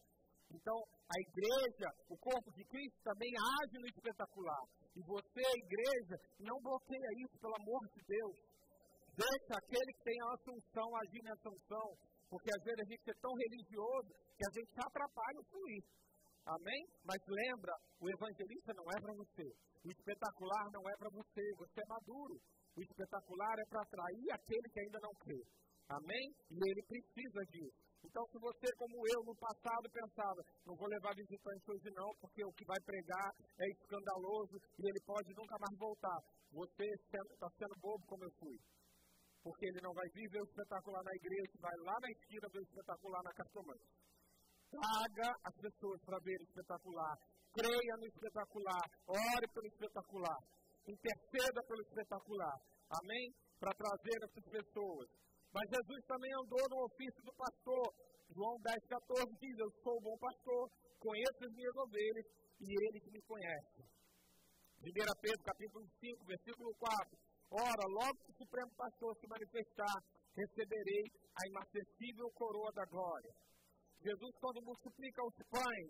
Então, 0.50 0.78
a 1.06 1.16
igreja, 1.20 1.88
o 2.08 2.16
corpo 2.16 2.50
de 2.52 2.64
Cristo 2.64 2.98
também 3.04 3.30
age 3.30 3.76
no 3.78 3.86
espetacular. 3.86 4.64
E 4.96 5.00
você, 5.02 5.44
igreja, 5.44 6.16
não 6.40 6.58
bloqueia 6.62 7.10
isso, 7.22 7.38
pelo 7.38 7.54
amor 7.60 7.82
de 7.94 8.02
Deus. 8.06 8.36
Deixa 9.14 9.52
aquele 9.54 9.92
que 9.92 10.04
tem 10.04 10.18
a 10.22 10.34
assunção 10.34 10.88
agir 10.96 11.22
nessa 11.22 11.48
unção. 11.50 11.88
Porque 12.28 12.50
às 12.52 12.62
vezes 12.62 12.80
a 12.80 12.88
gente 12.88 13.10
é 13.10 13.16
tão 13.20 13.32
religioso 13.32 14.10
que 14.36 14.44
a 14.44 14.52
gente 14.52 14.72
atrapalha 14.76 15.40
o 15.40 15.48
fluir. 15.48 15.84
Amém? 16.44 16.82
Mas 17.04 17.20
lembra, 17.28 17.72
o 18.00 18.08
evangelista 18.08 18.72
não 18.72 18.84
é 18.88 19.00
para 19.00 19.14
você. 19.16 19.46
O 19.84 19.88
espetacular 19.88 20.64
não 20.72 20.84
é 20.88 20.94
para 20.96 21.10
você. 21.12 21.44
Você 21.56 21.80
é 21.80 21.88
maduro. 21.88 22.36
O 22.76 22.80
espetacular 22.80 23.56
é 23.58 23.66
para 23.68 23.82
atrair 23.82 24.28
aquele 24.32 24.68
que 24.72 24.80
ainda 24.80 24.98
não 25.02 25.12
crê. 25.20 25.40
Amém? 25.88 26.26
E 26.52 26.56
ele 26.56 26.82
precisa 26.84 27.40
disso. 27.48 27.88
Então, 28.04 28.22
se 28.30 28.38
você, 28.38 28.66
como 28.76 28.96
eu, 29.08 29.20
no 29.24 29.34
passado 29.36 29.84
pensava, 29.90 30.40
não 30.64 30.76
vou 30.76 30.86
levar 30.88 31.12
visitantes 31.16 31.68
hoje 31.68 31.90
não, 31.96 32.08
porque 32.20 32.44
o 32.44 32.52
que 32.52 32.64
vai 32.64 32.78
pregar 32.84 33.30
é 33.58 33.66
escandaloso 33.72 34.56
e 34.78 34.82
ele 34.86 35.00
pode 35.04 35.34
nunca 35.34 35.56
mais 35.58 35.76
voltar. 35.78 36.20
Você 36.52 36.86
está 36.86 37.48
sendo 37.58 37.74
bobo 37.80 38.06
como 38.06 38.24
eu 38.24 38.32
fui. 38.38 38.56
Porque 39.48 39.64
ele 39.64 39.80
não 39.80 39.94
vai 39.96 40.04
vir 40.12 40.28
ver 40.28 40.42
o 40.44 40.44
espetacular 40.44 41.02
na 41.08 41.14
igreja, 41.16 41.56
vai 41.56 41.76
lá 41.80 41.96
na 42.04 42.10
esquina 42.12 42.52
ver 42.52 42.60
o 42.60 42.68
espetacular 42.68 43.22
na 43.24 43.32
cartomante. 43.32 43.88
Traga 44.68 45.28
as 45.48 45.56
pessoas 45.56 45.98
para 46.04 46.20
ver 46.20 46.36
o 46.36 46.44
espetacular. 46.44 47.16
Creia 47.56 47.94
no 47.96 48.06
espetacular. 48.12 48.84
Ore 49.08 49.46
pelo 49.48 49.68
espetacular. 49.72 50.40
Interceda 50.84 51.60
pelo 51.64 51.80
espetacular. 51.80 52.56
Amém? 52.92 53.32
Para 53.56 53.72
trazer 53.72 54.18
essas 54.20 54.44
pessoas. 54.52 55.08
Mas 55.48 55.64
Jesus 55.64 56.00
também 56.04 56.32
andou 56.44 56.64
no 56.68 56.84
ofício 56.84 57.22
do 57.24 57.32
pastor. 57.32 57.88
João 58.28 58.60
10, 58.60 58.84
14 58.84 59.32
diz: 59.40 59.56
Eu 59.56 59.70
sou 59.80 59.96
o 59.96 60.04
bom 60.04 60.18
pastor, 60.20 60.68
conheço 61.00 61.40
as 61.40 61.52
minhas 61.56 61.76
ovelhas 61.88 62.26
e 62.60 62.68
ele 62.68 63.00
que 63.00 63.10
me 63.16 63.22
conhece. 63.24 63.80
1 64.84 64.92
Pedro 64.92 65.42
capítulo 65.42 65.88
5, 65.88 66.24
versículo 66.26 66.68
4. 66.76 67.27
Ora, 67.50 67.84
logo 67.88 68.18
que 68.24 68.32
o 68.32 68.38
Supremo 68.44 68.70
Pastor 68.76 69.16
se 69.16 69.26
manifestar, 69.26 69.96
receberei 70.36 71.04
a 71.32 71.42
inacessível 71.48 72.28
coroa 72.34 72.70
da 72.72 72.84
glória. 72.84 73.32
Jesus, 74.04 74.32
quando 74.38 74.62
multiplica 74.62 75.24
os 75.24 75.34
pães, 75.48 75.88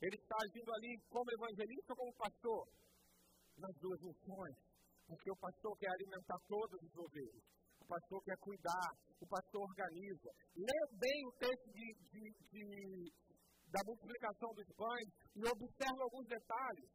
ele 0.00 0.14
está 0.14 0.36
agindo 0.36 0.70
ali 0.74 0.94
como 1.08 1.32
evangelista 1.32 1.90
ou 1.90 1.96
como 1.96 2.14
pastor? 2.14 2.68
Nas 3.58 3.74
duas 3.80 3.98
funções. 3.98 4.56
Porque 5.08 5.30
o 5.30 5.36
pastor 5.40 5.76
quer 5.78 5.90
alimentar 5.90 6.38
todas 6.46 6.78
as 6.78 6.94
ovelhas. 6.94 7.44
O 7.80 7.86
pastor 7.86 8.22
quer 8.22 8.36
cuidar. 8.38 8.90
O 9.18 9.26
pastor 9.26 9.62
organiza. 9.62 10.30
Lê 10.54 10.80
bem 10.92 11.26
o 11.26 11.32
texto 11.40 11.66
de, 11.72 11.86
de, 12.12 12.24
de, 12.52 12.64
da 13.72 13.80
multiplicação 13.86 14.52
dos 14.54 14.68
pães 14.76 15.08
e 15.34 15.40
observe 15.42 16.02
alguns 16.02 16.26
detalhes. 16.28 16.90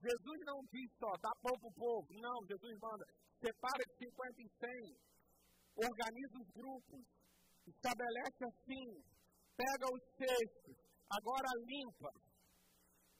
Jesus 0.00 0.38
não 0.46 0.58
diz 0.70 0.90
só, 0.98 1.10
dá 1.22 1.30
pão 1.42 1.54
para 1.58 1.68
o 1.68 1.74
povo. 1.74 2.06
Não, 2.18 2.46
Jesus 2.46 2.74
manda, 2.80 3.04
separa 3.40 3.82
de 3.86 3.94
50 4.04 4.42
em 4.42 4.48
100. 4.48 5.88
Organiza 5.88 6.36
os 6.42 6.50
grupos. 6.50 7.02
Estabelece 7.66 8.42
assim 8.44 9.18
pega 9.58 9.86
os 9.90 10.02
cestos, 10.14 10.76
agora 11.10 11.50
limpa. 11.66 12.10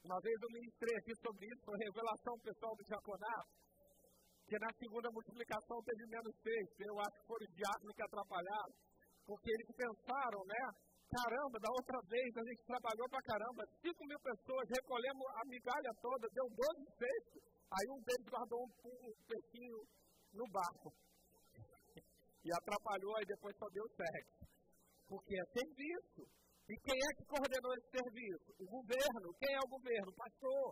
Uma 0.07 0.19
vez 0.23 0.37
eu 0.39 0.55
ministrei 0.55 0.95
aqui 0.95 1.13
sobre 1.19 1.43
isso, 1.51 1.67
foi 1.67 1.77
revelação 1.83 2.35
pessoal 2.47 2.73
do 2.79 2.87
diaconato, 2.87 3.51
que 4.47 4.57
na 4.63 4.71
segunda 4.79 5.11
multiplicação 5.11 5.83
teve 5.83 6.07
menos 6.07 6.33
cestos. 6.39 6.79
Eu 6.79 6.97
acho 7.03 7.17
que 7.19 7.27
foram 7.27 7.43
os 7.43 7.55
diáconos 7.59 7.95
que 7.99 8.07
atrapalharam, 8.07 8.75
porque 9.27 9.51
eles 9.51 9.71
pensaram, 9.75 10.41
né? 10.47 10.63
Caramba, 11.09 11.57
da 11.59 11.71
outra 11.73 11.99
vez 12.07 12.31
a 12.37 12.45
gente 12.47 12.63
trabalhou 12.69 13.09
pra 13.09 13.27
caramba, 13.27 13.65
5 13.81 14.07
mil 14.07 14.21
pessoas, 14.21 14.65
recolhemos 14.69 15.27
a 15.41 15.43
migalha 15.49 15.93
toda, 16.05 16.29
deu 16.31 16.47
12 16.53 16.85
cestos. 17.01 17.43
Aí 17.69 17.87
um 17.91 18.01
deles 18.05 18.29
guardou 18.29 18.61
um, 18.61 18.71
um 18.87 19.13
peixinho 19.27 19.79
no 20.39 20.47
barco. 20.51 20.95
E 22.45 22.49
atrapalhou, 22.55 23.17
aí 23.19 23.27
depois 23.27 23.55
só 23.59 23.67
deu 23.69 23.85
sexo 23.91 24.49
porque 25.09 25.35
é 25.35 25.45
serviço. 25.57 26.23
E 26.69 26.75
quem 26.85 26.99
é 27.01 27.11
que 27.17 27.25
coordenou 27.25 27.73
esse 27.81 27.89
serviço? 27.89 28.49
O 28.61 28.67
governo. 28.69 29.29
Quem 29.41 29.53
é 29.57 29.61
o 29.65 29.73
governo? 29.73 30.13
O 30.13 30.21
pastor. 30.21 30.69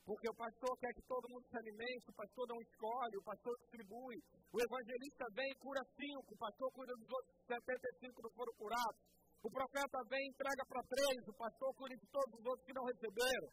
Porque 0.00 0.28
o 0.32 0.34
pastor 0.34 0.72
quer 0.80 0.92
que 0.96 1.04
todo 1.04 1.28
mundo 1.28 1.44
se 1.44 1.56
alimente, 1.60 2.08
o 2.08 2.16
pastor 2.16 2.48
não 2.48 2.58
escolhe, 2.64 3.20
o 3.20 3.22
pastor 3.22 3.52
distribui. 3.60 4.16
O 4.48 4.58
evangelista 4.58 5.24
vem 5.36 5.52
e 5.52 5.60
cura 5.60 5.84
cinco, 5.92 6.34
o 6.34 6.40
pastor 6.40 6.72
cura 6.72 6.92
dos 6.96 7.10
outros 7.12 7.36
75 7.46 8.22
não 8.24 8.32
foram 8.32 8.54
curados. 8.56 9.00
O 9.44 9.50
profeta 9.52 9.98
vem 10.08 10.24
e 10.24 10.30
entrega 10.32 10.64
para 10.66 10.82
três, 10.88 11.20
o 11.28 11.36
pastor 11.36 11.68
cura 11.76 11.94
de 11.94 12.06
todos 12.08 12.32
os 12.40 12.44
outros 12.48 12.64
que 12.64 12.74
não 12.74 12.84
receberam. 12.88 13.48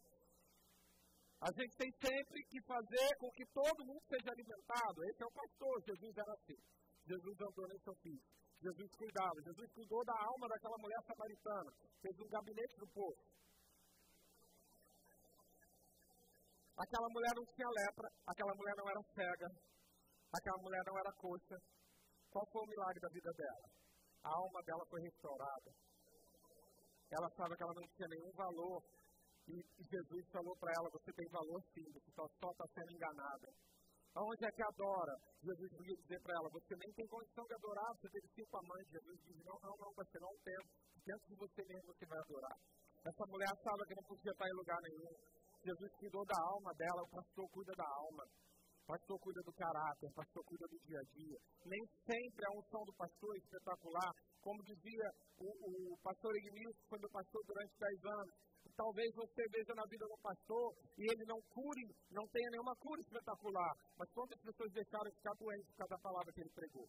A 1.39 1.49
gente 1.53 1.73
tem 1.77 1.91
sempre 2.01 2.39
que 2.49 2.59
fazer 2.65 3.09
com 3.19 3.29
que 3.29 3.45
todo 3.53 3.85
mundo 3.85 4.01
seja 4.09 4.31
alimentado. 4.33 5.05
Esse 5.05 5.21
é 5.21 5.27
o 5.27 5.37
pastor, 5.37 5.75
Jesus 5.85 6.17
era 6.17 6.33
assim. 6.33 6.59
Jesus 7.05 7.35
andou 7.39 7.67
nesse 7.69 7.89
ofício. 7.89 8.37
Jesus 8.57 8.89
cuidava. 8.97 9.37
Jesus 9.45 9.69
cuidou 9.71 10.03
da 10.03 10.17
alma 10.17 10.47
daquela 10.49 10.77
mulher 10.81 11.01
samaritana. 11.05 11.71
Fez 12.01 12.15
um 12.19 12.27
gabinete 12.27 12.75
do 12.77 12.87
povo. 12.89 13.21
Aquela 16.77 17.09
mulher 17.09 17.33
não 17.33 17.45
tinha 17.53 17.69
lepra, 17.69 18.07
aquela 18.27 18.53
mulher 18.53 18.75
não 18.77 18.87
era 18.89 19.01
cega, 19.13 19.49
aquela 20.29 20.61
mulher 20.61 20.83
não 20.85 20.97
era 20.99 21.11
coxa. 21.17 21.57
Qual 22.29 22.45
foi 22.51 22.61
o 22.61 22.69
milagre 22.69 22.99
da 23.01 23.09
vida 23.09 23.31
dela? 23.33 23.67
A 24.23 24.29
alma 24.29 24.61
dela 24.61 24.85
foi 24.89 25.01
restaurada. 25.01 25.71
ela 27.09 27.27
achava 27.27 27.55
que 27.55 27.63
ela 27.63 27.73
não 27.73 27.87
tinha 27.95 28.07
nenhum 28.09 28.31
valor. 28.33 28.83
E 29.47 29.55
Jesus 29.79 30.23
falou 30.31 30.55
para 30.59 30.71
ela: 30.75 30.89
Você 30.91 31.11
tem 31.13 31.27
valor 31.31 31.61
sim, 31.73 31.85
você 31.93 32.11
só 32.11 32.25
está 32.27 32.65
sendo 32.75 32.91
enganada. 32.91 33.47
Aonde 34.17 34.43
é 34.43 34.51
que 34.51 34.63
adora? 34.63 35.13
Jesus 35.43 35.69
podia 35.71 35.95
dizer 35.95 36.19
para 36.21 36.35
ela: 36.35 36.49
Você 36.51 36.75
nem 36.75 36.91
tem 36.91 37.07
condição 37.07 37.45
de 37.45 37.53
adorar, 37.53 37.89
você 37.95 38.09
teve 38.09 38.27
cinco 38.35 38.57
amantes. 38.57 38.91
Jesus 38.91 39.17
diz: 39.23 39.37
Não, 39.45 39.57
não, 39.63 39.75
não, 39.77 39.91
você 39.95 40.19
não 40.19 40.33
tem. 40.43 40.59
Dentro 41.05 41.27
de 41.31 41.35
você 41.39 41.63
mesmo 41.63 41.93
você 41.93 42.05
vai 42.05 42.19
adorar. 42.19 42.57
Essa 43.07 43.25
mulher 43.31 43.47
achava 43.47 43.85
que 43.87 43.95
não 43.95 44.03
podia 44.03 44.31
estar 44.31 44.47
em 44.47 44.57
lugar 44.59 44.79
nenhum. 44.83 45.13
Jesus 45.63 45.91
cuidou 45.95 46.25
da 46.25 46.39
alma 46.43 46.71
dela, 46.75 47.01
o 47.03 47.09
pastor 47.09 47.47
cuida 47.49 47.73
da 47.77 47.87
alma. 47.87 48.23
O 48.83 48.85
pastor 48.87 49.19
cuida 49.19 49.41
do 49.43 49.53
caráter, 49.53 50.07
o 50.07 50.15
pastor 50.15 50.43
cuida 50.43 50.65
do 50.67 50.79
dia 50.87 50.99
a 50.99 51.05
dia. 51.11 51.39
Nem 51.65 51.83
sempre 52.07 52.41
a 52.43 52.51
unção 52.55 52.83
do 52.83 52.93
pastor 52.95 53.35
é 53.35 53.39
espetacular. 53.39 54.11
Como 54.41 54.63
dizia 54.63 55.07
o, 55.39 55.47
o 55.93 55.97
pastor 56.03 56.31
Edmilson, 56.35 56.83
quando 56.87 57.11
pastor 57.11 57.41
durante 57.47 57.73
10 57.79 58.05
anos, 58.05 58.33
talvez 58.77 59.09
você 59.17 59.41
veja 59.49 59.73
na 59.73 59.83
vida 59.89 60.05
do 60.05 60.17
pastor 60.21 60.65
e 60.97 61.03
ele 61.09 61.25
não 61.25 61.41
cure, 61.49 61.83
não 62.13 62.25
tenha 62.29 62.49
nenhuma 62.53 62.75
cura 62.77 63.01
espetacular. 63.01 63.73
Mas 63.97 64.07
quantas 64.13 64.39
pessoas 64.39 64.71
deixaram 64.71 65.09
de 65.09 65.17
ficar 65.17 65.33
doentes 65.33 65.67
por 65.73 65.77
causa 65.81 65.93
da 65.97 66.05
palavra 66.05 66.31
que 66.31 66.41
ele 66.41 66.53
pregou? 66.53 66.87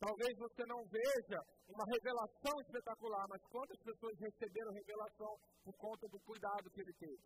Talvez 0.00 0.32
você 0.38 0.62
não 0.64 0.80
veja 0.88 1.38
uma 1.68 1.84
revelação 1.84 2.54
espetacular, 2.64 3.24
mas 3.28 3.42
quantas 3.50 3.78
pessoas 3.82 4.14
receberam 4.18 4.72
revelação 4.72 5.32
por 5.64 5.74
conta 5.76 6.06
do 6.08 6.18
cuidado 6.22 6.70
que 6.70 6.80
ele 6.80 6.94
teve? 6.96 7.22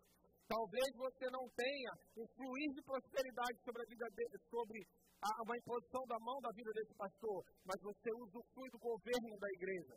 Talvez 0.49 0.89
você 0.97 1.25
não 1.31 1.47
tenha 1.55 1.91
um 2.17 2.25
fluir 2.35 2.69
de 2.75 2.81
prosperidade 2.83 3.57
sobre 3.63 3.79
a 3.79 3.87
vida 3.87 4.07
dele, 4.11 4.37
sobre 4.49 4.79
a, 5.21 5.29
uma 5.45 5.55
imposição 5.55 6.03
da 6.09 6.19
mão 6.19 6.37
da 6.41 6.51
vida 6.51 6.71
desse 6.73 6.93
pastor, 6.97 7.39
mas 7.63 7.79
você 7.79 8.09
usufrui 8.11 8.69
do 8.73 8.79
governo 8.79 9.37
da 9.39 9.49
igreja. 9.55 9.95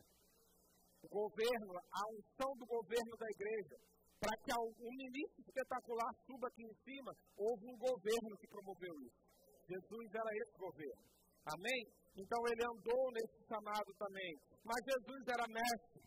Governo, 1.08 1.72
a 1.76 2.02
unção 2.12 2.52
do 2.56 2.66
governo 2.66 3.14
da 3.18 3.28
igreja. 3.30 3.76
Para 4.18 4.36
que 4.42 4.52
um 4.58 4.92
ministro 4.96 5.40
espetacular 5.44 6.10
suba 6.24 6.48
aqui 6.48 6.64
em 6.64 6.74
cima, 6.82 7.12
houve 7.36 7.64
um 7.68 7.76
governo 7.76 8.36
que 8.40 8.48
promoveu 8.48 8.94
isso. 9.04 9.20
Jesus 9.68 10.08
era 10.14 10.30
esse 10.40 10.56
governo. 10.56 11.04
Amém? 11.46 11.82
Então 12.16 12.40
ele 12.48 12.64
andou 12.64 13.12
nesse 13.12 13.38
chamado 13.46 13.90
também. 13.98 14.32
Mas 14.64 14.80
Jesus 14.82 15.22
era 15.28 15.46
mestre. 15.46 16.02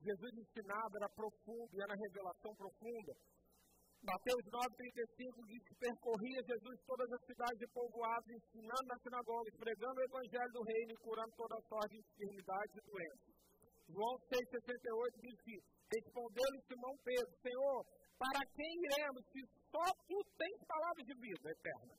Jesus 0.00 0.32
ensinava, 0.32 0.96
era 0.96 1.08
profundo, 1.12 1.82
era 1.82 1.92
revelação 1.92 2.54
profunda. 2.56 3.12
Mateus 4.00 4.44
9,35 4.48 5.44
diz 5.44 5.60
que 5.68 5.74
percorria 5.76 6.40
Jesus 6.48 6.76
todas 6.88 7.12
as 7.12 7.22
cidades 7.28 7.60
e 7.60 7.68
povoados, 7.68 8.32
ensinando 8.32 8.88
nas 8.88 9.02
sinagogas, 9.02 9.52
pregando 9.60 10.00
o 10.00 10.04
evangelho 10.08 10.52
do 10.56 10.62
reino 10.64 10.92
e 10.96 11.02
curando 11.04 11.32
toda 11.36 11.60
sorte 11.68 11.92
de 11.92 12.00
enfermidades 12.00 12.74
e 12.80 12.86
doenças. 12.88 13.29
João 13.92 14.14
6,68 14.30 15.20
diz 15.20 15.36
que 15.42 15.54
respondeu-lhe 15.94 16.60
Simão 16.66 16.94
Pedro, 17.02 17.32
Senhor, 17.42 17.84
para 18.18 18.40
quem 18.54 18.72
iremos 18.84 19.24
se 19.32 19.40
só 19.70 19.86
tu 20.06 20.18
tens 20.38 20.58
palavras 20.66 21.06
de 21.06 21.14
vida 21.14 21.50
eterna? 21.50 21.94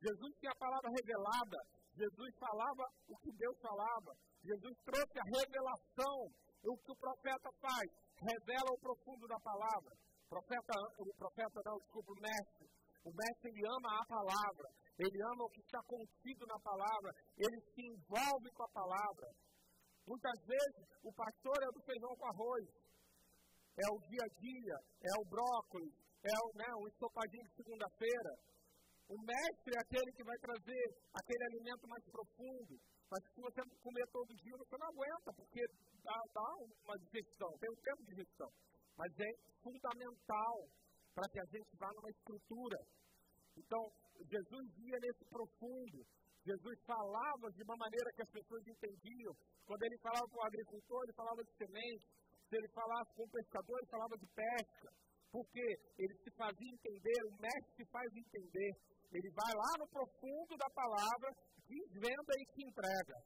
Jesus 0.00 0.32
tinha 0.38 0.52
a 0.52 0.60
palavra 0.60 0.90
revelada, 0.90 1.58
Jesus 1.96 2.30
falava 2.38 2.84
o 3.08 3.16
que 3.16 3.32
Deus 3.32 3.56
falava. 3.60 4.12
Jesus 4.44 4.76
trouxe 4.84 5.16
a 5.16 5.28
revelação. 5.40 6.18
O 6.66 6.76
que 6.78 6.92
o 6.92 6.96
profeta 6.96 7.48
faz? 7.60 7.88
Revela 8.20 8.70
o 8.70 8.80
profundo 8.80 9.26
da 9.26 9.38
palavra. 9.40 9.92
O 9.96 10.28
profeta, 10.28 10.74
o 10.98 11.14
profeta 11.16 11.60
não, 11.64 11.78
desculpa, 11.78 12.12
o 12.12 12.20
mestre. 12.20 12.68
O 13.04 13.10
mestre 13.14 13.48
ele 13.48 13.64
ama 13.64 13.90
a 13.96 14.04
palavra. 14.06 14.68
Ele 14.98 15.18
ama 15.22 15.44
o 15.44 15.50
que 15.50 15.60
está 15.60 15.80
contido 15.86 16.44
na 16.46 16.58
palavra. 16.60 17.10
Ele 17.38 17.60
se 17.72 17.80
envolve 17.80 18.48
com 18.52 18.64
a 18.64 18.68
palavra. 18.68 19.26
Muitas 20.06 20.38
vezes 20.46 20.86
o 21.02 21.12
pastor 21.12 21.58
é 21.62 21.70
do 21.74 21.82
feijão 21.82 22.14
com 22.16 22.26
arroz. 22.26 22.66
É 23.76 23.86
o 23.92 23.98
dia 24.08 24.22
a 24.22 24.30
dia, 24.40 24.76
é 25.02 25.12
o 25.20 25.28
brócolis, 25.28 25.92
é 26.22 26.36
o, 26.46 26.48
né, 26.56 26.70
o 26.78 26.88
ensopadinho 26.88 27.44
de 27.44 27.56
segunda-feira. 27.56 28.32
O 29.08 29.18
mestre 29.20 29.72
é 29.76 29.80
aquele 29.82 30.10
que 30.12 30.24
vai 30.24 30.38
trazer 30.38 30.84
aquele 31.12 31.44
alimento 31.44 31.86
mais 31.86 32.04
profundo. 32.10 32.74
Mas 33.10 33.22
se 33.22 33.40
você 33.40 33.60
comer 33.82 34.06
todo 34.10 34.34
dia, 34.34 34.56
você 34.56 34.76
não 34.78 34.88
aguenta, 34.88 35.30
porque 35.36 35.62
dá, 36.02 36.18
dá 36.34 36.48
uma 36.82 36.98
digestão, 36.98 37.50
tem 37.58 37.70
um 37.70 37.82
tempo 37.82 38.02
de 38.02 38.14
digestão. 38.14 38.50
Mas 38.96 39.12
é 39.20 39.30
fundamental 39.62 40.56
para 41.14 41.28
que 41.30 41.40
a 41.40 41.46
gente 41.46 41.76
vá 41.78 41.88
numa 41.94 42.10
estrutura. 42.10 42.78
Então, 43.56 43.82
Jesus 44.26 44.64
ia 44.78 44.98
nesse 45.00 45.24
profundo. 45.30 45.98
Jesus 46.46 46.78
falava 46.86 47.50
de 47.50 47.62
uma 47.66 47.74
maneira 47.74 48.12
que 48.14 48.22
as 48.22 48.30
pessoas 48.30 48.62
entendiam. 48.66 49.34
Quando 49.66 49.82
ele 49.82 49.98
falava 49.98 50.26
com 50.30 50.38
o 50.38 50.46
agricultor, 50.46 51.02
ele 51.02 51.18
falava 51.18 51.42
de 51.42 51.52
semente. 51.58 52.06
Se 52.46 52.54
ele 52.54 52.68
falasse 52.70 53.10
com 53.18 53.24
o 53.26 53.34
pescador, 53.34 53.76
ele 53.82 53.90
falava 53.90 54.14
de 54.14 54.26
pesca. 54.30 54.88
Porque 55.34 55.66
ele 55.98 56.14
se 56.22 56.30
fazia 56.38 56.70
entender, 56.70 57.18
o 57.26 57.34
mestre 57.42 57.74
se 57.74 57.84
faz 57.90 58.06
entender. 58.14 58.70
Ele 59.10 59.30
vai 59.34 59.52
lá 59.58 59.72
no 59.82 59.88
profundo 59.90 60.54
da 60.56 60.70
palavra, 60.70 61.34
desvenda 61.66 62.32
e 62.38 62.44
te 62.54 62.62
entrega. 62.62 63.16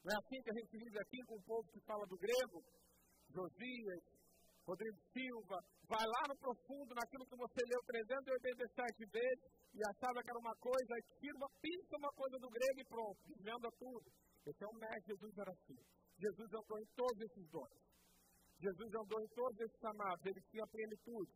Não 0.00 0.08
é 0.08 0.16
assim 0.16 0.40
que 0.40 0.50
a 0.50 0.56
gente 0.56 0.72
vive 0.80 0.98
aqui 0.98 1.20
com 1.28 1.36
o 1.36 1.44
povo 1.44 1.68
que 1.68 1.80
fala 1.84 2.06
do 2.08 2.16
grego? 2.16 2.64
Josias, 3.28 4.00
Rodrigo 4.70 4.98
Silva, 5.10 5.58
vai 5.90 6.06
lá 6.06 6.22
no 6.30 6.36
profundo, 6.38 6.94
naquilo 6.94 7.26
que 7.26 7.34
você 7.34 7.60
leu 7.66 7.82
387 7.90 9.02
vezes 9.10 9.50
e 9.74 9.82
achava 9.82 10.22
que 10.22 10.30
era 10.30 10.38
uma 10.38 10.54
coisa, 10.62 10.94
tira 11.18 11.34
uma, 11.34 11.50
pinta 11.58 11.96
uma 11.98 12.12
coisa 12.14 12.38
do 12.38 12.48
grego 12.48 12.78
e 12.78 12.86
pronto, 12.86 13.18
desvenda 13.26 13.68
tudo. 13.74 14.06
Esse 14.46 14.62
é 14.62 14.68
o 14.70 14.78
mestre, 14.78 15.10
Jesus 15.10 15.34
era 15.38 15.50
assim. 15.50 15.80
Jesus 16.22 16.48
andou 16.54 16.78
em 16.78 16.86
todos 16.94 17.18
esses 17.18 17.46
dons. 17.50 17.74
Jesus 18.62 18.90
andou 18.94 19.18
em 19.18 19.28
todos 19.34 19.58
esses 19.58 19.78
chamados, 19.80 20.22
ele 20.24 20.40
tinha 20.50 20.66
plenitude. 20.70 21.32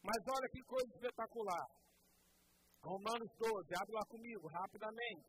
Mas 0.00 0.20
olha 0.24 0.48
que 0.48 0.62
coisa 0.64 0.88
espetacular. 0.96 1.66
Romanos 2.80 3.28
12, 3.36 3.76
abre 3.76 3.92
lá 3.92 4.04
comigo, 4.08 4.48
rapidamente. 4.48 5.28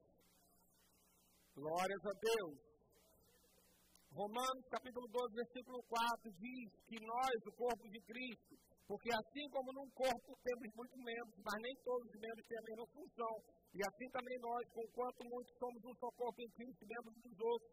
Glórias 1.51 2.03
a 2.05 2.13
Deus. 2.15 2.70
Romanos 4.11 4.67
capítulo 4.67 5.07
12, 5.07 5.35
versículo 5.39 5.79
4 5.87 6.31
diz 6.35 6.67
que 6.83 6.99
nós, 6.99 7.35
o 7.47 7.51
corpo 7.55 7.87
de 7.87 7.99
Cristo, 8.03 8.59
porque 8.83 9.07
assim 9.07 9.47
como 9.47 9.71
num 9.71 9.87
corpo 9.95 10.35
temos 10.43 10.67
muitos 10.75 10.99
membros, 10.99 11.39
mas 11.39 11.55
nem 11.63 11.71
todos 11.79 12.11
os 12.11 12.19
membros 12.19 12.43
têm 12.43 12.59
a 12.59 12.67
mesma 12.67 12.87
função, 12.91 13.33
e 13.71 13.79
assim 13.79 14.07
também 14.11 14.37
nós, 14.43 14.67
conquanto 14.75 15.23
muitos 15.31 15.55
somos 15.55 15.79
um 15.87 15.95
só 15.95 16.11
corpo 16.11 16.41
em 16.43 16.51
Cristo, 16.59 16.83
membros 16.83 17.15
dos 17.23 17.39
outros, 17.39 17.71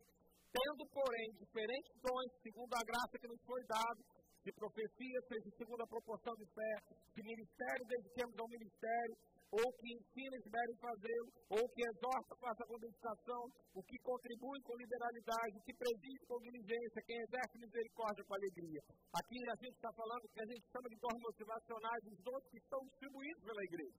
tendo, 0.55 0.83
porém, 0.95 1.27
diferentes 1.43 1.91
dons, 1.99 2.31
segundo 2.39 2.71
a 2.71 2.87
graça 2.87 3.19
que 3.19 3.27
nos 3.27 3.43
foi 3.43 3.63
dada, 3.67 4.01
de 4.47 4.53
profecia, 4.55 5.19
seja 5.27 5.51
segundo 5.59 5.83
a 5.83 5.91
proporção 5.91 6.35
de 6.39 6.47
fé, 6.55 6.73
de 7.19 7.23
ministério, 7.27 7.83
dediquemos 7.99 8.39
ao 8.39 8.47
ministério, 8.47 9.15
ou 9.51 9.73
que 9.81 9.89
ensina 9.97 10.37
e 10.37 10.51
devem 10.51 10.77
fazê-lo, 10.77 11.31
ou 11.49 11.65
que 11.73 11.81
exorta, 11.81 12.37
faça 12.37 12.65
com 12.69 12.77
dedicação, 12.77 13.43
o 13.73 13.83
que 13.83 13.97
contribui 14.05 14.61
com 14.61 14.77
liberalidade, 14.77 15.57
o 15.57 15.65
que 15.65 15.73
preside 15.73 16.25
com 16.29 16.37
diligência, 16.45 17.07
quem 17.09 17.17
exerce 17.17 17.57
misericórdia 17.57 18.25
com 18.29 18.35
alegria. 18.35 18.81
Aqui 19.09 19.39
a 19.49 19.57
gente 19.57 19.77
está 19.77 19.93
falando 19.97 20.29
que 20.29 20.43
a 20.43 20.49
gente 20.53 20.65
chama 20.69 20.89
de 20.93 20.99
dons 21.01 21.21
motivacionais, 21.25 22.03
os 22.13 22.21
dons 22.21 22.45
que 22.53 22.59
estão 22.59 22.81
distribuídos 22.93 23.43
pela 23.45 23.65
igreja. 23.65 23.99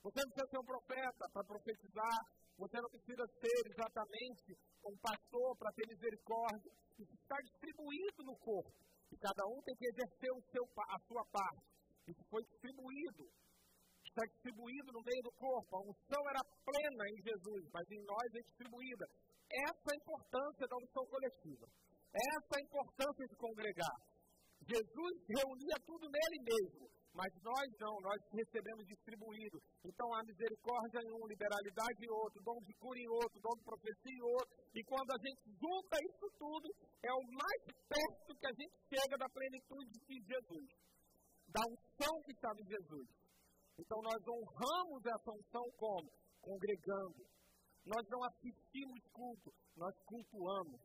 Você 0.00 0.18
não 0.24 0.30
precisa 0.32 0.50
ser 0.50 0.60
um 0.62 0.70
profeta 0.72 1.24
para 1.32 1.44
profetizar, 1.44 2.18
você 2.56 2.76
não 2.80 2.88
precisa 2.88 3.24
ser 3.36 3.60
exatamente 3.68 4.50
um 4.88 4.96
pastor 4.96 5.50
para 5.58 5.72
ter 5.76 5.84
misericórdia. 5.92 6.72
Isso 6.96 7.12
está 7.12 7.36
distribuído 7.44 8.24
no 8.24 8.36
corpo. 8.40 8.72
E 9.12 9.16
cada 9.18 9.44
um 9.52 9.60
tem 9.60 9.76
que 9.76 9.86
exercer 9.92 10.32
o 10.32 10.42
seu, 10.48 10.64
a 10.64 10.98
sua 11.04 11.24
parte. 11.28 11.68
Isso 12.08 12.24
foi 12.30 12.42
distribuído 12.44 13.28
está 14.16 14.24
distribuído 14.32 14.88
no 14.96 15.02
meio 15.04 15.22
do 15.28 15.32
corpo. 15.36 15.76
A 15.76 15.80
unção 15.84 16.22
era 16.32 16.40
plena 16.64 17.04
em 17.12 17.20
Jesus, 17.20 17.62
mas 17.68 17.84
em 17.92 18.00
nós 18.08 18.28
é 18.32 18.40
distribuída. 18.40 19.04
Essa 19.44 19.86
é 19.88 19.92
a 19.92 20.00
importância 20.00 20.64
da 20.66 20.76
unção 20.80 21.04
coletiva. 21.04 21.66
Essa 22.16 22.52
é 22.56 22.56
a 22.56 22.64
importância 22.64 23.24
de 23.28 23.36
congregar. 23.36 23.96
Jesus 24.64 25.14
reunia 25.28 25.76
tudo 25.84 26.08
nele 26.08 26.38
mesmo, 26.48 26.88
mas 27.12 27.28
nós 27.44 27.68
não, 27.78 28.00
nós 28.00 28.18
recebemos 28.32 28.88
distribuído. 28.88 29.60
Então 29.84 30.08
há 30.14 30.24
misericórdia 30.24 30.98
em 31.04 31.12
um, 31.12 31.28
liberalidade 31.28 32.00
em 32.00 32.10
outro, 32.10 32.42
dom 32.42 32.58
de 32.64 32.72
cura 32.80 32.98
em 32.98 33.08
outro, 33.08 33.38
dom 33.38 33.52
de 33.52 33.64
profecia 33.68 34.16
em 34.16 34.22
outro. 34.22 34.56
E 34.74 34.82
quando 34.82 35.12
a 35.12 35.18
gente 35.20 35.44
junta 35.60 35.94
isso 36.08 36.26
tudo, 36.40 36.66
é 37.04 37.12
o 37.12 37.22
mais 37.36 37.62
perto 37.84 38.32
que 38.32 38.46
a 38.48 38.54
gente 38.56 38.76
chega 38.88 39.14
da 39.20 39.28
plenitude 39.28 39.92
de 40.08 40.16
Jesus, 40.24 40.68
da 41.52 41.60
unção 41.68 42.14
que 42.24 42.32
estava 42.32 42.58
em 42.58 42.66
Jesus. 42.66 43.25
Então 43.78 44.00
nós 44.02 44.20
honramos 44.26 45.04
essa 45.04 45.30
unção 45.30 45.66
como? 45.76 46.08
Congregando. 46.40 47.22
Nós 47.84 48.02
não 48.10 48.24
assistimos 48.24 49.00
culto, 49.12 49.52
nós 49.76 49.94
cultuamos. 50.04 50.80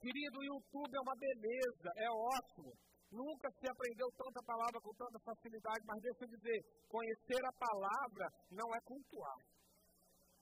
Querido, 0.00 0.38
o 0.38 0.44
YouTube 0.44 0.94
é 0.94 1.00
uma 1.00 1.14
beleza, 1.14 1.88
é 1.96 2.10
ótimo. 2.10 2.72
Nunca 3.10 3.50
se 3.50 3.66
aprendeu 3.70 4.08
tanta 4.16 4.42
palavra 4.44 4.80
com 4.80 4.92
tanta 4.94 5.18
facilidade, 5.20 5.84
mas 5.86 6.02
deixa 6.02 6.24
eu 6.24 6.28
dizer, 6.28 6.58
conhecer 6.88 7.42
a 7.44 7.52
palavra 7.52 8.26
não 8.50 8.68
é 8.74 8.80
cultuar. 8.84 9.40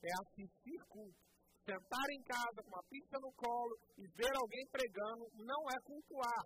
É 0.03 0.11
assistir 0.23 0.81
culto. 0.89 1.27
sentar 1.65 2.07
em 2.11 2.23
casa 2.23 2.63
com 2.63 2.71
uma 2.71 2.85
pizza 2.89 3.19
no 3.19 3.33
colo 3.35 3.75
e 3.99 4.07
ver 4.15 4.33
alguém 4.39 4.65
pregando 4.71 5.25
não 5.45 5.63
é 5.71 5.79
cultuar. 5.83 6.45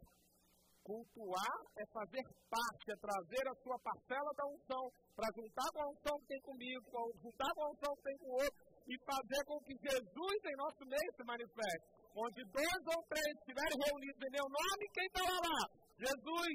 Cultuar 0.83 1.57
é 1.77 1.85
fazer 1.93 2.25
parte, 2.49 2.85
é 2.91 2.97
trazer 2.97 3.45
a 3.47 3.55
sua 3.63 3.79
parcela 3.79 4.31
da 4.35 4.45
unção 4.49 4.85
para 5.15 5.29
juntar 5.37 5.69
com 5.73 5.83
a 5.83 5.89
unção 5.93 6.17
que 6.21 6.27
tem 6.27 6.41
comigo, 6.41 6.85
juntar 7.23 7.51
com 7.55 7.63
a 7.63 7.71
unção 7.71 7.93
que 7.97 8.03
tem 8.03 8.17
com 8.19 8.29
o 8.31 8.39
outro 8.41 8.61
e 8.89 8.95
fazer 9.05 9.43
com 9.45 9.59
que 9.61 9.75
Jesus 9.77 10.37
em 10.45 10.57
nosso 10.57 10.83
meio 10.89 11.11
se 11.15 11.25
manifeste. 11.25 11.87
Onde 12.17 12.41
dois 12.49 12.83
ou 12.91 13.01
três 13.07 13.33
estiverem 13.39 13.77
reunidos 13.87 14.21
em 14.25 14.33
meu 14.35 14.49
nome, 14.51 14.83
quem 14.93 15.07
está 15.07 15.23
lá? 15.23 15.61
Jesus. 16.01 16.55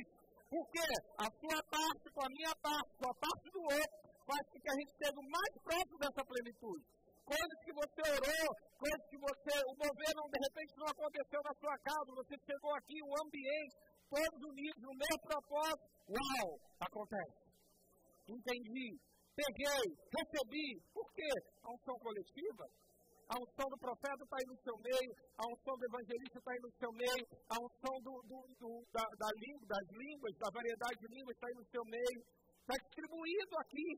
Porque 0.49 0.85
a 1.21 1.27
sua 1.31 1.59
parte 1.69 2.05
com 2.11 2.21
a 2.25 2.29
minha 2.29 2.53
parte, 2.61 2.89
com 2.97 3.07
a 3.09 3.15
parte 3.15 3.47
do 3.51 3.61
outro, 3.61 3.97
faz 4.25 4.43
com 4.49 4.59
que 4.59 4.69
a 4.69 4.77
gente 4.79 4.91
esteja 4.91 5.21
mais 5.21 5.53
próximo 5.63 5.97
dessa 5.99 6.23
plenitude 6.25 6.85
coisas 7.25 7.57
que 7.65 7.73
você 7.73 8.01
orou, 8.05 8.45
coisas 8.77 9.03
que 9.09 9.17
você, 9.17 9.53
o 9.65 9.73
governo 9.73 10.21
de 10.29 10.39
repente 10.45 10.73
não 10.77 10.89
aconteceu 10.93 11.41
na 11.41 11.53
sua 11.57 11.75
casa, 11.81 12.21
você 12.21 12.35
chegou 12.45 12.73
aqui, 12.77 12.97
o 13.01 13.13
ambiente, 13.25 13.73
todos 14.09 14.39
unidos 14.49 14.81
no 14.81 14.93
mesmo 14.93 15.21
propósito, 15.23 15.85
uau, 16.09 16.47
acontece. 16.79 17.45
Entendi, 18.27 18.97
peguei, 19.35 19.85
recebi, 20.17 20.67
por 20.93 21.07
quê? 21.13 21.31
A 21.63 21.69
unção 21.73 21.97
coletiva, 21.99 22.65
a 23.29 23.35
unção 23.41 23.67
do 23.69 23.77
profeta 23.77 24.21
está 24.21 24.37
aí 24.37 24.47
no 24.49 24.57
seu 24.61 24.77
meio, 24.77 25.11
a 25.37 25.43
unção 25.49 25.73
do 25.77 25.85
evangelista 25.85 26.37
está 26.37 26.51
aí 26.51 26.61
no 26.61 26.71
seu 26.77 26.91
meio, 26.93 27.25
a 27.49 27.57
unção 27.57 27.95
do, 28.05 28.13
do, 28.29 28.37
do 28.61 28.69
da, 28.93 29.01
da 29.01 29.29
língua, 29.41 29.65
das 29.65 29.87
línguas, 29.97 30.33
da 30.37 30.49
variedade 30.53 30.97
de 31.01 31.07
línguas 31.09 31.33
está 31.35 31.47
aí 31.47 31.57
no 31.57 31.65
seu 31.65 31.83
meio, 31.85 32.19
está 32.61 32.75
distribuído 32.77 33.53
aqui. 33.61 33.89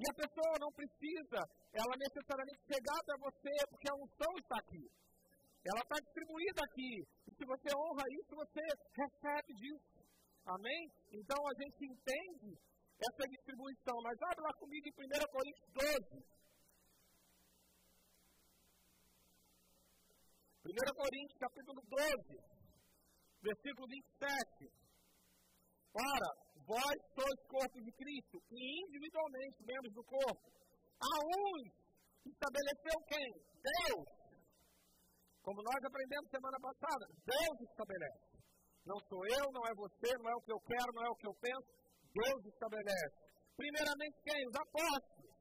E 0.00 0.04
a 0.08 0.14
pessoa 0.16 0.56
não 0.56 0.72
precisa, 0.72 1.40
ela 1.76 1.94
necessariamente 2.00 2.60
chegar 2.64 2.96
até 2.96 3.14
você, 3.20 3.52
porque 3.68 3.88
a 3.92 3.96
unção 4.00 4.32
está 4.40 4.56
aqui. 4.56 4.84
Ela 5.64 5.80
está 5.80 5.96
distribuída 6.00 6.60
aqui. 6.64 7.04
E 7.28 7.34
se 7.36 7.44
você 7.44 7.68
honra 7.76 8.04
isso, 8.16 8.32
você 8.34 8.60
recebe 8.96 9.52
disso. 9.54 10.00
Amém? 10.46 10.88
Então 11.12 11.36
a 11.36 11.54
gente 11.60 11.84
entende 11.84 12.56
essa 12.96 13.24
distribuição. 13.28 13.96
Mas 14.02 14.16
abre 14.22 14.40
lá 14.40 14.52
comigo 14.54 14.88
em 14.88 14.92
1 14.92 15.32
Coríntios 15.32 15.68
12. 15.72 16.40
1 20.64 20.94
Coríntios 20.94 21.38
capítulo 21.38 21.80
12, 21.88 22.40
versículo 23.42 23.86
27. 23.88 24.70
Ora, 25.92 26.28
vós 26.64 26.96
sois 27.14 27.40
corpo 27.48 27.80
de 27.82 27.92
Cristo 27.92 28.38
e 28.50 28.84
individualmente 28.86 29.64
membros 29.64 29.92
do 29.92 30.04
corpo. 30.04 30.46
A 31.00 31.12
uns 31.26 31.72
estabeleceu 32.24 32.96
quem? 33.08 33.28
Deus. 33.60 34.19
Como 35.50 35.66
nós 35.66 35.82
aprendemos 35.82 36.30
semana 36.30 36.58
passada, 36.62 37.10
Deus 37.26 37.56
estabelece. 37.66 38.38
Não 38.86 38.94
sou 39.10 39.18
eu, 39.26 39.50
não 39.50 39.66
é 39.66 39.74
você, 39.74 40.14
não 40.22 40.30
é 40.30 40.34
o 40.38 40.42
que 40.46 40.52
eu 40.54 40.60
quero, 40.62 40.94
não 40.94 41.02
é 41.02 41.10
o 41.10 41.18
que 41.18 41.26
eu 41.26 41.34
penso. 41.42 41.66
Deus 42.06 42.40
estabelece. 42.54 43.18
Primeiramente 43.58 44.14
quem? 44.22 44.46
Os 44.46 44.54
apóstolos. 44.54 45.34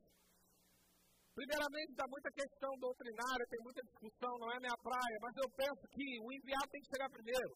Primeiramente, 1.38 1.94
dá 1.94 2.10
muita 2.10 2.30
questão 2.34 2.74
doutrinária, 2.82 3.46
tem 3.54 3.62
muita 3.62 3.86
discussão, 3.86 4.34
não 4.42 4.50
é 4.50 4.58
minha 4.58 4.74
praia, 4.82 5.18
mas 5.22 5.34
eu 5.38 5.48
penso 5.54 5.84
que 5.94 6.08
o 6.26 6.34
enviado 6.34 6.70
tem 6.74 6.82
que 6.82 6.90
chegar 6.90 7.10
primeiro. 7.14 7.54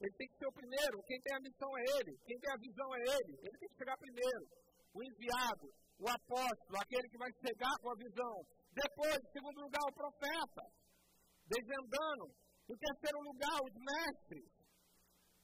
Ele 0.00 0.16
tem 0.16 0.28
que 0.32 0.38
ser 0.40 0.48
o 0.48 0.56
primeiro. 0.56 1.04
Quem 1.04 1.20
tem 1.20 1.36
a 1.36 1.44
missão 1.44 1.68
é 1.76 1.82
ele. 2.00 2.12
Quem 2.24 2.38
tem 2.40 2.48
a 2.48 2.62
visão 2.64 2.88
é 2.96 3.00
ele. 3.12 3.32
Ele 3.44 3.58
tem 3.60 3.68
que 3.68 3.76
chegar 3.76 3.96
primeiro. 4.00 4.44
O 4.88 5.04
enviado, 5.04 5.68
o 6.00 6.08
apóstolo, 6.08 6.80
aquele 6.80 7.06
que 7.12 7.20
vai 7.20 7.32
chegar 7.44 7.76
com 7.84 7.92
a 7.92 8.00
visão. 8.00 8.34
Depois, 8.72 9.20
em 9.20 9.32
segundo 9.36 9.60
lugar, 9.60 9.84
o 9.84 9.96
profeta, 10.00 10.64
desvendando. 11.46 12.26
Em 12.68 12.76
terceiro 12.76 13.18
lugar, 13.22 13.58
os 13.62 13.74
mestres, 13.78 14.50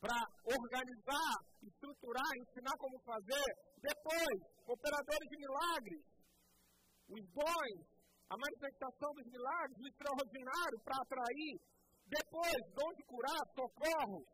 para 0.02 0.18
organizar, 0.42 1.34
estruturar, 1.62 2.30
ensinar 2.42 2.74
como 2.76 2.98
fazer. 3.06 3.48
Depois, 3.78 4.36
operadores 4.66 5.28
de 5.30 5.36
milagres, 5.38 6.02
os 7.06 7.22
bons, 7.30 7.78
a 8.26 8.34
manifestação 8.34 9.10
dos 9.14 9.26
milagres, 9.30 9.78
o 9.78 9.86
extraordinário 9.86 10.78
para 10.82 10.98
atrair. 10.98 11.54
Depois, 12.10 12.58
dom 12.74 12.90
de 12.98 13.04
curar, 13.06 13.42
socorro, 13.54 14.26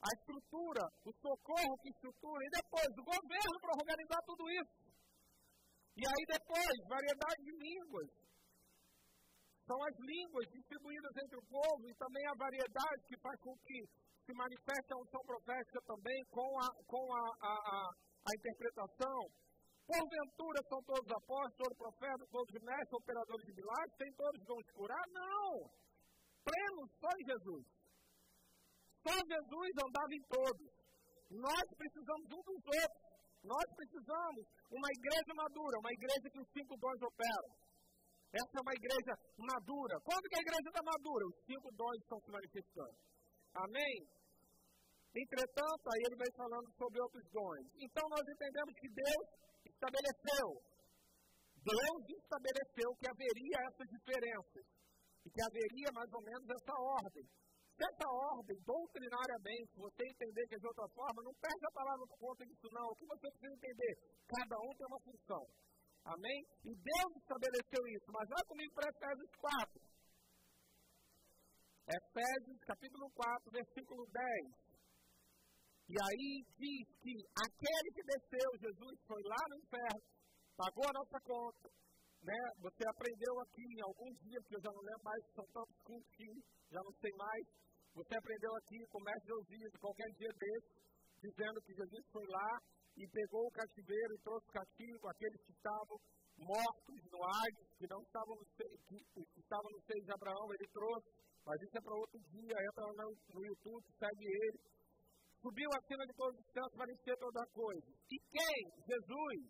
a 0.00 0.08
estrutura, 0.16 0.84
o 1.04 1.12
socorro 1.12 1.78
que 1.82 1.90
estrutura, 1.90 2.40
e 2.44 2.50
depois 2.56 2.88
o 2.96 3.04
governo 3.04 3.56
para 3.60 3.76
organizar 3.80 4.20
tudo 4.24 4.44
isso. 4.50 4.84
E 5.96 6.02
aí 6.08 6.24
depois, 6.26 6.74
variedade 6.88 7.40
de 7.44 7.52
línguas. 7.52 8.08
São 9.66 9.80
as 9.82 9.96
línguas 9.98 10.46
distribuídas 10.52 11.12
entre 11.24 11.36
o 11.38 11.46
povo 11.48 11.88
e 11.88 11.94
também 11.94 12.24
a 12.28 12.36
variedade 12.36 13.00
que 13.08 13.16
faz 13.20 13.40
com 13.40 13.56
que 13.64 13.80
se 14.24 14.32
manifeste 14.32 14.92
a 14.92 15.00
unção 15.00 15.22
profética 15.24 15.80
também 15.86 16.20
com 16.30 16.48
a, 16.60 16.68
com 16.84 17.04
a, 17.12 17.24
a, 17.40 17.52
a, 17.52 17.80
a 17.88 18.30
interpretação. 18.36 19.20
Porventura 19.84 20.60
são 20.68 20.80
todos 20.84 21.08
apóstolos, 21.12 21.60
todos 21.60 21.76
profetas, 21.76 22.28
todos 22.32 22.52
mestres, 22.60 22.92
operadores 22.92 23.44
de 23.44 23.52
milagres, 23.52 23.96
tem 23.98 24.12
todos 24.16 24.40
vão 24.44 24.58
curar? 24.72 25.04
Não! 25.12 25.68
Plenos 26.44 26.88
só 27.00 27.08
em 27.20 27.24
Jesus. 27.24 27.64
Só 29.04 29.12
Jesus 29.12 29.70
andava 29.80 30.12
em 30.12 30.24
todos. 30.28 30.68
Nós 31.30 31.64
precisamos 31.76 32.26
um 32.32 32.42
dos 32.48 32.64
outros. 32.64 33.04
Nós 33.44 33.66
precisamos 33.76 34.44
uma 34.72 34.88
igreja 34.88 35.32
madura, 35.36 35.78
uma 35.78 35.92
igreja 35.92 36.30
que 36.32 36.40
os 36.40 36.48
cinco 36.52 36.76
dons 36.80 37.00
operam. 37.04 37.63
Essa 38.34 38.54
é 38.58 38.62
uma 38.66 38.74
igreja 38.74 39.12
madura. 39.38 39.94
Quando 40.02 40.26
que 40.26 40.38
a 40.38 40.44
igreja 40.44 40.68
está 40.68 40.82
madura? 40.82 41.22
Os 41.30 41.38
cinco 41.46 41.68
dons 41.78 41.98
estão 42.02 42.18
se 42.18 42.30
manifestando. 42.30 42.96
Amém? 43.54 43.94
Entretanto, 45.14 45.84
aí 45.94 46.02
ele 46.02 46.18
vem 46.18 46.32
falando 46.34 46.68
sobre 46.74 46.98
outros 46.98 47.24
dons. 47.30 47.66
Então 47.78 48.04
nós 48.10 48.24
entendemos 48.26 48.74
que 48.74 48.88
Deus 48.90 49.26
estabeleceu. 49.70 50.48
Deus 51.62 52.02
estabeleceu 52.10 52.88
que 52.98 53.06
haveria 53.06 53.58
essas 53.70 53.88
diferenças. 53.88 54.64
E 55.24 55.30
que 55.30 55.40
haveria 55.40 55.90
mais 55.94 56.10
ou 56.12 56.22
menos 56.26 56.44
essa 56.50 56.74
ordem 56.74 57.24
essa 57.74 58.06
ordem, 58.06 58.56
doutrinariamente, 58.62 59.74
você 59.74 60.06
entender 60.06 60.46
que 60.46 60.54
é 60.54 60.58
de 60.58 60.66
outra 60.66 60.86
forma, 60.94 61.22
não 61.24 61.34
perde 61.34 61.66
a 61.66 61.74
palavra 61.74 62.06
por 62.06 62.18
conta 62.18 62.46
disso, 62.46 62.68
não. 62.70 62.86
O 62.86 62.94
que 62.94 63.06
você 63.06 63.26
precisa 63.34 63.54
entender? 63.54 63.92
Cada 64.30 64.56
um 64.62 64.70
tem 64.78 64.86
uma 64.86 65.00
função. 65.02 65.42
Amém? 66.04 66.40
E 66.64 66.74
Deus 66.74 67.10
estabeleceu 67.16 67.82
isso. 67.96 68.08
Mas 68.12 68.28
vai 68.28 68.44
comigo 68.44 68.74
para 68.74 68.90
Efésios 68.92 69.30
4. 69.40 69.80
Efésios 71.84 72.60
capítulo 72.66 73.10
4, 73.12 73.50
versículo 73.52 74.06
10. 74.12 74.64
E 75.88 75.96
aí 76.00 76.44
diz 76.56 76.86
que 77.00 77.12
aquele 77.36 77.88
que 77.92 78.04
desceu, 78.04 78.48
Jesus, 78.56 78.96
foi 79.06 79.22
lá 79.24 79.42
no 79.48 79.56
inferno, 79.56 80.00
pagou 80.56 80.84
a 80.88 80.96
nossa 80.96 81.20
conta. 81.20 81.68
Né? 82.24 82.40
Você 82.60 82.88
aprendeu 82.88 83.40
aqui 83.40 83.64
em 83.64 83.82
alguns 83.84 84.16
dias, 84.24 84.44
que 84.48 84.56
eu 84.56 84.62
já 84.64 84.72
não 84.72 84.80
lembro 84.80 85.04
mais, 85.04 85.20
são 85.34 85.44
tantos 85.52 85.76
cursos 85.84 86.08
que 86.16 86.24
já 86.72 86.80
não 86.80 86.92
sei 87.00 87.12
mais. 87.16 87.44
Você 87.94 88.16
aprendeu 88.16 88.52
aqui 88.56 88.80
com 88.88 88.98
o 88.98 89.04
mestre 89.04 89.28
Josias, 89.28 89.72
qualquer 89.80 90.08
dia 90.16 90.32
desse, 90.40 90.72
dizendo 91.20 91.60
que 91.62 91.74
Jesus 91.74 92.04
foi 92.12 92.26
lá 92.28 92.50
e 92.96 93.08
pegou 93.08 93.46
o 93.46 93.50
cativeiro 93.50 94.14
e 94.14 94.22
trouxe 94.22 94.46
castigo 94.52 95.08
àqueles 95.08 95.40
que 95.42 95.52
estavam 95.52 95.98
mortos 96.38 97.00
no 97.10 97.20
Hades, 97.22 97.68
que 97.78 97.86
não 97.90 98.00
estavam 98.02 98.34
no 98.34 98.46
seio, 98.56 98.78
que, 98.86 98.98
estavam 99.38 99.70
no 99.70 99.80
seio 99.82 100.04
de 100.04 100.12
Abraão, 100.12 100.46
ele 100.54 100.68
trouxe. 100.72 101.10
Mas 101.44 101.60
isso 101.60 101.76
é 101.76 101.82
para 101.82 101.94
outro 101.94 102.18
dia, 102.30 102.56
entra 102.56 102.84
no, 102.88 103.16
no 103.34 103.46
YouTube, 103.46 103.84
segue 103.98 104.24
ele. 104.24 104.58
Subiu 105.42 105.68
acima 105.76 106.06
de 106.06 106.14
todos 106.14 106.40
os 106.40 106.52
céus 106.52 106.72
para 106.72 106.92
encher 106.92 107.16
toda 107.18 107.42
a 107.42 107.52
coisa. 107.52 107.90
E 108.10 108.16
quem? 108.32 108.60
Jesus. 108.88 109.40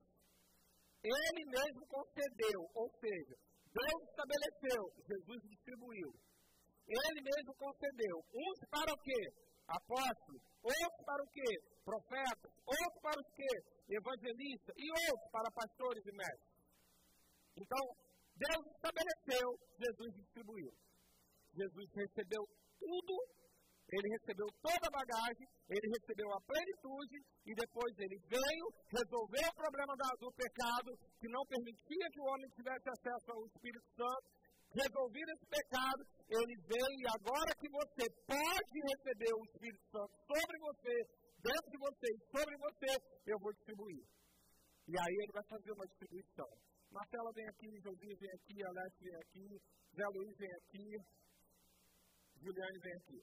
Ele 1.04 1.42
mesmo 1.46 1.86
concedeu, 1.86 2.60
ou 2.74 2.88
seja, 2.98 3.36
Deus 3.70 4.00
estabeleceu, 4.08 4.82
Jesus 5.06 5.40
distribuiu. 5.50 6.10
Ele 6.88 7.20
mesmo 7.22 7.54
concedeu. 7.54 8.16
Uns 8.32 8.58
para 8.70 8.92
o 8.92 8.98
quê? 8.98 9.22
Apóstolos. 9.68 10.42
Outros 10.62 11.04
para 11.04 11.22
o 11.22 11.28
quê? 11.28 11.73
Profetas. 11.84 12.52
Outros 12.64 13.00
para 13.02 13.20
os 13.20 13.28
quê? 13.36 13.52
Evangelistas. 13.88 14.74
E 14.76 14.86
outros 14.88 15.30
para 15.30 15.50
pastores 15.52 16.04
e 16.04 16.12
mestres. 16.12 16.54
Então, 17.56 17.82
Deus 18.34 18.64
estabeleceu, 18.74 19.48
Jesus 19.78 20.10
distribuiu. 20.16 20.72
Jesus 21.54 21.86
recebeu 21.94 22.42
tudo, 22.80 23.14
ele 23.94 24.08
recebeu 24.18 24.48
toda 24.58 24.84
a 24.90 24.96
bagagem, 24.98 25.46
ele 25.70 25.86
recebeu 25.94 26.26
a 26.34 26.40
plenitude 26.42 27.18
e 27.46 27.54
depois 27.54 27.94
ele 27.94 28.18
veio 28.26 28.66
resolver 28.90 29.46
o 29.46 29.54
problema 29.54 29.94
do 30.18 30.32
pecado 30.34 30.90
que 31.20 31.28
não 31.30 31.46
permitia 31.46 32.10
que 32.10 32.20
o 32.20 32.26
homem 32.26 32.50
tivesse 32.58 32.88
acesso 32.90 33.30
ao 33.30 33.46
Espírito 33.46 33.86
Santo 33.94 34.26
resolver 34.74 35.26
esse 35.30 35.46
pecado, 35.46 36.02
ele 36.26 36.54
vem 36.66 36.92
e 36.98 37.06
agora 37.06 37.50
que 37.54 37.68
você 37.70 38.04
pode 38.26 38.76
receber 38.90 39.30
o 39.30 39.44
Espírito 39.46 39.84
Santo 39.86 40.12
sobre 40.26 40.56
você, 40.58 40.96
dentro 41.44 41.68
de 41.70 41.78
você 41.78 42.06
e 42.08 42.24
sobre 42.32 42.56
você, 42.56 42.90
eu 43.26 43.38
vou 43.38 43.52
distribuir. 43.52 44.02
E 44.88 44.94
aí 44.96 45.14
ele 45.22 45.32
vai 45.32 45.44
fazer 45.44 45.72
uma 45.72 45.86
distribuição. 45.86 46.50
Marcela 46.90 47.32
vem 47.34 47.48
aqui, 47.48 47.68
Josias 47.84 48.18
vem 48.18 48.32
aqui, 48.32 48.56
Alex 48.64 48.92
vem 49.00 49.16
aqui, 49.16 49.48
Zé 49.92 50.06
Luiz 50.14 50.36
vem 50.38 50.52
aqui, 50.54 50.88
Juliane 52.40 52.78
vem 52.80 52.94
aqui. 52.96 53.20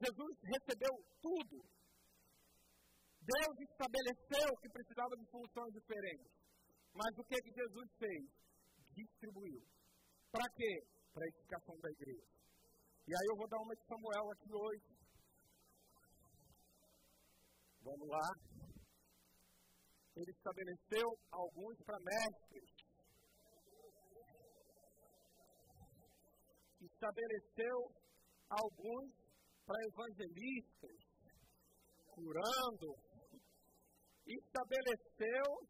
Jesus 0.00 0.34
recebeu 0.44 0.94
tudo. 1.20 1.56
Deus 3.20 3.54
estabeleceu 3.60 4.48
que 4.60 4.68
precisava 4.72 5.14
de 5.16 5.26
funções 5.30 5.72
diferentes. 5.72 6.32
Mas 6.94 7.12
o 7.16 7.24
que, 7.24 7.36
que 7.36 7.52
Jesus 7.52 7.88
fez? 7.98 8.24
Distribuiu. 8.96 9.60
Para 10.32 10.48
quê? 10.56 10.72
Para 11.12 11.24
a 11.24 11.28
edificação 11.28 11.76
da 11.80 11.90
igreja. 11.90 12.26
E 13.06 13.12
aí 13.14 13.26
eu 13.30 13.36
vou 13.36 13.48
dar 13.48 13.60
uma 13.60 13.74
de 13.74 13.84
Samuel 13.86 14.30
aqui 14.32 14.50
hoje. 14.52 14.99
Vamos 17.82 18.08
lá. 18.08 18.28
Ele 20.16 20.30
estabeleceu 20.30 21.08
alguns 21.30 21.76
para 21.84 21.98
mestres. 21.98 22.70
Estabeleceu 26.82 27.78
alguns 28.50 29.12
para 29.64 29.76
evangelistas, 29.88 30.96
curando. 32.08 32.94
Estabeleceu 34.26 35.68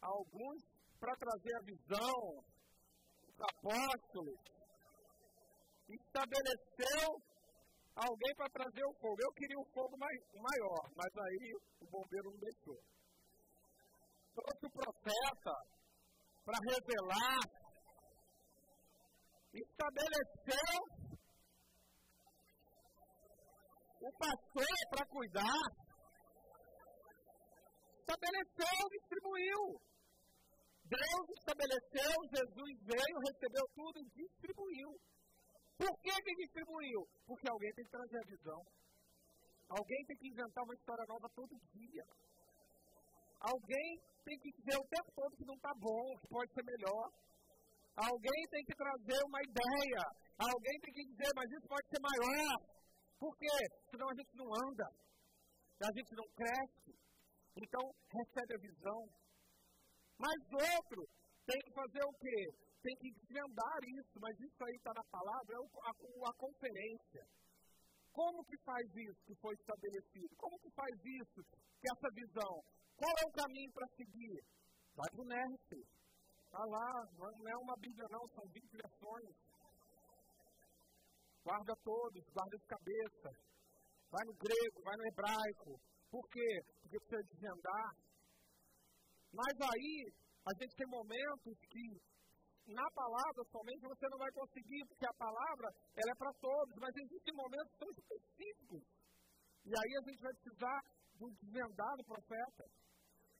alguns 0.00 0.62
para 1.00 1.14
trazer 1.16 1.56
a 1.56 1.64
visão, 1.64 2.44
os 3.26 3.40
apóstolos. 3.40 4.40
Estabeleceu 5.88 7.27
alguém 7.98 8.34
para 8.36 8.50
trazer 8.50 8.84
o 8.84 8.94
fogo. 9.00 9.16
Eu 9.20 9.32
queria 9.32 9.58
um 9.58 9.70
fogo 9.74 9.96
maior, 9.98 10.82
mas 10.94 11.10
aí 11.16 11.52
o 11.80 11.86
bombeiro 11.90 12.30
não 12.30 12.38
deixou. 12.38 12.78
Trouxe 14.34 14.66
o 14.66 14.70
profeta 14.70 15.54
para 16.44 16.58
revelar. 16.70 17.40
Estabeleceu 19.52 21.08
o 24.00 24.12
pastor 24.18 24.76
para 24.90 25.06
cuidar. 25.06 25.88
Estabeleceu, 27.98 28.88
distribuiu. 28.90 29.80
Deus 30.84 31.28
estabeleceu, 31.36 32.14
Jesus 32.32 32.72
veio, 32.86 33.18
recebeu 33.26 33.64
tudo 33.74 33.98
e 34.00 34.08
distribuiu. 34.14 34.88
Por 35.78 35.94
que 36.02 36.10
que 36.10 36.34
distribuiu? 36.42 37.06
Porque 37.26 37.48
alguém 37.48 37.72
tem 37.72 37.84
que 37.84 37.90
trazer 37.90 38.18
a 38.18 38.30
visão. 38.30 38.60
Alguém 39.68 40.04
tem 40.06 40.16
que 40.16 40.28
inventar 40.28 40.64
uma 40.64 40.74
história 40.74 41.04
nova 41.06 41.28
todo 41.34 41.54
dia. 41.72 42.04
Alguém 43.40 44.00
tem 44.24 44.38
que 44.38 44.50
dizer 44.58 44.76
o 44.76 44.88
tempo 44.88 45.12
todo 45.14 45.36
que 45.36 45.46
não 45.46 45.54
está 45.54 45.72
bom, 45.78 46.18
que 46.18 46.28
pode 46.28 46.52
ser 46.52 46.64
melhor. 46.64 47.06
Alguém 47.94 48.42
tem 48.50 48.64
que 48.64 48.74
trazer 48.74 49.20
uma 49.22 49.40
ideia. 49.42 50.02
Alguém 50.38 50.80
tem 50.80 50.92
que 50.94 51.04
dizer, 51.14 51.30
mas 51.34 51.50
isso 51.50 51.68
pode 51.68 51.86
ser 51.88 52.00
maior. 52.02 52.58
Por 53.18 53.36
quê? 53.36 53.58
Senão 53.90 54.08
a 54.08 54.14
gente 54.14 54.34
não 54.34 54.48
anda. 54.66 54.86
A 55.82 55.92
gente 55.94 56.14
não 56.14 56.26
cresce. 56.34 56.92
Então, 57.56 57.82
recebe 58.10 58.54
a 58.54 58.58
visão, 58.58 59.00
mas 60.18 60.38
outro 60.52 61.02
tem 61.46 61.58
que 61.58 61.72
fazer 61.72 62.04
o 62.04 62.12
quê? 62.18 62.67
Tem 62.82 62.94
que 62.96 63.10
desvendar 63.10 63.78
isso, 63.98 64.16
mas 64.20 64.38
isso 64.38 64.64
aí 64.64 64.76
está 64.76 64.92
na 64.94 65.04
palavra, 65.10 65.50
é 65.50 65.58
a, 65.58 66.30
a 66.30 66.34
conferência. 66.34 67.24
Como 68.12 68.44
que 68.44 68.56
faz 68.64 68.86
isso 68.96 69.20
que 69.26 69.34
foi 69.36 69.54
estabelecido? 69.54 70.34
Como 70.36 70.58
que 70.58 70.70
faz 70.70 70.94
isso, 71.04 71.42
que 71.80 71.86
essa 71.90 72.08
visão? 72.14 72.54
Qual 72.96 73.10
é 73.10 73.24
o 73.26 73.32
caminho 73.32 73.72
para 73.72 73.86
seguir? 73.94 74.42
Vai 74.94 75.10
para 75.10 75.22
o 75.22 75.28
NERC. 75.28 75.70
Está 75.78 76.64
lá, 76.64 76.90
não 77.18 77.48
é 77.48 77.56
uma 77.56 77.76
Bíblia 77.78 78.08
não, 78.10 78.26
são 78.34 78.44
20 78.48 78.70
versões. 78.72 79.36
Guarda 81.44 81.74
todos, 81.84 82.24
guarda 82.32 82.56
de 82.58 82.66
cabeça. 82.66 83.28
Vai 84.10 84.24
no 84.24 84.34
grego, 84.34 84.82
vai 84.82 84.96
no 84.96 85.06
hebraico. 85.06 85.80
Por 86.10 86.26
quê? 86.30 86.62
Porque 86.82 86.98
precisa 86.98 87.22
desvendar 87.28 88.08
mas 89.32 89.54
aí, 89.60 90.12
a 90.46 90.52
gente 90.58 90.74
tem 90.74 90.86
momentos 90.88 91.54
que 91.68 91.84
na 92.68 92.88
palavra 92.92 93.42
somente 93.50 93.80
você 93.88 94.06
não 94.08 94.18
vai 94.18 94.30
conseguir, 94.32 94.84
porque 94.88 95.06
a 95.06 95.14
palavra 95.14 95.68
ela 95.96 96.12
é 96.12 96.18
para 96.18 96.32
todos, 96.40 96.74
mas 96.76 96.92
existem 96.96 97.34
momentos 97.34 97.72
tão 97.78 97.88
específicos. 97.90 98.82
E 99.64 99.72
aí 99.72 99.92
a 99.96 100.02
gente 100.04 100.20
vai 100.20 100.34
precisar 100.34 100.80
do 101.16 101.30
desvendar 101.40 101.96
do 101.96 102.04
profeta. 102.04 102.64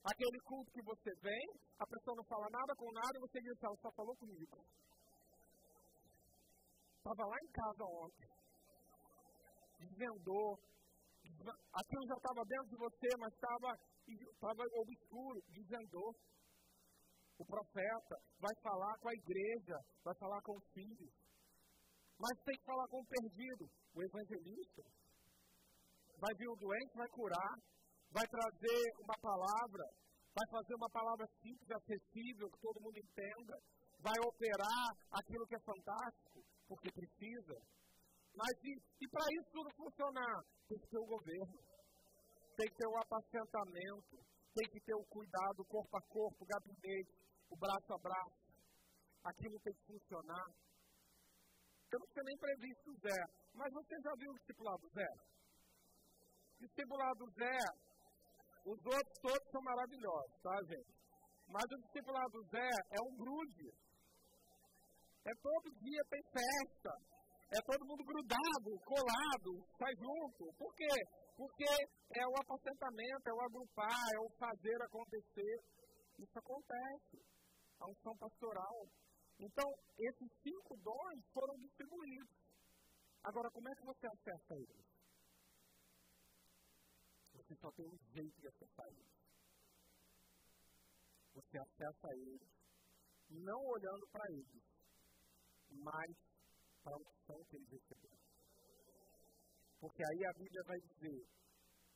Aquele 0.03 0.39
culto 0.45 0.71
que 0.71 0.81
você 0.81 1.11
vem, 1.21 1.45
a 1.77 1.85
pessoa 1.85 2.15
não 2.17 2.23
fala 2.25 2.47
nada 2.49 2.73
com 2.75 2.91
nada, 2.91 3.13
e 3.15 3.21
você 3.21 3.39
diz, 3.41 3.63
ela 3.63 3.75
só 3.81 3.91
falou 3.91 4.15
comigo. 4.15 4.57
Estava 6.97 7.23
lá 7.27 7.37
em 7.37 7.51
casa 7.51 7.83
ontem. 7.83 8.29
Desvendou. 9.79 10.59
Aquilo 11.73 12.07
já 12.07 12.15
estava 12.15 12.43
dentro 12.45 12.69
de 12.69 12.77
você, 12.77 13.07
mas 13.19 13.33
estava 13.33 14.63
obscuro, 14.81 15.39
desandou. 15.49 16.15
O 17.39 17.45
profeta 17.45 18.15
vai 18.39 18.55
falar 18.61 18.93
com 18.99 19.09
a 19.09 19.13
igreja, 19.13 19.77
vai 20.03 20.15
falar 20.19 20.41
com 20.43 20.57
os 20.57 20.67
filhos. 20.73 21.13
Mas 22.19 22.35
tem 22.43 22.55
que 22.59 22.65
falar 22.65 22.87
com 22.89 22.99
o 22.99 23.07
perdido, 23.07 23.65
o 23.95 24.03
evangelista. 24.03 24.83
Vai 26.19 26.35
vir 26.35 26.49
o 26.49 26.59
doente, 26.59 26.99
vai 26.99 27.07
curar, 27.07 27.55
vai 28.11 28.27
trazer 28.27 28.83
uma 28.99 29.17
palavra, 29.23 29.85
vai 30.35 30.47
fazer 30.51 30.75
uma 30.75 30.89
palavra 30.91 31.25
simples, 31.39 31.71
acessível, 31.71 32.51
que 32.51 32.59
todo 32.59 32.83
mundo 32.83 32.99
entenda, 32.99 33.55
vai 34.03 34.19
operar 34.19 34.87
aquilo 35.11 35.47
que 35.47 35.55
é 35.55 35.63
fantástico, 35.63 36.43
porque 36.67 36.91
precisa. 36.91 37.55
Mas 38.35 38.51
e, 38.63 38.71
e 38.99 39.07
para 39.07 39.25
isso 39.39 39.49
tudo 39.51 39.69
funcionar, 39.79 40.43
tem 40.67 40.77
que 40.77 40.87
ter 40.91 40.99
o 40.99 41.07
governo 41.07 41.69
tem 42.59 42.67
que 42.67 42.75
ter 42.75 42.87
o 42.91 42.97
apacentamento, 42.99 44.19
tem 44.53 44.67
que 44.69 44.81
ter 44.83 44.93
o 44.93 45.05
cuidado 45.07 45.63
corpo 45.63 45.95
a 45.95 46.01
corpo, 46.11 46.45
gabinete, 46.45 47.15
o 47.49 47.55
braço 47.57 47.93
a 47.93 47.97
braço. 47.97 48.49
Aquilo 49.23 49.59
tem 49.59 49.73
que 49.73 49.85
funcionar. 49.85 50.47
Eu 51.91 51.99
não 51.99 52.07
sei 52.13 52.23
nem 52.23 52.37
previsto 52.37 52.93
Zé, 53.01 53.19
mas 53.53 53.73
você 53.73 53.95
já 54.01 54.13
viu 54.17 54.31
o 54.31 54.37
discipulado 54.37 54.87
Zé? 54.93 55.09
Discipulado 56.59 57.25
Zé, 57.33 57.59
os 58.65 58.79
outros 58.85 59.17
todos 59.21 59.51
são 59.51 59.61
maravilhosos, 59.61 60.41
tá, 60.43 60.55
gente? 60.69 60.93
Mas 61.47 61.65
o 61.65 61.81
discipulado 61.81 62.43
Zé 62.51 62.69
é 62.91 63.01
um 63.01 63.15
grude. 63.17 63.73
É 65.25 65.31
todo 65.41 65.79
dia 65.81 66.01
tem 66.09 66.21
festa. 66.31 66.93
É 67.51 67.59
todo 67.65 67.87
mundo 67.87 68.03
grudado, 68.05 68.69
colado, 68.85 69.51
sai 69.79 69.93
junto. 69.97 70.53
Por 70.53 70.71
quê? 70.75 70.95
Porque 71.35 71.65
é 72.13 72.27
o 72.27 72.37
apacentamento, 72.37 73.25
é 73.25 73.33
o 73.33 73.41
agrupar, 73.41 74.05
é 74.13 74.19
o 74.19 74.29
fazer 74.37 74.77
acontecer. 74.83 75.57
Isso 76.19 76.37
acontece. 76.37 77.17
A 77.79 77.89
unção 77.89 78.15
pastoral. 78.17 78.89
Então, 79.39 79.69
esses 79.97 80.29
cinco 80.43 80.75
dons 80.77 81.23
foram 81.33 81.55
distribuídos. 81.57 82.29
Agora, 83.23 83.49
como 83.51 83.69
é 83.69 83.75
que 83.75 83.85
você 83.85 84.07
acessa 84.07 84.55
eles? 84.55 84.85
Você 87.33 87.55
só 87.55 87.71
tem 87.71 87.85
um 87.87 87.97
jeito 88.13 88.41
de 88.41 88.47
acessar 88.47 88.87
eles. 88.87 89.19
Você 91.33 91.57
acessa 91.57 92.07
eles 92.13 92.41
não 93.29 93.59
olhando 93.61 94.07
para 94.11 94.25
eles, 94.31 94.63
mas 95.69 96.15
para 96.83 96.93
a 96.93 96.97
unção 96.97 97.43
que 97.45 97.55
eles 97.55 97.69
receberam. 97.69 98.19
Porque 99.79 100.03
aí 100.03 100.25
a 100.25 100.33
Bíblia 100.33 100.63
vai 100.65 100.79
dizer: 100.79 101.27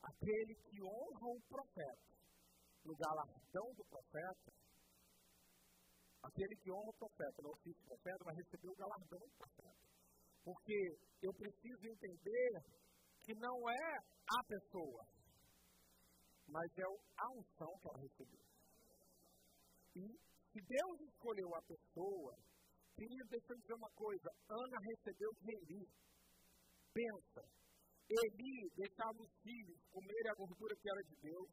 aquele 0.01 0.55
que 0.55 0.81
honra 0.81 1.27
o 1.27 1.41
profeta, 1.49 2.13
no 2.85 2.95
galardão 2.95 3.73
do 3.75 3.83
profeta, 3.85 4.62
aquele 6.23 6.55
que 6.55 6.71
honra 6.71 6.89
o 6.89 6.97
profeta, 6.97 7.41
no 7.41 7.51
ofício 7.51 7.81
do 7.81 7.87
profeta, 7.87 8.23
vai 8.23 8.35
receber 8.35 8.69
o 8.69 8.75
galardão 8.75 9.19
do 9.19 9.37
profeta. 9.37 9.83
Porque 10.43 10.97
eu 11.21 11.33
preciso 11.33 11.85
entender 11.87 12.51
que 13.23 13.33
não 13.35 13.69
é 13.69 13.97
a 14.27 14.43
pessoa, 14.47 15.05
mas 16.47 16.67
é 16.77 16.83
a 16.83 17.27
unção 17.31 17.71
que 17.79 17.87
ela 17.87 17.99
recebeu. 17.99 18.45
E 19.95 20.03
se 20.51 20.59
Deus 20.61 21.01
escolheu 21.01 21.55
a 21.55 21.61
pessoa, 21.61 22.35
querido, 22.95 23.27
deixa 23.29 23.53
eu 23.53 23.57
dizer 23.59 23.73
uma 23.73 23.91
coisa: 23.91 24.29
Ana 24.49 24.77
recebeu 24.81 25.31
de 25.33 25.87
Pensa, 26.93 27.41
Eli 28.09 28.69
deixava 28.75 29.17
os 29.17 29.31
filhos 29.41 29.79
comerem 29.89 30.29
a 30.29 30.35
gordura 30.35 30.75
que 30.75 30.89
era 30.89 31.01
de 31.03 31.15
Deus. 31.21 31.49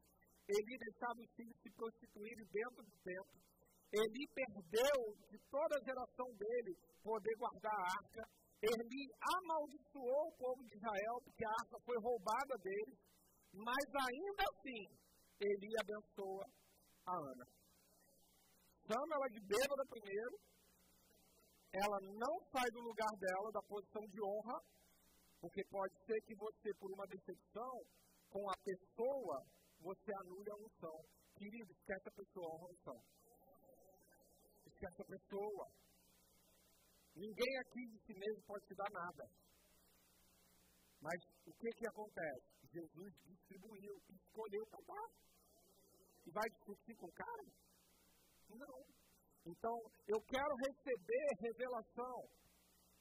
Eli 0.49 0.77
deixava 0.77 1.21
os 1.21 1.31
filhos 1.33 1.57
se 1.63 1.71
prostituírem 1.71 2.45
dentro 2.51 2.83
do 2.83 2.97
templo. 3.03 3.50
Eli 3.93 4.25
perdeu 4.33 4.99
de 5.29 5.39
toda 5.51 5.77
a 5.77 5.83
geração 5.83 6.27
dele 6.39 6.79
poder 7.03 7.35
guardar 7.37 7.75
a 7.75 7.87
arca. 7.99 8.23
Eli 8.63 9.03
amaldiçoou 9.19 10.29
o 10.29 10.37
povo 10.39 10.63
de 10.63 10.77
Israel 10.77 11.17
porque 11.25 11.45
a 11.45 11.51
arca 11.51 11.77
foi 11.85 11.97
roubada 11.99 12.55
deles. 12.63 12.99
Mas 13.53 13.87
ainda 14.07 14.43
assim, 14.47 14.87
Eli 15.41 15.71
abençoa 15.81 16.47
a 17.07 17.17
Ana. 17.19 17.47
Chama 18.87 19.15
ela 19.15 19.29
de 19.29 19.41
bêbada 19.41 19.85
primeiro. 19.91 20.39
Ela 21.73 21.99
não 22.01 22.35
sai 22.53 22.69
do 22.71 22.81
lugar 22.81 23.11
dela, 23.19 23.51
da 23.53 23.63
posição 23.63 24.03
de 24.07 24.21
honra, 24.23 24.59
porque 25.41 25.63
pode 25.71 25.95
ser 26.05 26.21
que 26.27 26.35
você, 26.35 26.75
por 26.79 26.91
uma 26.93 27.07
decepção 27.07 27.75
com 28.29 28.51
a 28.51 28.55
pessoa, 28.63 29.43
você 29.81 30.11
anule 30.23 30.51
a 30.51 30.57
unção. 30.57 30.99
Querido, 31.35 31.73
esquece 31.73 32.09
a 32.09 32.13
pessoa, 32.13 32.55
honra 32.55 32.67
a 32.67 32.73
unção. 32.73 33.20
Esquece 34.81 35.03
a 35.03 35.05
pessoa. 35.05 35.67
Ninguém 37.15 37.59
aqui 37.59 37.85
de 37.85 37.99
si 38.01 38.15
mesmo 38.17 38.43
pode 38.47 38.65
te 38.65 38.75
dar 38.75 38.91
nada. 38.91 39.29
Mas 41.03 41.21
o 41.45 41.53
que 41.53 41.69
que 41.69 41.87
acontece? 41.87 42.49
Jesus 42.73 43.13
distribuiu, 43.27 43.95
escolheu 44.09 44.65
para 44.71 44.81
dar. 44.87 45.09
E 46.25 46.31
vai 46.33 46.49
discutir 46.49 46.97
com 46.97 47.07
o 47.07 47.13
cara? 47.13 47.45
Não. 48.49 48.81
Então, 49.45 49.77
eu 50.09 50.21
quero 50.23 50.55
receber 50.65 51.29
revelação. 51.41 52.25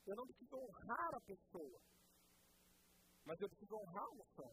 Eu 0.06 0.16
não 0.18 0.26
preciso 0.28 0.58
honrar 0.58 1.16
a 1.16 1.22
pessoa. 1.22 1.80
Mas 3.24 3.40
eu 3.40 3.48
preciso 3.48 3.76
honrar 3.76 4.04
a 4.04 4.16
unção. 4.20 4.52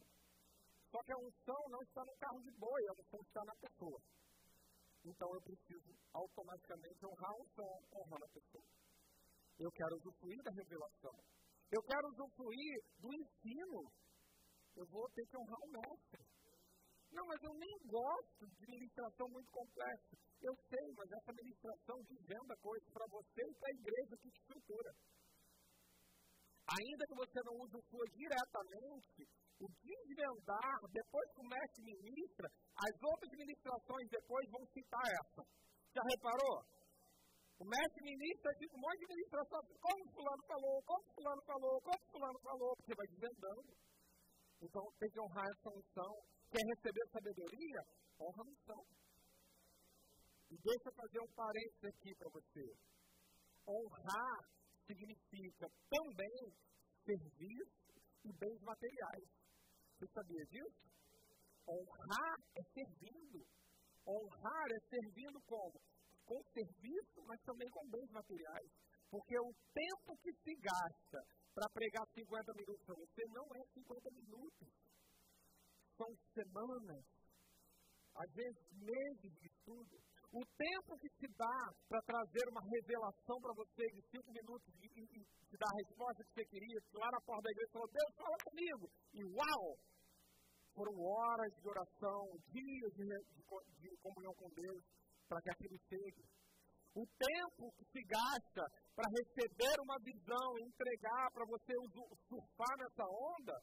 Só 0.93 1.03
que 1.03 1.13
a 1.13 1.19
unção 1.19 1.63
não 1.71 1.83
está 1.83 2.05
no 2.05 2.17
carro 2.19 2.41
de 2.41 2.53
boi, 2.53 2.83
a 2.87 2.93
unção 2.93 3.21
está 3.21 3.43
na 3.45 3.55
pessoa. 3.57 4.01
Então 5.07 5.33
eu 5.33 5.41
preciso 5.41 5.95
automaticamente 6.13 7.07
honrar 7.07 7.31
a 7.31 7.39
unção, 7.39 7.79
honrando 7.95 8.25
a 8.25 8.35
pessoa. 8.35 8.65
Eu 9.59 9.71
quero 9.71 9.97
usufruir 9.97 10.43
da 10.43 10.51
revelação. 10.51 11.17
Eu 11.71 11.83
quero 11.83 12.09
usufruir 12.09 12.83
do 12.99 13.15
ensino. 13.15 13.81
Eu 14.75 14.87
vou 14.91 15.09
ter 15.15 15.25
que 15.27 15.37
honrar 15.39 15.61
o 15.63 15.71
mestre. 15.71 16.27
Não, 17.13 17.25
mas 17.25 17.41
eu 17.43 17.55
nem 17.55 17.79
gosto 17.87 18.47
de 18.47 18.67
ministração 18.67 19.29
muito 19.31 19.51
complexa. 19.51 20.17
Eu 20.43 20.55
sei, 20.69 20.87
mas 20.99 21.11
essa 21.13 21.33
ministração 21.33 21.97
desvenda 22.03 22.57
coisas 22.61 22.91
para 22.93 23.07
você 23.07 23.41
e 23.47 23.55
para 23.55 23.71
a 23.71 23.79
igreja 23.79 24.17
que 24.21 24.29
estrutura. 24.29 24.91
Ainda 26.67 27.07
que 27.07 27.15
você 27.15 27.39
não 27.47 27.55
use 27.63 27.77
o 27.79 27.85
sua 27.87 28.07
diretamente, 28.11 29.23
o 29.63 29.67
desvendar, 29.87 30.79
depois 30.91 31.27
que 31.31 31.41
o 31.41 31.49
mestre 31.49 31.83
ministra, 31.85 32.47
as 32.75 32.95
outras 33.03 33.31
ministrações 33.39 34.07
depois 34.11 34.51
vão 34.51 34.67
citar 34.75 35.07
essa. 35.07 35.43
Já 35.95 36.03
reparou? 36.03 36.67
O 37.57 37.65
mestre 37.65 38.03
ministra 38.05 38.51
diz 38.59 38.69
um 38.75 38.83
monte 38.83 38.99
de 38.99 39.15
ministração, 39.15 39.61
como 39.81 40.13
fulano 40.13 40.43
falou, 40.45 40.83
como 40.83 41.05
fulano 41.15 41.43
falou, 41.47 41.81
como 41.81 42.03
fulano 42.13 42.39
falou, 42.43 42.77
porque 42.77 42.95
vai 42.95 43.07
desvendando. 43.07 43.71
Então 44.61 44.83
tem 44.99 45.11
que 45.11 45.21
honrar 45.21 45.47
essa 45.47 45.71
unção. 45.71 46.13
Quer 46.51 46.65
receber 46.67 47.05
sabedoria? 47.13 47.81
Honra 48.21 48.43
a 48.43 48.51
unção. 48.51 48.83
E 50.51 50.57
deixa 50.59 50.89
eu 50.89 50.95
fazer 50.95 51.21
um 51.21 51.33
parênteses 51.33 51.85
aqui 51.85 52.15
para 52.19 52.31
você. 52.31 52.65
Honrar 53.67 54.37
significa 54.87 55.67
também 55.91 56.53
serviço 57.05 57.95
e 58.25 58.33
bens 58.33 58.61
materiais. 58.63 59.29
Você 59.99 60.07
sabia 60.13 60.45
disso? 60.47 60.87
Honrar 61.69 62.37
é 62.55 62.63
servindo. 62.73 63.47
Honrar 64.07 64.67
é 64.71 64.81
servindo 64.89 65.41
como? 65.47 65.81
Com 66.27 66.43
serviço, 66.53 67.23
mas 67.27 67.41
também 67.43 67.69
com 67.71 67.89
bens 67.89 68.11
materiais. 68.11 68.71
Porque 69.11 69.39
o 69.39 69.53
tempo 69.73 70.17
que 70.23 70.33
se 70.33 70.55
gasta 70.57 71.19
para 71.55 71.71
pregar 71.71 72.07
50 72.15 72.53
minutos 72.55 72.85
para 72.85 72.95
você 72.95 73.23
não 73.29 73.47
é 73.55 73.63
50 73.73 74.11
minutos. 74.11 74.69
São 75.97 76.09
semanas, 76.35 77.05
às 78.15 78.31
vezes 78.35 78.71
meses 78.73 79.33
de 79.41 79.47
estudo. 79.47 79.97
O 80.33 80.43
tempo 80.59 80.99
que 80.99 81.09
se 81.17 81.29
dá 81.39 81.59
para 81.89 82.03
trazer 82.03 82.45
uma 82.51 82.61
revelação 82.61 83.41
para 83.41 83.55
você 83.55 83.85
de 83.95 84.03
cinco 84.11 84.31
minutos 84.33 84.69
e, 84.83 84.89
te 85.47 85.57
dar 85.57 85.71
a 85.71 85.79
resposta 85.87 86.25
que 86.25 86.33
você 86.35 86.45
queria, 86.47 86.81
que 86.81 86.99
lá 86.99 87.09
na 87.11 87.21
porta 87.21 87.43
da 87.43 87.51
igreja 87.51 87.73
falou, 87.73 87.89
Deus, 87.89 88.11
fala 88.17 88.39
comigo. 88.45 88.85
E 89.15 89.25
uau! 89.25 89.65
Foram 90.75 90.93
horas 90.93 91.53
de 91.57 91.69
oração, 91.69 92.21
dias 92.53 92.93
de, 92.93 93.07
de, 93.07 93.43
de 93.81 93.97
comunhão 94.03 94.35
com 94.35 94.51
Deus, 94.51 94.83
para 95.29 95.41
que 95.41 95.51
aquilo 95.51 95.79
chegue. 95.89 96.23
O 96.97 97.05
tempo 97.07 97.73
que 97.77 97.85
se 97.93 98.03
gasta 98.09 98.65
para 98.95 99.09
receber 99.21 99.77
uma 99.81 99.97
visão 100.01 100.49
e 100.59 100.65
entregar 100.65 101.31
para 101.33 101.45
você 101.45 101.73
surfar 102.29 102.75
nessa 102.77 103.05
onda, 103.05 103.57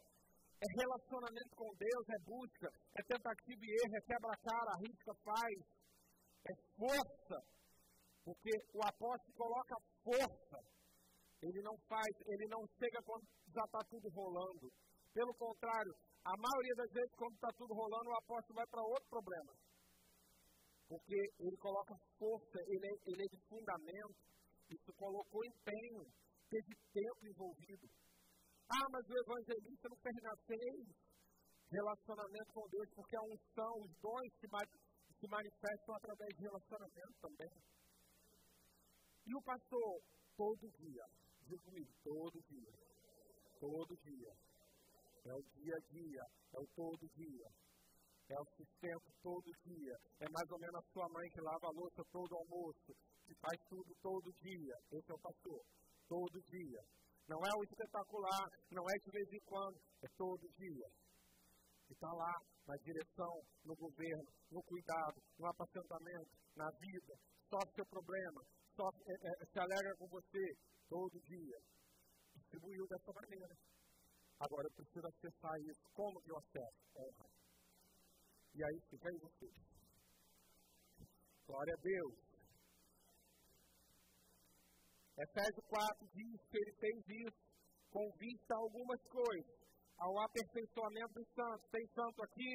é 0.63 0.67
relacionamento 0.79 1.53
com 1.57 1.69
Deus, 1.75 2.05
é 2.07 2.19
busca, 2.23 2.67
é 2.95 3.01
tentativa 3.03 3.61
e 3.61 3.73
erro, 3.73 3.95
é 3.97 4.01
quebra-cara, 4.07 4.69
arrisca, 4.77 5.11
faz, 5.25 5.55
é 6.49 6.53
força. 6.75 7.37
Porque 8.23 8.51
o 8.73 8.81
apóstolo 8.87 9.33
coloca 9.35 9.75
força. 10.03 10.59
Ele 11.43 11.61
não 11.61 11.75
faz, 11.89 12.11
ele 12.25 12.47
não 12.47 12.63
chega 12.79 12.99
quando 13.03 13.27
já 13.51 13.63
está 13.63 13.79
tudo 13.89 14.07
rolando. 14.09 14.71
Pelo 15.13 15.33
contrário, 15.35 15.93
a 16.23 16.33
maioria 16.39 16.75
das 16.75 16.91
vezes, 16.93 17.11
quando 17.19 17.35
está 17.35 17.51
tudo 17.57 17.73
rolando, 17.73 18.09
o 18.09 18.17
apóstolo 18.17 18.55
vai 18.55 18.67
para 18.67 18.81
outro 18.81 19.09
problema. 19.09 19.53
Porque 20.87 21.19
ele 21.39 21.57
coloca 21.57 21.93
força, 22.17 22.57
ele 22.63 22.87
é, 22.87 22.95
ele 23.11 23.21
é 23.23 23.29
de 23.29 23.39
fundamento. 23.47 24.15
Isso 24.71 24.91
colocou 24.95 25.43
empenho, 25.43 26.07
teve 26.49 26.71
tempo 26.95 27.21
envolvido. 27.27 27.87
Ah, 28.71 28.87
mas 28.89 29.03
o 29.03 29.19
evangelista 29.19 29.89
não 29.89 29.97
fez 29.99 30.15
relacionamento 31.73 32.49
com 32.53 32.69
Deus, 32.69 32.89
porque 32.95 33.15
a 33.17 33.25
unção, 33.27 33.73
os 33.83 33.91
dons 33.99 34.31
se 34.39 34.47
se 35.23 35.27
manifestam 35.29 35.95
através 35.95 36.35
de 36.35 36.43
relacionamento 36.43 37.15
também. 37.21 37.55
E 39.25 39.33
o 39.33 39.41
pastor, 39.41 40.01
todo 40.35 40.69
dia, 40.75 41.05
comigo, 41.63 41.91
todo 42.03 42.41
dia, 42.43 42.73
todo 43.57 43.95
dia, 44.03 44.33
é 45.23 45.33
o 45.33 45.41
dia 45.55 45.75
a 45.75 45.79
dia, 45.79 46.23
é 46.51 46.59
o 46.59 46.67
todo 46.75 47.07
dia, 47.15 47.47
é 48.27 48.35
o 48.35 48.45
sustento 48.57 49.07
todo 49.21 49.47
dia, 49.63 49.95
é 50.19 50.27
mais 50.29 50.51
ou 50.51 50.59
menos 50.59 50.75
a 50.75 50.91
sua 50.91 51.07
mãe 51.07 51.29
que 51.29 51.39
lava 51.39 51.67
a 51.67 51.71
louça 51.71 52.03
todo 52.11 52.35
almoço, 52.35 52.91
que 53.25 53.33
faz 53.35 53.57
tudo 53.69 53.95
todo 54.01 54.27
dia. 54.41 54.75
Esse 54.91 55.09
é 55.09 55.15
o 55.15 55.19
pastor, 55.19 55.63
todo 56.09 56.41
dia. 56.51 56.83
Não 57.29 57.39
é 57.39 57.51
o 57.55 57.63
espetacular, 57.63 58.49
não 58.71 58.83
é 58.83 58.95
de 58.99 59.11
vez 59.11 59.31
em 59.31 59.39
quando, 59.45 59.79
é 60.03 60.07
todo 60.17 60.51
dia. 60.59 60.87
E 61.87 61.93
está 61.93 62.11
lá 62.11 62.33
na 62.67 62.75
direção, 62.77 63.41
no 63.65 63.75
governo, 63.75 64.29
no 64.51 64.63
cuidado, 64.63 65.21
no 65.37 65.47
apacentamento, 65.47 66.31
na 66.55 66.69
vida, 66.79 67.13
sofre 67.49 67.75
seu 67.75 67.85
problema, 67.85 68.41
sofre, 68.75 69.03
é, 69.07 69.13
é, 69.13 69.45
se 69.45 69.59
alegra 69.59 69.95
com 69.97 70.07
você 70.07 70.43
todo 70.87 71.19
dia. 71.21 71.57
Distribuiu 72.35 72.87
dessa 72.87 73.11
maneira. 73.13 73.55
Agora 74.39 74.67
eu 74.67 74.75
preciso 74.75 75.07
acessar 75.07 75.59
isso. 75.61 75.83
Como 75.93 76.21
que 76.21 76.31
eu 76.31 76.37
acesso? 76.37 77.33
E 78.55 78.63
aí 78.63 78.79
fica 78.89 79.09
aí 79.09 79.17
você. 79.19 79.49
Glória 81.45 81.73
a 81.73 81.81
Deus. 81.81 82.33
Efésios 85.17 85.65
4 85.67 86.07
diz 86.13 86.41
que 86.49 86.57
ele 86.57 86.73
fez 86.79 87.27
isso 87.27 87.53
com 87.91 88.11
vista 88.17 88.53
a 88.55 88.57
algumas 88.57 89.01
coisas. 89.03 89.62
Ao 89.97 90.19
aperfeiçoamento 90.19 91.13
dos 91.13 91.27
santos. 91.33 91.69
Tem 91.71 91.85
santo 91.95 92.23
aqui? 92.23 92.51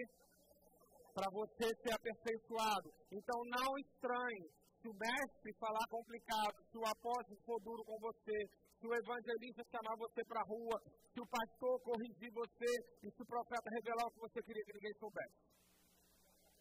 para 1.18 1.34
você 1.34 1.66
ser 1.82 1.92
aperfeiçoado. 1.98 2.94
Então 3.10 3.38
não 3.50 3.74
estranhe 3.82 4.46
se 4.78 4.86
o 4.86 4.94
mestre 4.94 5.50
falar 5.58 5.82
complicado, 5.90 6.54
se 6.70 6.78
o 6.78 6.86
apóstolo 6.86 7.42
for 7.42 7.58
duro 7.58 7.82
com 7.82 7.98
você, 7.98 8.38
se 8.78 8.86
o 8.86 8.94
evangelista 8.94 9.66
chamar 9.66 9.98
você 9.98 10.22
para 10.22 10.38
a 10.38 10.46
rua, 10.46 10.78
se 11.10 11.18
o 11.18 11.26
pastor 11.26 11.74
corrigir 11.82 12.30
você 12.30 12.72
e 13.02 13.10
se 13.10 13.20
o 13.20 13.26
profeta 13.26 13.66
revelar 13.66 14.06
o 14.06 14.12
que 14.14 14.20
você 14.30 14.40
queria 14.46 14.62
que 14.62 14.74
ninguém 14.78 14.94
soubesse. 15.02 15.42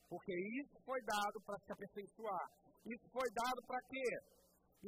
Porque 0.10 0.34
isso 0.34 0.76
foi 0.82 1.02
dado 1.06 1.38
para 1.46 1.60
se 1.62 1.72
aperfeiçoar. 1.74 2.48
Isso 2.82 3.06
foi 3.14 3.30
dado 3.38 3.62
para 3.68 3.82
quê? 3.94 4.10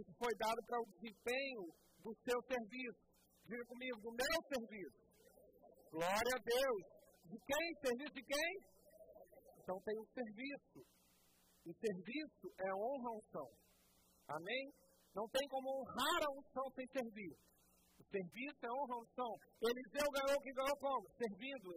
Isso 0.01 0.13
foi 0.17 0.33
dado 0.33 0.59
para 0.65 0.81
o 0.81 0.89
desempenho 0.97 1.63
do 2.01 2.11
seu 2.25 2.41
serviço. 2.41 3.05
Diga 3.45 3.65
comigo, 3.69 4.01
do 4.01 4.11
meu 4.17 4.37
serviço. 4.49 5.09
Glória 5.91 6.33
a 6.37 6.41
Deus. 6.45 6.81
De 7.25 7.37
quem? 7.45 7.65
Serviço 7.81 8.13
de 8.13 8.23
quem? 8.23 8.51
Então 9.57 9.81
tem 9.81 9.97
o 9.97 10.07
serviço. 10.13 10.79
O 11.65 11.73
serviço 11.73 12.45
é 12.61 12.69
honra 12.73 13.09
à 13.09 13.13
unção. 13.17 13.49
Amém? 14.29 14.73
Não 15.15 15.27
tem 15.29 15.47
como 15.49 15.81
honrar 15.81 16.21
a 16.25 16.31
unção 16.37 16.65
sem 16.75 16.85
servir. 16.93 17.33
O 17.99 18.03
serviço 18.05 18.61
é 18.61 18.71
honra 18.71 18.93
à 18.93 18.99
unção. 19.01 19.31
Eliseu 19.61 20.07
ganhou 20.13 20.37
o 20.37 20.41
que 20.41 20.53
ganhou 20.53 20.77
como? 20.77 21.05
Servindo. 21.17 21.71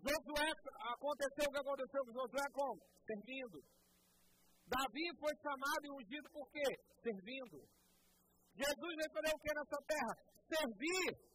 Josué, 0.00 0.48
aconteceu 0.92 1.44
o 1.44 1.52
que 1.52 1.60
aconteceu 1.60 2.00
com 2.04 2.12
Josué 2.12 2.46
como? 2.52 2.80
Servindo. 3.04 3.58
Davi 4.68 5.06
foi 5.20 5.34
chamado 5.44 5.82
e 5.84 5.90
ungido 5.92 6.28
por 6.32 6.48
quê? 6.52 6.68
Servindo. 7.02 7.58
Jesus 8.56 8.94
fazer 9.12 9.32
o 9.32 9.40
que 9.40 9.54
nessa 9.54 9.80
terra? 9.84 10.14
Servir. 10.48 11.27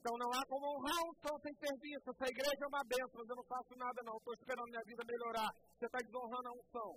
Então 0.00 0.16
não 0.16 0.32
há 0.32 0.40
como 0.48 0.64
honrar 0.64 0.96
um 1.04 1.14
som 1.20 1.36
sem 1.44 1.52
serviço. 1.60 2.08
Essa 2.08 2.32
igreja 2.32 2.64
é 2.64 2.72
uma 2.72 2.84
benção, 2.88 3.20
mas 3.20 3.28
eu 3.28 3.36
não 3.36 3.44
faço 3.44 3.76
nada 3.76 4.00
não. 4.00 4.16
Estou 4.16 4.32
esperando 4.32 4.72
minha 4.72 4.84
vida 4.88 5.04
melhorar. 5.04 5.50
Você 5.76 5.84
está 5.84 5.98
desonrando 6.00 6.48
a 6.48 6.56
unção. 6.56 6.90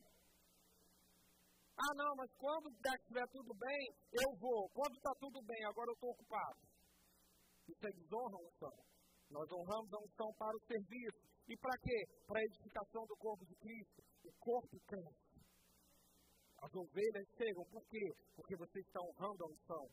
Ah, 1.76 1.94
não, 2.00 2.16
mas 2.16 2.32
quando 2.40 2.72
estiver 2.72 3.28
tudo 3.28 3.52
bem, 3.60 3.84
eu 4.24 4.30
vou. 4.40 4.70
Quando 4.72 4.96
está 4.96 5.12
tudo 5.20 5.44
bem, 5.44 5.66
agora 5.66 5.92
eu 5.92 6.00
estou 6.00 6.12
ocupado. 6.16 6.60
Isso 7.68 7.84
é 7.84 7.92
desonra 7.92 8.38
a 8.40 8.46
unção. 8.48 8.78
Nós 9.32 9.52
honramos 9.52 9.92
a 9.92 10.00
unção 10.00 10.32
para 10.40 10.56
o 10.56 10.64
serviço. 10.64 11.20
E 11.50 11.58
para 11.60 11.76
quê? 11.84 12.00
Para 12.26 12.40
a 12.40 12.44
edificação 12.48 13.04
do 13.04 13.18
corpo 13.18 13.44
de 13.44 13.56
Cristo. 13.56 14.00
O 14.24 14.32
corpo 14.40 14.80
cresce. 14.88 15.44
As 16.64 16.72
ovelhas 16.72 17.28
chegam. 17.36 17.66
Por 17.68 17.84
quê? 17.84 18.08
Porque 18.34 18.56
você 18.56 18.80
está 18.80 19.02
honrando 19.04 19.44
a 19.44 19.52
unção. 19.52 19.92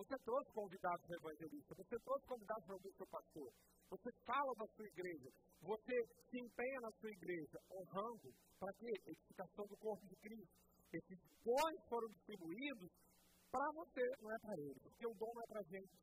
Você 0.00 0.16
trouxe 0.24 0.50
convidados 0.52 1.04
para 1.04 1.16
evangelista. 1.16 1.74
Você 1.76 1.96
trouxe 2.00 2.24
convidados 2.24 2.64
para 2.64 2.74
ouvir 2.74 2.92
seu 2.96 3.06
pastor. 3.06 3.52
Você 3.90 4.08
fala 4.24 4.54
da 4.56 4.66
sua 4.72 4.86
igreja. 4.86 5.28
Você 5.60 5.94
se 6.24 6.40
empenha 6.40 6.80
na 6.80 6.90
sua 6.96 7.10
igreja, 7.10 7.58
honrando. 7.68 8.32
Para 8.58 8.72
quê? 8.80 8.92
Edificação 9.04 9.66
do 9.66 9.76
corpo 9.76 10.00
de 10.08 10.16
Cristo. 10.16 10.56
Esses 10.90 11.18
dons 11.44 11.80
foram 11.86 12.08
distribuídos 12.16 12.88
para 13.52 13.68
você, 13.76 14.00
não 14.22 14.32
é 14.32 14.38
para 14.40 14.54
ele. 14.56 14.80
Porque 14.80 15.06
o 15.06 15.14
dom 15.20 15.32
não 15.36 15.42
é 15.42 15.46
para 15.52 15.62
gente. 15.68 15.94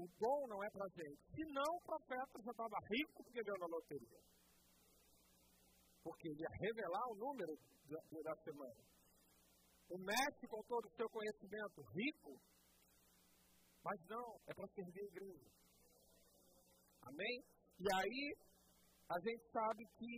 O 0.00 0.06
dom 0.16 0.40
não 0.48 0.64
é 0.64 0.70
para 0.70 0.88
gente. 0.88 1.20
Se 1.36 1.42
não, 1.52 1.76
o 1.76 1.84
profeta 1.84 2.36
já 2.40 2.50
estava 2.50 2.78
rico 2.88 3.24
porque 3.24 3.44
deu 3.44 3.58
na 3.60 3.66
loteria. 3.66 4.20
Porque 6.02 6.28
ele 6.32 6.40
ia 6.40 6.56
revelar 6.64 7.04
o 7.12 7.16
número 7.28 7.52
da, 7.92 8.00
da 8.24 8.34
semana. 8.40 8.80
O 9.90 9.98
mestre, 9.98 10.48
com 10.48 10.62
todo 10.64 10.86
o 10.86 10.96
seu 10.96 11.10
conhecimento 11.10 11.82
rico, 11.92 12.40
mas 13.84 13.98
não, 14.08 14.36
é 14.46 14.54
para 14.54 14.68
servir 14.68 15.00
a 15.00 15.10
igreja. 15.12 15.50
Amém? 17.02 17.36
E 17.80 17.86
aí, 17.94 18.36
a 19.08 19.18
gente 19.20 19.44
sabe 19.50 19.84
que 19.96 20.12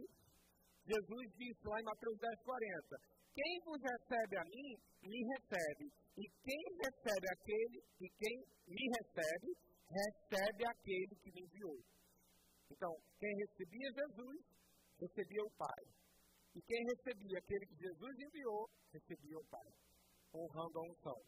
Jesus 0.84 1.24
disse 1.38 1.62
lá 1.64 1.80
em 1.80 1.84
Mateus 1.84 2.18
10, 2.18 2.42
40: 2.42 2.96
Quem 3.34 3.60
vos 3.64 3.80
recebe 3.80 4.36
a 4.36 4.44
mim, 4.44 4.70
me 5.02 5.20
recebe. 5.38 5.86
E 6.18 6.24
quem 6.42 6.62
recebe 6.84 7.26
aquele, 7.32 7.78
e 8.00 8.08
quem 8.18 8.36
me 8.66 8.84
recebe, 8.98 9.48
recebe 9.88 10.66
aquele 10.66 11.14
que 11.22 11.30
me 11.32 11.40
enviou. 11.40 11.78
Então, 12.70 12.92
quem 13.18 13.32
recebia 13.36 13.88
Jesus, 13.94 14.36
recebia 15.00 15.42
o 15.44 15.50
Pai. 15.56 15.82
E 16.54 16.60
quem 16.60 16.84
recebia 16.84 17.38
aquele 17.38 17.66
que 17.66 17.76
Jesus 17.76 18.14
enviou, 18.18 18.68
recebia 18.92 19.38
o 19.38 19.46
Pai. 19.46 19.68
Honrando 20.34 20.78
a 20.78 20.82
unção. 20.82 21.20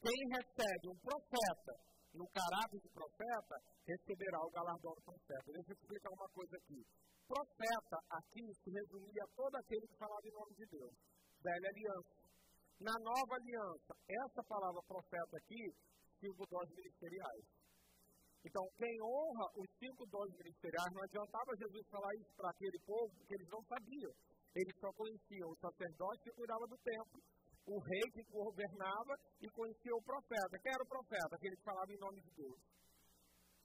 Quem 0.00 0.20
recebe 0.32 0.88
um 0.88 0.98
profeta 0.98 1.74
no 2.14 2.26
caráter 2.34 2.80
de 2.80 2.88
profeta, 2.90 3.54
receberá 3.86 4.38
o 4.42 4.50
galardão 4.50 4.94
do 4.94 5.02
profeta. 5.02 5.52
Deixa 5.52 5.70
eu 5.70 5.76
explicar 5.78 6.10
uma 6.10 6.28
coisa 6.30 6.56
aqui. 6.56 6.82
Profeta 7.28 7.98
aqui 8.10 8.44
se 8.64 8.70
resumia 8.70 9.22
a 9.22 9.32
todo 9.36 9.54
aquele 9.54 9.86
que 9.86 9.98
falava 9.98 10.26
em 10.26 10.34
nome 10.34 10.54
de 10.56 10.66
Deus. 10.66 10.94
Velha 11.42 11.68
aliança. 11.70 12.14
Na 12.80 12.96
nova 12.98 13.34
aliança, 13.36 13.92
essa 14.08 14.42
palavra 14.48 14.82
profeta 14.88 15.36
aqui, 15.36 15.62
cinco 16.18 16.46
dons 16.48 16.68
ministeriais. 16.74 17.44
Então, 18.42 18.64
quem 18.74 18.94
honra 19.04 19.46
os 19.54 19.68
cinco 19.78 20.06
dons 20.08 20.32
ministeriais, 20.32 20.90
não 20.96 21.04
adiantava 21.04 21.60
Jesus 21.60 21.86
falar 21.92 22.14
isso 22.16 22.32
para 22.34 22.50
aquele 22.50 22.78
povo, 22.88 23.12
porque 23.20 23.34
eles 23.34 23.48
não 23.52 23.62
sabiam. 23.68 24.12
Eles 24.56 24.74
só 24.80 24.88
conheciam 24.96 25.48
o 25.50 25.58
sacerdote 25.60 26.24
que 26.24 26.32
cuidava 26.32 26.66
do 26.66 26.78
templo, 26.78 27.20
o 27.66 27.78
rei 27.78 28.06
que 28.12 28.22
governava 28.30 29.14
e 29.40 29.48
conhecia 29.50 29.94
o 29.94 30.02
profeta. 30.02 30.58
Quem 30.62 30.72
era 30.72 30.82
o 30.82 30.88
profeta? 30.88 31.36
Aquele 31.36 31.56
que 31.56 31.62
falava 31.62 31.92
em 31.92 31.98
nome 31.98 32.20
de 32.20 32.30
Deus. 32.34 32.60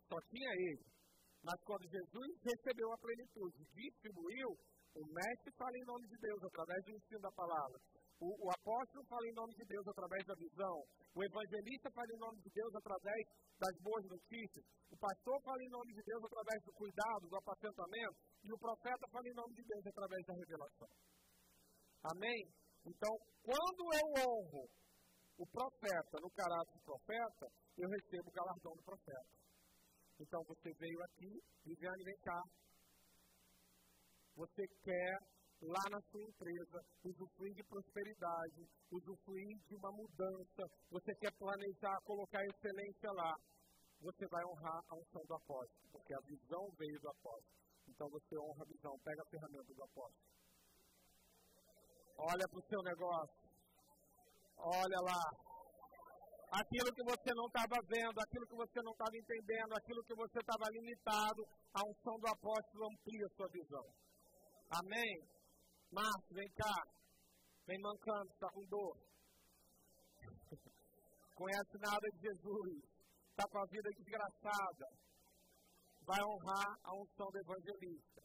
Só 0.08 0.18
tinha 0.30 0.52
ele. 0.52 0.86
Mas 1.43 1.62
quando 1.62 1.86
Jesus 1.86 2.30
recebeu 2.41 2.91
a 2.91 2.98
plenitude 2.98 3.66
distribuiu, 3.74 4.50
o 4.96 5.04
mestre 5.06 5.52
fala 5.58 5.78
em 5.78 5.86
nome 5.86 6.08
de 6.08 6.18
Deus 6.18 6.41
através 6.43 6.80
do 6.86 6.91
ensino 6.96 7.22
da 7.22 7.32
palavra. 7.32 7.78
O, 8.18 8.32
o, 8.32 8.50
apóstolo 8.50 9.04
fala 9.12 9.28
em 9.28 9.36
nome 9.36 9.54
de 9.54 9.66
Deus 9.68 9.86
através 9.88 10.24
da 10.26 10.34
visão. 10.36 10.78
O 11.14 11.20
evangelista 11.22 11.91
fala 11.91 12.08
em 12.16 12.20
nome 12.20 12.39
de 12.41 12.50
Deus 12.50 12.74
através 12.74 13.22
das 13.60 13.76
boas 13.84 14.04
notícias. 14.08 14.66
O 14.89 14.98
pastor 14.98 15.38
fala 15.43 15.62
em 15.62 15.70
nome 15.70 15.93
de 15.93 16.02
Deus 16.02 16.24
através 16.24 16.64
do 16.64 16.72
cuidado, 16.72 17.28
do 17.28 17.36
apacentamento. 17.36 18.16
E 18.41 18.54
o 18.54 18.58
profeta 18.58 19.06
fala 19.12 19.28
em 19.28 19.36
nome 19.36 19.54
de 19.54 19.64
Deus 19.68 19.86
através 19.86 20.26
da 20.26 20.34
revelação. 20.34 20.88
Amém? 22.16 22.41
Então, 22.86 23.13
quando 23.41 23.81
eu 23.97 24.05
honro 24.21 24.69
o 25.38 25.45
profeta 25.47 26.15
no 26.21 26.29
caráter 26.29 26.73
de 26.77 26.83
profeta, 26.86 27.45
eu 27.77 27.89
recebo 27.89 28.29
o 28.29 28.31
galardão 28.31 28.73
do 28.73 28.83
profeta. 28.83 29.36
Então, 30.19 30.41
você 30.47 30.69
veio 30.77 31.01
aqui, 31.03 31.41
Viviane, 31.65 32.03
vem 32.03 32.19
cá. 32.21 32.41
Você 34.36 34.63
quer, 34.83 35.17
lá 35.61 35.83
na 35.89 35.99
sua 36.11 36.23
empresa, 36.23 36.79
usufruir 37.03 37.53
de 37.55 37.63
prosperidade, 37.63 38.61
usufruir 38.91 39.57
de 39.67 39.75
uma 39.75 39.91
mudança, 39.91 40.63
você 40.91 41.11
quer 41.15 41.33
planejar, 41.38 41.97
colocar 42.05 42.45
excelência 42.45 43.11
lá. 43.13 43.33
Você 43.99 44.27
vai 44.27 44.43
honrar 44.45 44.79
a 44.88 44.95
unção 44.95 45.23
do 45.25 45.33
apóstolo, 45.33 45.89
porque 45.91 46.13
a 46.13 46.21
visão 46.27 46.69
veio 46.77 46.99
do 47.01 47.09
apóstolo. 47.09 47.57
Então, 47.88 48.07
você 48.09 48.38
honra 48.38 48.61
a 48.61 48.71
visão, 48.71 48.93
pega 49.03 49.21
a 49.23 49.29
ferramenta 49.31 49.73
do 49.73 49.83
apóstolo. 49.83 50.34
Olha 52.18 52.47
para 52.47 52.59
o 52.59 52.68
seu 52.68 52.82
negócio. 52.82 53.45
Olha 54.57 54.99
lá. 55.03 55.24
Aquilo 56.51 56.93
que 56.93 57.03
você 57.03 57.34
não 57.36 57.47
estava 57.47 57.76
vendo, 57.88 58.18
aquilo 58.22 58.47
que 58.47 58.55
você 58.55 58.80
não 58.82 58.91
estava 58.93 59.11
entendendo, 59.18 59.74
aquilo 59.76 60.03
que 60.03 60.16
você 60.16 60.39
estava 60.39 60.72
limitado, 60.72 61.43
a 61.74 61.82
unção 61.84 62.16
do 62.18 62.28
apóstolo 62.30 62.88
amplia 62.88 63.28
sua 63.36 63.47
visão. 63.49 63.86
Amém? 64.72 65.28
Márcio, 65.91 66.34
vem 66.34 66.47
cá. 66.55 66.76
Vem 67.68 67.80
mancando, 67.82 68.32
está 68.32 68.47
com 68.51 68.66
dor. 68.70 68.95
Conhece 71.36 71.78
nada 71.80 72.07
de 72.13 72.22
Jesus. 72.22 72.84
Está 73.32 73.43
com 73.49 73.59
a 73.59 73.66
vida 73.66 73.89
desgraçada. 73.97 74.88
Vai 76.05 76.24
honrar 76.24 76.78
a 76.84 76.95
unção 76.95 77.28
do 77.28 77.39
evangelista. 77.39 78.22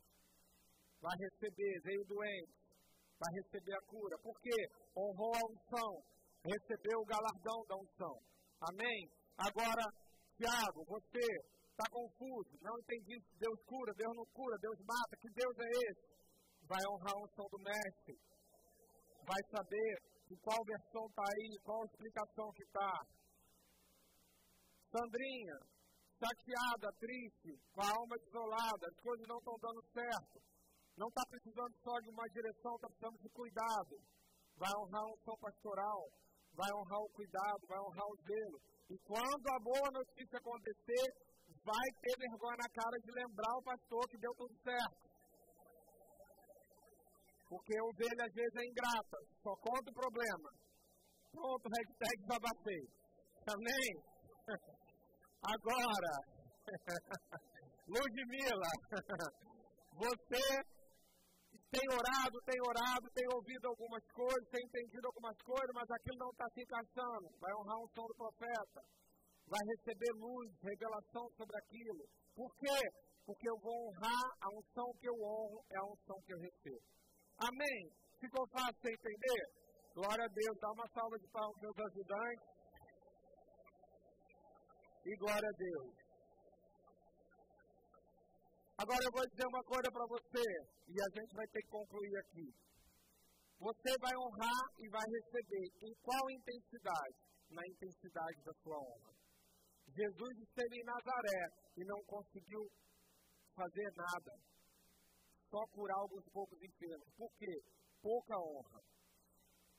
Vai 1.00 1.16
receber, 1.18 1.80
veio 1.82 2.04
doente 2.04 2.59
vai 3.20 3.30
receber 3.36 3.76
a 3.76 3.86
cura. 3.86 4.16
Porque 4.24 4.56
honrou 4.96 5.32
a 5.36 5.44
unção, 5.52 5.92
recebeu 6.40 6.98
o 7.00 7.04
galardão 7.04 7.60
da 7.68 7.76
unção. 7.76 8.16
Amém? 8.60 9.00
Agora, 9.36 9.84
Tiago, 10.36 10.84
você 10.88 11.24
está 11.70 11.84
confuso, 11.92 12.56
não 12.60 12.76
entendi 12.80 13.16
se 13.20 13.38
Deus 13.38 13.60
cura, 13.64 13.92
Deus 13.94 14.16
não 14.16 14.24
cura, 14.32 14.56
Deus 14.60 14.78
mata, 14.84 15.16
que 15.20 15.28
Deus 15.32 15.54
é 15.58 15.68
esse? 15.88 16.08
Vai 16.66 16.80
honrar 16.88 17.12
a 17.12 17.22
unção 17.24 17.46
do 17.50 17.58
mestre. 17.60 18.16
Vai 19.24 19.40
saber 19.52 20.10
qual 20.42 20.64
versão 20.64 21.06
está 21.06 21.24
aí, 21.24 21.58
qual 21.64 21.84
explicação 21.84 22.52
que 22.52 22.62
está. 22.62 22.92
Sandrinha, 24.92 25.58
chateada, 26.18 26.92
triste, 26.98 27.56
com 27.72 27.82
a 27.82 27.90
alma 27.90 28.16
desolada, 28.18 28.84
as 28.86 28.96
coisas 29.02 29.26
não 29.26 29.38
estão 29.38 29.56
dando 29.60 29.82
certo. 29.92 30.49
Não 31.00 31.08
está 31.08 31.24
precisando 31.32 31.72
só 31.80 31.96
de 32.04 32.10
uma 32.12 32.28
direção, 32.28 32.76
está 32.76 32.88
precisando 32.92 33.18
de 33.24 33.30
cuidado. 33.32 33.96
Vai 34.60 34.68
honrar 34.76 35.04
um 35.08 35.16
som 35.24 35.36
pastoral, 35.40 36.00
vai 36.52 36.68
honrar 36.76 37.00
o 37.00 37.14
cuidado, 37.16 37.60
vai 37.66 37.80
honrar 37.80 38.04
o 38.04 38.16
zelo. 38.20 38.60
E 38.90 38.98
quando 39.08 39.46
a 39.48 39.58
boa 39.64 39.88
notícia 39.96 40.36
acontecer, 40.36 41.08
vai 41.64 41.86
ter 42.04 42.14
vergonha 42.20 42.56
na 42.60 42.68
cara 42.68 42.96
de 43.00 43.10
lembrar 43.16 43.54
o 43.56 43.62
pastor 43.64 44.04
que 44.10 44.18
deu 44.18 44.34
tudo 44.36 44.52
certo. 44.60 45.08
Porque 47.48 47.80
o 47.80 47.88
ovelha 47.88 48.24
às 48.28 48.34
vezes 48.34 48.56
é 48.60 48.64
ingrata, 48.68 49.18
só 49.40 49.56
conta 49.56 49.90
o 49.90 49.94
problema. 50.04 50.48
Pronto, 51.32 51.64
hashtag 51.64 52.16
desabafei. 52.28 52.84
Amém? 53.48 53.88
Agora, 55.48 56.12
Ludmilla, 57.88 58.72
você 59.96 60.79
tem 61.70 61.86
orado, 61.86 62.36
tem 62.42 62.60
orado, 62.66 63.06
tem 63.14 63.26
ouvido 63.30 63.68
algumas 63.68 64.04
coisas, 64.10 64.50
tem 64.50 64.62
entendido 64.66 65.06
algumas 65.06 65.38
coisas, 65.42 65.70
mas 65.72 65.88
aquilo 65.90 66.18
não 66.18 66.30
está 66.30 66.46
se 66.50 66.60
encaixando. 66.62 67.26
Vai 67.38 67.52
honrar 67.54 67.78
o 67.78 67.90
som 67.94 68.06
do 68.10 68.14
profeta. 68.18 68.80
Vai 69.46 69.62
receber 69.70 70.12
luz, 70.18 70.50
revelação 70.62 71.30
sobre 71.38 71.56
aquilo. 71.58 72.04
Por 72.34 72.50
quê? 72.58 72.80
Porque 73.24 73.48
eu 73.48 73.58
vou 73.62 73.86
honrar 73.86 74.26
a 74.42 74.48
unção 74.50 74.90
que 74.98 75.08
eu 75.08 75.14
honro, 75.14 75.62
é 75.70 75.78
a 75.78 75.86
unção 75.86 76.18
que 76.26 76.34
eu 76.34 76.38
recebo. 76.38 76.86
Amém? 77.38 77.80
Ficou 78.18 78.46
fácil 78.50 78.82
de 78.82 78.90
entender? 78.90 79.42
Glória 79.94 80.24
a 80.24 80.28
Deus. 80.28 80.56
Dá 80.60 80.70
uma 80.72 80.88
salva 80.90 81.18
de 81.18 81.28
palmas 81.30 81.54
aos 81.54 81.62
meus 81.62 81.78
ajudantes. 81.86 82.46
E 85.06 85.16
glória 85.16 85.48
a 85.48 85.56
Deus. 85.56 86.09
Agora 88.80 89.04
eu 89.04 89.12
vou 89.12 89.28
dizer 89.28 89.44
uma 89.44 89.62
coisa 89.68 89.92
para 89.92 90.06
você, 90.08 90.40
e 90.88 90.96
a 90.96 91.08
gente 91.12 91.36
vai 91.36 91.46
ter 91.52 91.60
que 91.60 91.68
concluir 91.68 92.16
aqui. 92.16 92.48
Você 93.60 93.92
vai 94.00 94.16
honrar 94.16 94.62
e 94.80 94.88
vai 94.88 95.04
receber. 95.04 95.68
Em 95.84 95.94
qual 96.00 96.30
intensidade? 96.30 97.16
Na 97.50 97.60
intensidade 97.68 98.40
da 98.40 98.54
sua 98.62 98.78
honra. 98.80 99.12
Jesus 99.84 100.32
esteve 100.48 100.80
em 100.80 100.84
Nazaré 100.84 101.42
e 101.76 101.84
não 101.84 102.00
conseguiu 102.08 102.64
fazer 103.54 103.92
nada. 103.92 104.32
Só 105.50 105.60
curar 105.76 106.00
alguns 106.00 106.24
poucos 106.32 106.56
enfermos. 106.62 107.06
Por 107.18 107.30
quê? 107.36 107.52
Pouca 108.00 108.32
honra. 108.32 108.80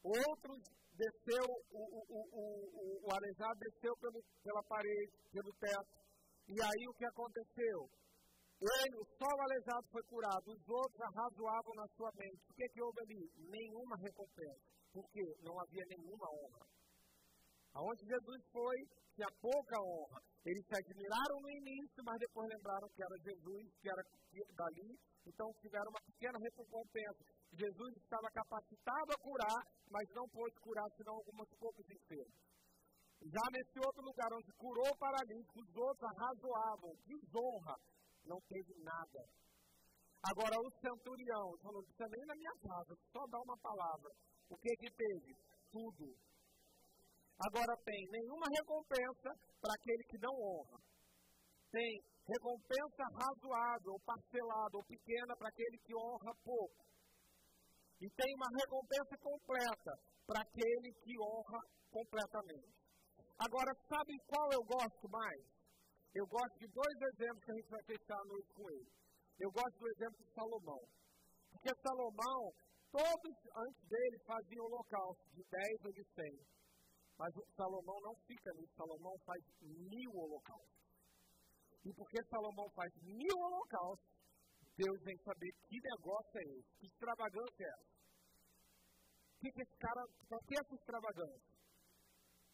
Outros 0.03 0.61
desceu, 0.93 1.45
o, 1.73 1.81
o, 1.81 2.01
o, 2.05 2.21
o, 2.69 3.09
o 3.09 3.55
desceu 3.57 3.97
pelo, 3.97 4.21
pela 4.43 4.61
parede, 4.69 5.11
pelo 5.31 5.51
teto. 5.57 5.97
E 6.49 6.61
aí 6.61 6.83
o 6.87 6.93
que 6.93 7.05
aconteceu? 7.05 7.89
Ele, 8.61 8.95
o 9.01 9.41
aleijado 9.41 9.87
foi 9.89 10.03
curado, 10.05 10.45
os 10.53 10.69
outros 10.69 11.01
arrazoavam 11.01 11.73
na 11.73 11.87
sua 11.97 12.11
mente. 12.13 12.45
O 12.45 12.53
que, 12.53 12.69
que 12.69 12.81
houve 12.81 13.01
ali? 13.01 13.25
Nenhuma 13.49 13.97
recompensa. 13.97 14.61
Por 14.93 15.09
quê? 15.09 15.25
Não 15.41 15.59
havia 15.59 15.85
nenhuma 15.89 16.29
honra. 16.29 16.65
Aonde 17.73 18.05
Jesus 18.05 18.41
foi, 18.51 18.77
tinha 19.15 19.27
pouca 19.41 19.81
honra. 19.81 20.21
Eles 20.45 20.61
se 20.65 20.75
admiraram 20.77 21.37
no 21.41 21.49
início, 21.49 22.03
mas 22.05 22.19
depois 22.19 22.49
lembraram 22.53 22.87
que 22.93 23.01
era 23.01 23.17
Jesus, 23.25 23.65
que 23.81 23.89
era 23.89 24.03
dali, 24.53 24.89
então 25.25 25.47
tiveram 25.61 25.89
uma 25.89 26.01
pequena 26.05 26.37
recompensa. 26.37 27.21
Jesus 27.53 27.91
estava 27.97 28.29
capacitado 28.29 29.09
a 29.09 29.21
curar, 29.25 29.61
mas 29.89 30.05
não 30.13 30.29
pôde 30.29 30.53
curar 30.61 30.85
senão 30.97 31.13
alguns 31.17 31.49
poucos 31.57 31.85
enfermos. 31.89 32.37
Já 33.21 33.45
nesse 33.53 33.77
outro 33.77 34.01
lugar 34.01 34.29
onde 34.33 34.51
curou 34.53 34.89
o 34.89 34.97
paralítico, 34.97 35.61
os 35.61 35.75
outros 35.77 36.09
arrazoavam, 36.09 36.93
desonra, 37.05 37.75
não 38.25 38.39
teve 38.47 38.73
nada. 38.83 39.21
Agora 40.23 40.55
o 40.59 40.71
centurião 40.79 41.57
falou, 41.61 41.83
precisa 41.83 42.07
nem 42.09 42.25
na 42.25 42.35
minha 42.35 42.55
casa, 42.61 42.93
só 43.11 43.25
dá 43.27 43.39
uma 43.41 43.57
palavra. 43.57 44.11
O 44.49 44.57
que 44.57 44.69
que 44.77 44.91
teve? 44.93 45.35
Tudo. 45.71 46.13
Agora 47.41 47.73
tem 47.83 48.05
nenhuma 48.11 48.45
recompensa 48.53 49.29
para 49.59 49.73
aquele 49.73 50.03
que 50.03 50.19
não 50.21 50.33
honra. 50.35 50.77
Tem 51.71 51.91
recompensa 52.27 53.03
razoável, 53.17 53.95
parcelada 54.05 54.77
ou 54.77 54.83
pequena 54.85 55.35
para 55.37 55.49
aquele 55.49 55.77
que 55.79 55.95
honra 55.95 56.33
pouco. 56.43 56.85
E 58.01 58.09
tem 58.09 58.35
uma 58.35 58.49
recompensa 58.61 59.15
completa 59.17 59.93
para 60.27 60.41
aquele 60.41 60.93
que 61.01 61.13
honra 61.17 61.59
completamente. 61.89 62.81
Agora, 63.39 63.73
sabe 63.89 64.13
qual 64.27 64.47
eu 64.53 64.63
gosto 64.63 65.09
mais? 65.09 65.60
Eu 66.13 66.25
gosto 66.27 66.59
de 66.59 66.67
dois 66.67 66.97
exemplos 67.13 67.43
que 67.45 67.51
a 67.51 67.55
gente 67.55 67.69
vai 67.69 67.83
fechar 67.83 68.19
a 68.19 68.25
noite 68.25 68.49
com 68.53 68.69
ele. 68.69 68.91
Eu 69.39 69.51
gosto 69.51 69.77
do 69.79 69.87
exemplo 69.87 70.17
de 70.19 70.33
Salomão. 70.33 70.81
Porque 71.51 71.71
Salomão, 71.81 72.41
todos 72.91 73.35
antes 73.55 73.83
dele 73.87 74.17
faziam 74.27 74.65
holocausto, 74.65 75.23
de 75.31 75.43
10 75.49 75.85
ou 75.85 75.91
de 75.93 76.03
100. 76.03 76.51
Mas 77.17 77.33
Salomão 77.55 77.97
não 78.01 78.15
fica 78.27 78.51
nisso. 78.53 78.73
Salomão 78.75 79.15
faz 79.25 79.41
mil 79.61 80.11
holocaustos. 80.11 80.81
E 81.85 81.93
porque 81.93 82.23
Salomão 82.29 82.69
faz 82.75 82.91
mil 83.01 83.37
holocaustos, 83.37 84.11
Deus 84.77 84.97
vem 85.03 85.17
saber 85.23 85.51
que 85.67 85.79
negócio 85.79 86.37
é 86.37 86.43
esse, 86.43 86.69
que 86.79 86.87
extravagância 86.87 87.63
é 87.63 87.69
essa. 87.69 87.91
O 89.31 89.39
que, 89.41 89.51
que 89.51 89.61
esse 89.61 89.77
cara, 89.77 90.03
por 90.29 90.39
que 90.45 90.53
essa 90.59 90.75
extravagância? 90.75 91.50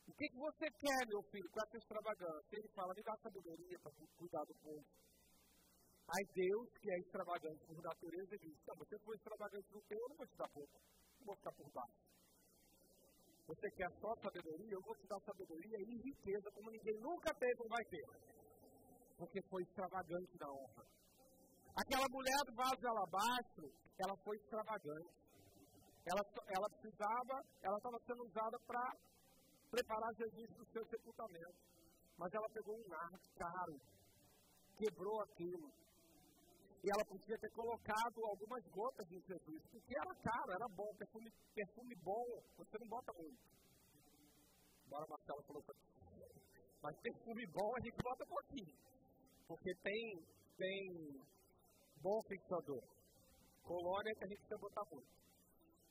O 0.07 0.13
que, 0.13 0.29
que 0.29 0.37
você 0.37 0.65
quer, 0.71 1.07
meu 1.07 1.21
filho, 1.29 1.49
com 1.51 1.59
essa 1.61 1.77
extravagância? 1.77 2.57
Ele 2.57 2.69
fala, 2.69 2.93
me 2.95 3.03
dá 3.03 3.15
sabedoria 3.21 3.77
para 3.79 3.91
cuidar 4.17 4.43
do 4.45 4.55
povo. 4.55 4.85
Aí 6.07 6.23
Deus, 6.33 6.69
que 6.79 6.89
é 6.89 6.97
extravagante 6.99 7.65
por 7.67 7.83
natureza, 7.83 8.35
ele 8.35 8.47
diz, 8.47 8.57
você 8.65 8.97
for 8.99 9.13
extravagante 9.13 9.67
no 9.73 9.81
teu, 9.81 9.99
eu 9.99 10.09
não 10.09 10.15
vou 10.15 10.27
te 10.27 10.37
dar 10.37 10.47
pouco. 10.47 10.79
Não 11.19 11.25
vou 11.27 11.35
ficar 11.35 11.51
por 11.51 11.69
baixo. 11.71 12.07
Você 13.47 13.71
quer 13.71 13.91
só 13.99 14.15
sabedoria? 14.23 14.71
Eu 14.71 14.81
vou 14.81 14.95
te 14.95 15.07
dar 15.07 15.19
sabedoria 15.19 15.77
e 15.79 16.01
riqueza, 16.01 16.51
como 16.51 16.71
ninguém 16.71 16.97
nunca 16.99 17.33
teve 17.35 17.61
ou 17.61 17.69
vai 17.69 17.83
ter. 17.85 18.07
Porque 19.17 19.41
foi 19.49 19.63
extravagante 19.63 20.37
na 20.39 20.51
honra. 20.51 20.83
Aquela 21.75 22.07
mulher 22.09 22.39
do 22.47 22.55
vaso 22.55 22.77
de 22.79 22.87
alabastro, 22.87 23.67
ela 23.99 24.15
foi 24.23 24.35
extravagante. 24.37 25.15
Ela, 26.07 26.23
ela 26.55 26.69
precisava, 26.69 27.35
ela 27.61 27.77
estava 27.77 27.99
sendo 28.07 28.23
usada 28.23 28.57
para 28.65 28.83
preparar 29.69 30.13
Jesus 30.15 30.47
para 30.53 30.63
o 30.63 30.71
seu 30.71 30.85
sepultamento. 30.85 31.57
Mas 32.17 32.33
ela 32.33 32.49
pegou 32.49 32.75
um 32.75 32.87
nardo 32.87 33.19
caro, 33.35 33.75
quebrou 34.75 35.21
aquilo. 35.21 35.71
E 36.83 36.89
ela 36.89 37.05
podia 37.05 37.37
ter 37.37 37.51
colocado 37.51 38.25
algumas 38.25 38.63
gotas 38.69 39.07
de 39.07 39.19
Jesus, 39.19 39.61
porque 39.71 39.93
era 39.97 40.15
caro, 40.21 40.51
era 40.51 40.67
bom, 40.69 40.89
perfume, 40.97 41.31
perfume 41.53 41.95
bom, 42.03 42.25
você 42.55 42.77
não 42.79 42.87
bota 42.87 43.11
muito. 43.13 43.41
Embora 44.85 45.03
a 45.03 45.09
Marcela 45.09 45.43
falou 45.43 45.63
para 45.63 45.75
Mas 46.81 46.95
perfume 47.01 47.45
bom 47.47 47.75
a 47.75 47.79
gente 47.81 47.97
bota 48.01 48.25
pouquinho. 48.25 48.77
Porque 49.47 49.75
tem, 49.75 50.23
tem 50.57 51.21
bom 52.01 52.21
fixador. 52.23 52.83
Colônia 53.63 54.15
que 54.15 54.23
a 54.23 54.27
gente 54.27 54.39
precisa 54.39 54.59
botar 54.59 54.85
muito. 54.91 55.07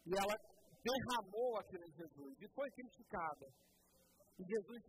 E 0.07 0.11
ela 0.17 0.56
derramou 0.87 1.59
aquilo 1.59 1.85
em 1.85 1.95
Jesus 1.99 2.33
e 2.41 2.47
foi 2.55 2.69
criticada. 2.71 3.47
E 4.39 4.43
Jesus 4.45 4.83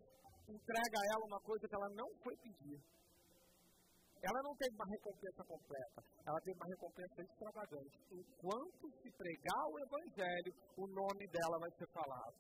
entrega 0.48 0.96
a 1.02 1.08
ela 1.14 1.26
uma 1.26 1.42
coisa 1.42 1.68
que 1.68 1.76
ela 1.76 1.90
não 1.96 2.10
foi 2.22 2.36
pedir. 2.38 2.80
Ela 4.18 4.42
não 4.44 4.54
teve 4.58 4.74
uma 4.74 4.90
recompensa 4.90 5.44
completa, 5.46 6.02
ela 6.26 6.40
teve 6.42 6.58
uma 6.58 6.70
recompensa 6.74 7.22
extravagante. 7.22 7.98
Enquanto 8.12 8.84
se 9.02 9.10
pregar 9.14 9.64
o 9.70 9.78
Evangelho, 9.78 10.52
o 10.76 10.88
nome 10.90 11.26
dela 11.30 11.58
vai 11.60 11.72
ser 11.78 11.88
falado. 11.94 12.38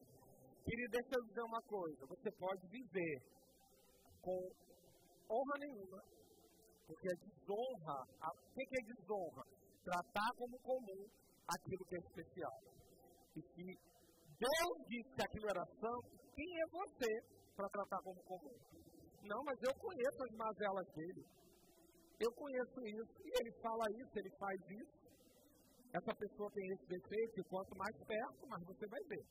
Queria 0.65 0.89
deixa 0.89 1.13
eu 1.15 1.23
dizer 1.27 1.41
uma 1.41 1.61
coisa: 1.61 2.01
você 2.07 2.29
pode 2.33 2.67
viver 2.67 3.17
com 4.21 4.37
honra 5.29 5.55
nenhuma, 5.59 6.01
porque 6.87 7.07
é 7.07 7.15
desonra. 7.23 7.97
O 8.25 8.55
que 8.55 8.75
é 8.75 8.83
desonra? 8.93 9.43
Tratar 9.85 10.29
como 10.35 10.59
comum 10.59 11.05
aquilo 11.47 11.85
que 11.85 11.95
é 11.95 11.99
especial. 11.99 12.57
E 13.37 13.41
se 13.53 13.65
Deus 14.41 14.77
disse 14.89 15.13
que 15.13 15.21
aquilo 15.21 15.47
era 15.49 15.65
santo, 15.77 16.09
quem 16.33 16.49
é 16.57 16.65
você 16.73 17.11
para 17.55 17.69
tratar 17.69 18.01
como 18.01 18.19
comum? 18.23 18.57
Não, 19.21 19.43
mas 19.45 19.57
eu 19.61 19.73
conheço 19.75 20.23
as 20.23 20.33
mazelas 20.35 20.87
dele. 20.95 21.23
Eu 22.19 22.31
conheço 22.33 22.79
isso. 22.81 23.13
E 23.25 23.29
ele 23.39 23.51
fala 23.61 23.85
isso, 23.93 24.11
ele 24.15 24.31
faz 24.39 24.59
isso. 24.71 24.97
Essa 25.93 26.13
pessoa 26.15 26.49
tem 26.51 26.65
esse 26.73 26.85
defeito, 26.87 27.39
e 27.39 27.43
quanto 27.43 27.77
mais 27.77 27.95
perto, 28.05 28.47
mais 28.47 28.63
você 28.65 28.87
vai 28.87 29.03
ver. 29.05 29.25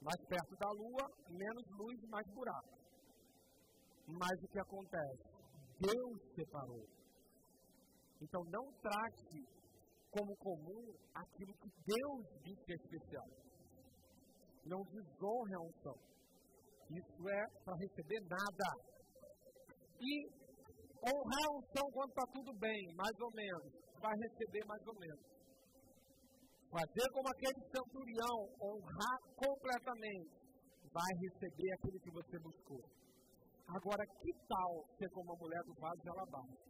Mais 0.00 0.20
perto 0.26 0.54
da 0.56 0.70
lua, 0.70 1.04
menos 1.30 1.64
luz 1.70 2.02
e 2.02 2.06
mais 2.06 2.26
buraco. 2.28 2.78
Mas 4.06 4.42
o 4.42 4.48
que 4.48 4.60
acontece? 4.60 5.24
Deus 5.80 6.34
separou. 6.36 6.86
Então 8.20 8.42
não 8.44 8.72
trate 8.80 9.57
como 10.10 10.36
comum 10.36 10.94
aquilo 11.14 11.52
que 11.60 11.70
Deus 11.84 12.26
disse 12.42 12.64
que 12.64 12.72
é 12.72 12.76
especial. 12.76 13.28
Não 14.64 14.82
desonre 14.84 15.54
a 15.54 15.60
unção. 15.60 15.98
Isso 16.90 17.28
é 17.28 17.42
para 17.64 17.76
receber 17.76 18.20
nada. 18.28 18.68
E 20.00 20.28
honrar 21.04 21.44
a 21.44 21.56
unção 21.56 21.86
quando 21.92 22.10
está 22.10 22.26
tudo 22.32 22.52
bem, 22.58 22.80
mais 22.96 23.16
ou 23.20 23.30
menos. 23.34 23.72
Vai 24.00 24.14
receber 24.16 24.64
mais 24.66 24.86
ou 24.86 24.94
menos. 24.98 25.24
Fazer 26.70 27.08
como 27.12 27.28
aquele 27.28 27.60
centurião, 27.72 28.36
honrar 28.60 29.18
completamente. 29.36 30.36
Vai 30.92 31.12
receber 31.20 31.72
aquilo 31.74 32.00
que 32.00 32.10
você 32.10 32.38
buscou. 32.38 32.84
Agora, 33.68 34.04
que 34.06 34.32
tal 34.48 34.84
ser 34.96 35.10
como 35.10 35.32
a 35.32 35.36
mulher 35.36 35.62
do 35.64 35.74
vaso 35.74 36.00
de 36.00 36.08
alabastro? 36.08 36.68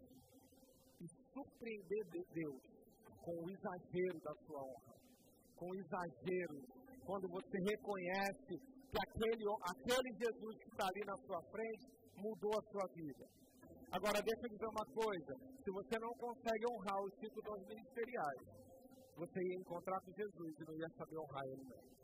E 1.01 1.07
surpreender 1.33 2.05
Deus 2.11 2.78
com 3.29 3.45
o 3.45 3.51
exagero 3.53 4.19
da 4.25 4.33
sua 4.41 4.61
honra. 4.65 4.95
Com 5.61 5.69
o 5.69 5.77
exagero 5.77 6.57
quando 7.05 7.29
você 7.29 7.57
reconhece 7.61 8.55
que 8.89 8.99
aquele, 9.05 9.45
aquele 9.69 10.11
Jesus 10.17 10.55
que 10.57 10.69
está 10.73 10.89
ali 10.89 11.05
na 11.05 11.17
sua 11.29 11.41
frente 11.53 11.85
mudou 12.17 12.53
a 12.57 12.63
sua 12.73 12.87
vida. 12.97 13.25
Agora, 13.93 14.21
deixa 14.25 14.45
eu 14.45 14.53
dizer 14.57 14.69
uma 14.69 14.87
coisa: 14.97 15.33
se 15.61 15.71
você 15.71 15.99
não 16.01 16.13
consegue 16.17 16.65
honrar 16.73 17.01
os 17.05 17.13
dons 17.21 17.65
ministeriais, 17.69 18.43
você 19.17 19.41
ia 19.41 19.61
encontrar 19.61 20.01
com 20.01 20.13
Jesus 20.13 20.53
e 20.61 20.65
não 20.65 20.77
ia 20.77 20.91
saber 20.97 21.19
honrar 21.19 21.45
ele 21.53 21.65
mesmo. 21.69 21.99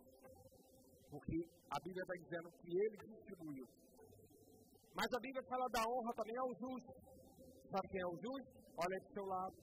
Porque 1.08 1.36
a 1.70 1.78
Bíblia 1.80 2.04
está 2.04 2.16
dizendo 2.20 2.48
que 2.60 2.68
ele 2.68 2.96
distribuiu. 3.16 3.66
Mas 4.92 5.08
a 5.12 5.20
Bíblia 5.20 5.42
fala 5.48 5.66
da 5.72 5.82
honra 5.88 6.12
também 6.16 6.36
ao 6.36 6.50
justo. 6.60 6.92
Sabe 7.70 7.88
quem 7.88 8.00
é 8.00 8.06
o 8.06 8.16
justo? 8.16 8.52
Olha 8.76 8.98
do 8.98 9.12
seu 9.12 9.24
lado, 9.24 9.54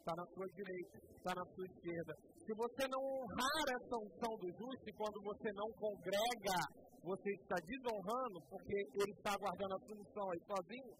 está 0.00 0.16
na 0.16 0.26
sua 0.32 0.46
direita, 0.56 0.96
está 0.96 1.32
na 1.36 1.44
sua 1.52 1.66
esquerda. 1.68 2.12
Se 2.40 2.52
você 2.56 2.88
não 2.88 3.00
honrar 3.04 3.64
essa 3.76 3.96
unção 4.00 4.32
do 4.40 4.48
justo, 4.48 4.84
e 4.88 4.92
quando 4.96 5.18
você 5.22 5.48
não 5.52 5.68
congrega, 5.76 6.56
você 7.04 7.30
está 7.36 7.56
desonrando, 7.60 8.40
porque 8.48 8.74
ele 8.74 9.12
está 9.12 9.36
guardando 9.36 9.74
a 9.76 9.80
sua 9.86 9.96
unção 10.00 10.26
aí 10.32 10.40
sozinho. 10.48 10.92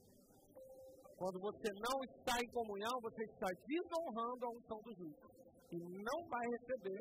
Quando 1.16 1.38
você 1.40 1.68
não 1.80 1.96
está 2.04 2.34
em 2.40 2.50
comunhão, 2.52 2.94
você 3.02 3.24
está 3.24 3.48
desonrando 3.66 4.46
a 4.46 4.50
unção 4.56 4.78
do 4.84 4.92
justo. 4.94 5.26
E 5.72 5.76
não 5.80 6.18
vai 6.28 6.46
receber 6.56 7.00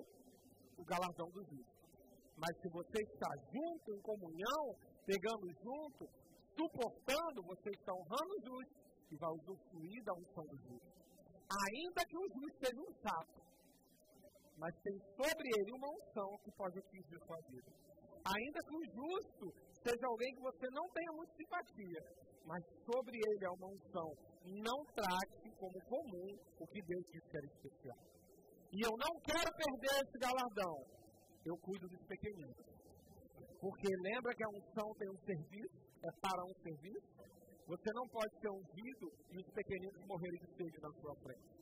o 0.77 0.83
galardão 0.83 1.27
do 1.31 1.43
justo. 1.43 1.79
Mas 2.35 2.55
se 2.61 2.69
você 2.69 2.99
está 3.03 3.29
junto, 3.51 3.91
em 3.91 4.01
comunhão, 4.01 4.63
pegando 5.05 5.47
junto, 5.63 6.07
suportando, 6.55 7.43
você 7.43 7.69
está 7.69 7.91
honrando 7.93 8.31
o 8.35 8.43
justo 8.43 8.75
e 9.11 9.17
vai 9.17 9.31
usufruir 9.31 10.03
da 10.03 10.13
unção 10.13 10.45
do 10.47 10.57
justo. 10.57 10.99
Ainda 11.49 12.01
que 12.05 12.17
o 12.17 12.27
justo 12.29 12.57
seja 12.61 12.79
um 12.79 12.93
sapo, 13.01 13.41
mas 14.57 14.75
tem 14.83 14.97
sobre 15.17 15.47
ele 15.49 15.71
uma 15.73 15.89
unção 15.89 16.37
que 16.43 16.51
pode 16.51 16.77
atingir 16.77 17.17
sua 17.25 17.39
vida. 17.49 17.71
Ainda 18.21 18.59
que 18.61 18.75
o 18.75 18.85
justo 18.93 19.45
seja 19.81 20.05
alguém 20.05 20.35
que 20.35 20.41
você 20.41 20.67
não 20.69 20.85
tenha 20.89 21.11
muita 21.13 21.33
simpatia, 21.33 22.01
mas 22.45 22.61
sobre 22.85 23.17
ele 23.17 23.45
é 23.45 23.49
uma 23.49 23.67
unção. 23.67 24.09
Não 24.45 24.79
trate 24.93 25.49
como 25.57 25.79
comum 25.85 26.29
o 26.59 26.67
que 26.67 26.81
Deus 26.81 27.03
disse 27.11 27.29
que 27.29 27.37
era 27.37 27.45
especial. 27.47 27.97
E 28.71 28.85
eu 28.85 28.93
não 28.93 29.13
quero 29.25 29.49
perder 29.57 30.05
esse 30.05 30.17
galardão. 30.19 30.75
Eu 31.45 31.57
cuido 31.57 31.87
dos 31.87 32.05
pequeninos. 32.05 32.57
Porque 33.59 33.87
lembra 34.03 34.35
que 34.35 34.43
a 34.43 34.49
unção 34.49 34.93
tem 34.99 35.09
um 35.09 35.19
serviço, 35.25 35.77
é 36.03 36.11
para 36.21 36.43
um 36.43 36.53
serviço. 36.61 37.09
Você 37.69 37.89
não 37.93 38.07
pode 38.09 38.33
ser 38.41 38.49
ungido 38.49 39.05
e 39.29 39.37
os 39.37 39.49
pequeninos 39.53 40.01
morrerem 40.07 40.41
de 40.41 40.49
sede 40.57 40.77
na 40.81 40.89
sua 40.89 41.13
frente. 41.21 41.53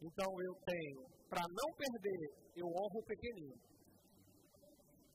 Então 0.00 0.30
eu 0.32 0.54
tenho, 0.64 1.02
para 1.28 1.44
não 1.44 1.68
perder, 1.76 2.24
eu 2.56 2.64
honro 2.64 2.98
o 2.98 3.04
pequenino. 3.04 3.60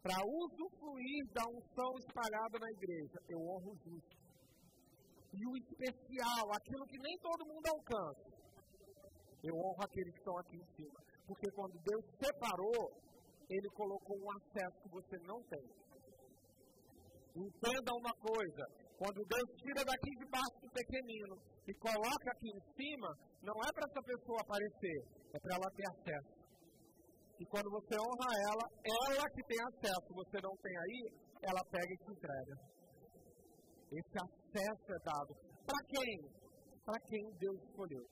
Para 0.04 0.22
usufruir 0.22 1.26
da 1.34 1.42
unção 1.50 1.92
espalhada 2.06 2.60
na 2.60 2.70
igreja, 2.70 3.18
eu 3.30 3.40
honro 3.40 3.72
o 3.74 3.78
justo. 3.82 4.16
E 5.34 5.42
o 5.42 5.58
especial, 5.58 6.46
aquilo 6.54 6.86
que 6.86 7.00
nem 7.02 7.18
todo 7.18 7.48
mundo 7.48 7.66
alcança, 7.66 8.30
eu 9.42 9.56
honro 9.56 9.82
aqueles 9.82 10.14
que 10.14 10.20
estão 10.20 10.38
aqui 10.38 10.58
em 10.58 10.68
cima. 10.76 11.00
Porque 11.26 11.50
quando 11.56 11.82
Deus 11.82 12.06
separou, 12.22 12.94
Ele 13.50 13.70
colocou 13.74 14.18
um 14.22 14.32
acesso 14.38 14.82
que 14.84 14.90
você 14.90 15.18
não 15.26 15.42
tem. 15.50 15.66
Entenda 17.36 17.92
uma 17.96 18.14
coisa: 18.22 18.81
quando 19.02 19.26
Deus 19.26 19.50
tira 19.58 19.82
daqui 19.82 20.12
de 20.14 20.26
baixo 20.30 20.62
do 20.62 20.70
pequenino 20.70 21.34
e 21.66 21.74
coloca 21.74 22.28
aqui 22.38 22.50
em 22.54 22.62
cima, 22.78 23.10
não 23.42 23.58
é 23.58 23.70
para 23.74 23.90
essa 23.90 24.02
pessoa 24.06 24.38
aparecer, 24.46 25.00
é 25.34 25.40
para 25.42 25.56
ela 25.58 25.70
ter 25.74 25.88
acesso. 25.90 26.38
E 27.42 27.46
quando 27.50 27.66
você 27.72 27.98
honra 27.98 28.30
ela, 28.46 28.66
ela 28.86 29.26
que 29.34 29.42
tem 29.50 29.58
acesso, 29.58 30.06
você 30.14 30.38
não 30.46 30.54
tem 30.62 30.78
aí, 30.78 31.02
ela 31.42 31.66
pega 31.74 31.92
e 31.92 31.98
te 31.98 32.12
entrega. 32.14 32.56
Esse 33.90 34.18
acesso 34.22 34.88
é 34.94 35.00
dado. 35.02 35.34
Para 35.66 35.82
quem? 35.90 36.14
Para 36.86 37.00
quem 37.10 37.24
Deus 37.42 37.58
escolheu. 37.58 38.06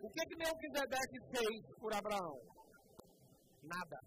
O 0.00 0.08
que, 0.08 0.24
que 0.24 0.36
Melquisedeque 0.36 1.18
fez 1.28 1.60
por 1.78 1.92
Abraão? 1.92 2.40
Nada. 3.64 3.98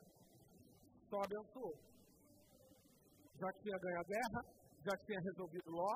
Só 1.08 1.22
abençoou. 1.22 1.78
Já 3.38 3.54
tinha 3.62 3.78
ganho 3.78 4.00
a 4.00 4.04
guerra, 4.04 4.59
já 4.84 4.96
tinha 5.06 5.20
resolvido 5.20 5.72
Ló, 5.72 5.94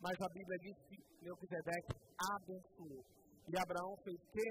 mas 0.00 0.16
a 0.20 0.28
Bíblia 0.32 0.58
diz 0.62 0.76
que 0.88 0.96
Melquisedeque 1.22 1.94
abençoou. 2.16 3.04
E 3.48 3.52
Abraão 3.58 3.94
fez 4.04 4.16
o 4.16 4.30
quê? 4.32 4.48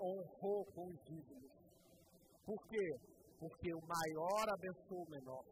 Honrou 0.00 0.64
com 0.74 0.86
os 0.88 0.98
dízimos. 1.08 1.52
Por 2.44 2.60
quê? 2.68 2.86
Porque 3.38 3.74
o 3.74 3.82
maior 3.86 4.44
abençoa 4.46 5.02
o 5.02 5.10
menor. 5.10 5.44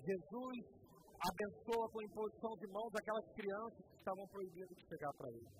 Jesus 0.00 0.80
abençoa 1.20 1.86
com 1.92 2.02
imposição 2.02 2.52
de 2.56 2.66
mãos 2.72 2.92
aquelas 2.96 3.26
crianças 3.36 3.84
que 3.84 3.96
estavam 3.96 4.26
proibidas 4.28 4.76
de 4.76 4.84
chegar 4.88 5.12
para 5.16 5.28
ele. 5.28 5.50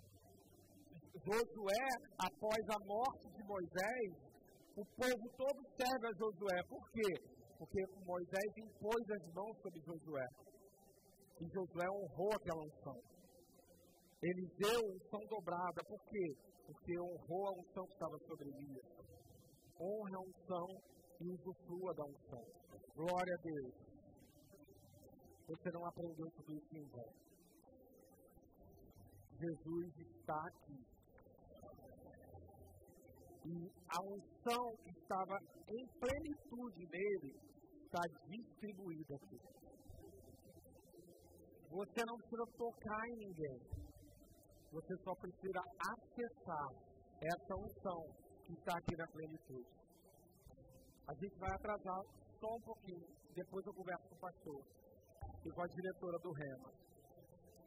Josué, 1.20 1.86
após 2.24 2.62
a 2.70 2.78
morte 2.86 3.26
de 3.36 3.42
Moisés, 3.44 4.10
o 4.76 4.84
povo 4.96 5.26
todo 5.36 5.58
serve 5.76 6.06
a 6.08 6.16
Josué. 6.16 6.58
Por 6.68 6.84
quê? 6.92 7.10
Porque 7.58 7.80
Moisés 8.06 8.50
impôs 8.56 9.04
as 9.10 9.34
mãos 9.34 9.54
sobre 9.60 9.80
Josué. 9.84 10.26
E 11.40 11.48
Josué 11.48 11.88
honrou 11.88 12.30
aquela 12.34 12.62
unção. 12.62 13.00
Ele 14.22 14.46
deu 14.58 14.80
unção 14.94 15.20
dobrada. 15.28 15.82
Por 15.88 16.00
quê? 16.04 16.36
Porque 16.66 17.00
honrou 17.00 17.48
a 17.48 17.52
unção 17.52 17.86
que 17.86 17.92
estava 17.92 18.18
sobre 18.28 18.48
Elias. 18.48 18.84
Honre 19.80 20.14
a 20.14 20.20
unção 20.20 20.68
e 21.20 21.30
usufrua 21.32 21.94
da 21.94 22.04
unção. 22.04 22.44
Glória 22.94 23.34
a 23.34 23.42
Deus. 23.42 23.90
Você 25.48 25.70
não 25.72 25.86
aprendeu 25.86 26.30
tudo 26.36 26.54
isso 26.54 26.76
em 26.76 26.86
vão. 26.90 27.12
Jesus 29.40 29.98
está 29.98 30.36
aqui. 30.46 30.78
E 33.46 33.72
a 33.88 34.02
unção 34.02 34.76
que 34.84 34.90
estava 35.00 35.38
em 35.66 35.86
plenitude 35.98 36.86
nele 36.86 37.34
está 37.84 38.02
distribuída 38.28 39.16
aqui. 39.16 39.59
Você 41.70 42.04
não 42.04 42.16
precisa 42.18 42.46
tocar 42.58 43.08
em 43.08 43.16
ninguém. 43.16 43.58
Você 44.72 44.94
só 45.04 45.14
precisa 45.14 45.60
acessar 45.78 46.68
essa 47.22 47.54
unção 47.54 48.02
que 48.44 48.52
está 48.54 48.76
aqui 48.76 48.96
na 48.96 49.06
plenitude. 49.06 49.70
A 51.06 51.14
gente 51.14 51.38
vai 51.38 51.50
atrasar 51.50 52.02
só 52.40 52.48
um 52.54 52.60
pouquinho. 52.60 53.06
Depois 53.34 53.66
eu 53.66 53.74
converso 53.74 54.08
com 54.08 54.14
o 54.16 54.18
pastor 54.18 54.62
e 55.44 55.50
com 55.50 55.62
a 55.62 55.66
diretora 55.66 56.18
do 56.18 56.32
REMA. 56.32 56.72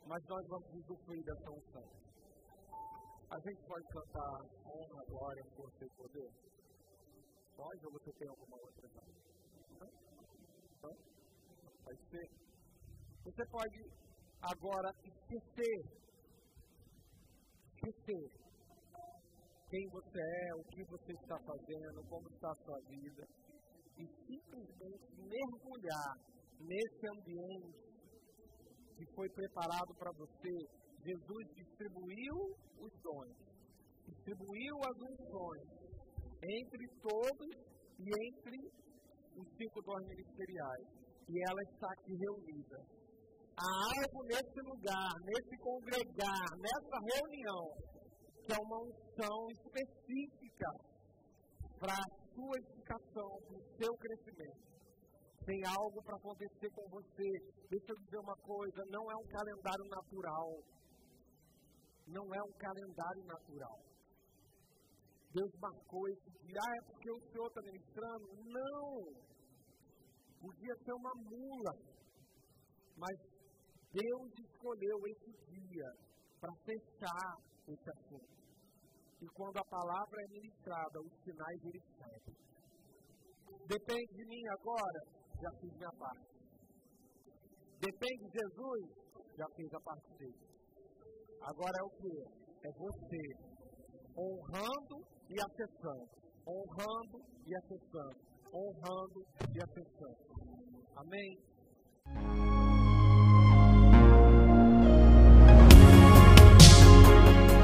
Mas 0.06 0.24
nós 0.28 0.48
vamos 0.48 0.68
usufruir 0.74 1.24
dessa 1.24 1.50
unção. 1.52 1.88
A 3.32 3.40
gente 3.40 3.66
pode 3.66 3.88
cantar 3.88 4.34
honra, 4.68 5.06
glória, 5.08 5.44
força 5.56 5.86
e 5.86 5.90
poder? 5.96 6.30
Pode 7.56 7.86
ou 7.86 7.92
você 7.94 8.12
tem 8.20 8.28
alguma 8.28 8.58
outra? 8.58 8.90
Não? 9.80 10.96
Vai 11.84 11.96
ser? 12.12 12.53
Você 13.24 13.46
pode 13.50 13.80
agora 14.42 14.90
esquecer, 15.02 15.80
esquecer 17.72 18.44
quem 19.70 19.88
você 19.90 20.20
é, 20.20 20.56
o 20.56 20.64
que 20.66 20.84
você 20.84 21.14
está 21.14 21.38
fazendo, 21.40 22.04
como 22.10 22.28
está 22.28 22.52
a 22.52 22.66
sua 22.66 22.80
vida, 22.82 23.24
e 23.98 24.06
simplesmente 24.28 25.16
mergulhar 25.16 26.14
nesse 26.60 27.08
ambiente 27.16 27.94
que 28.98 29.06
foi 29.16 29.30
preparado 29.30 29.96
para 29.98 30.12
você. 30.18 30.84
Jesus 31.06 31.48
distribuiu 31.56 32.36
os 32.80 32.92
dons, 33.02 33.38
distribuiu 34.06 34.76
as 34.84 34.98
unções 35.00 35.84
entre 36.44 36.88
todos 37.02 37.56
e 38.00 38.10
entre 38.28 38.58
os 39.40 39.48
cinco 39.56 39.82
dons 39.82 40.08
ministeriais. 40.10 40.88
E 41.30 41.40
ela 41.50 41.62
está 41.72 41.88
aqui 41.94 42.14
reunida 42.16 43.03
há 43.58 43.70
algo 44.00 44.24
nesse 44.26 44.60
lugar, 44.62 45.14
nesse 45.26 45.58
congregar, 45.58 46.48
nessa 46.58 46.98
reunião, 47.14 47.66
que 48.46 48.54
é 48.54 48.58
uma 48.60 48.80
unção 48.82 49.48
específica 49.52 50.70
para 51.80 51.94
a 51.94 52.34
sua 52.34 52.58
edificação, 52.58 53.30
para 53.48 53.58
o 53.58 53.66
seu 53.78 53.94
crescimento. 53.98 54.74
Tem 55.46 55.60
algo 55.68 56.02
para 56.04 56.16
acontecer 56.16 56.70
com 56.72 56.88
você. 56.90 57.30
Deixa 57.70 57.92
eu 57.92 58.00
dizer 58.00 58.18
uma 58.20 58.36
coisa: 58.38 58.82
não 58.90 59.12
é 59.12 59.16
um 59.16 59.28
calendário 59.28 59.86
natural. 59.90 60.50
Não 62.08 62.24
é 62.34 62.42
um 62.44 62.54
calendário 62.58 63.24
natural. 63.26 63.80
Deus 65.34 65.52
marcou 65.60 66.08
esse 66.10 66.30
dia. 66.46 66.60
Ah, 66.62 66.74
é 66.78 66.82
porque 66.88 67.12
o 67.12 67.22
Senhor 67.32 67.48
está 67.48 67.62
ministrando? 67.62 68.26
Não! 68.46 69.34
Podia 70.40 70.76
ser 70.76 70.94
uma 70.94 71.14
mula. 71.16 71.74
Mas 72.96 73.33
Deus 73.94 74.32
escolheu 74.42 74.98
esse 75.06 75.32
dia 75.54 75.90
para 76.42 76.54
fechar 76.66 77.38
esse 77.68 77.90
assunto. 77.90 78.34
E 79.22 79.28
quando 79.38 79.58
a 79.58 79.66
palavra 79.66 80.18
é 80.20 80.28
ministrada, 80.34 81.00
os 81.00 81.14
sinais 81.24 81.60
eles 81.64 81.84
seguem. 81.96 82.36
Depende 83.68 84.14
de 84.14 84.26
mim 84.26 84.44
agora, 84.50 85.00
já 85.42 85.52
fiz 85.62 85.72
minha 85.78 85.94
parte. 85.98 86.34
Depende 87.80 88.24
de 88.26 88.40
Jesus, 88.40 89.04
já 89.38 89.46
fiz 89.56 89.74
a 89.74 89.80
parte 89.82 90.18
dele. 90.18 90.54
Agora 91.42 91.76
é 91.80 91.84
o 91.84 91.90
que? 92.02 92.44
É 92.66 92.72
você 92.72 93.54
honrando 94.18 94.98
e 95.30 95.36
acessando. 95.40 96.10
Honrando 96.48 97.18
e 97.46 97.56
acessando. 97.56 98.20
Honrando 98.54 99.20
e 99.54 99.64
acessando. 99.64 100.20
Amém? 100.98 101.53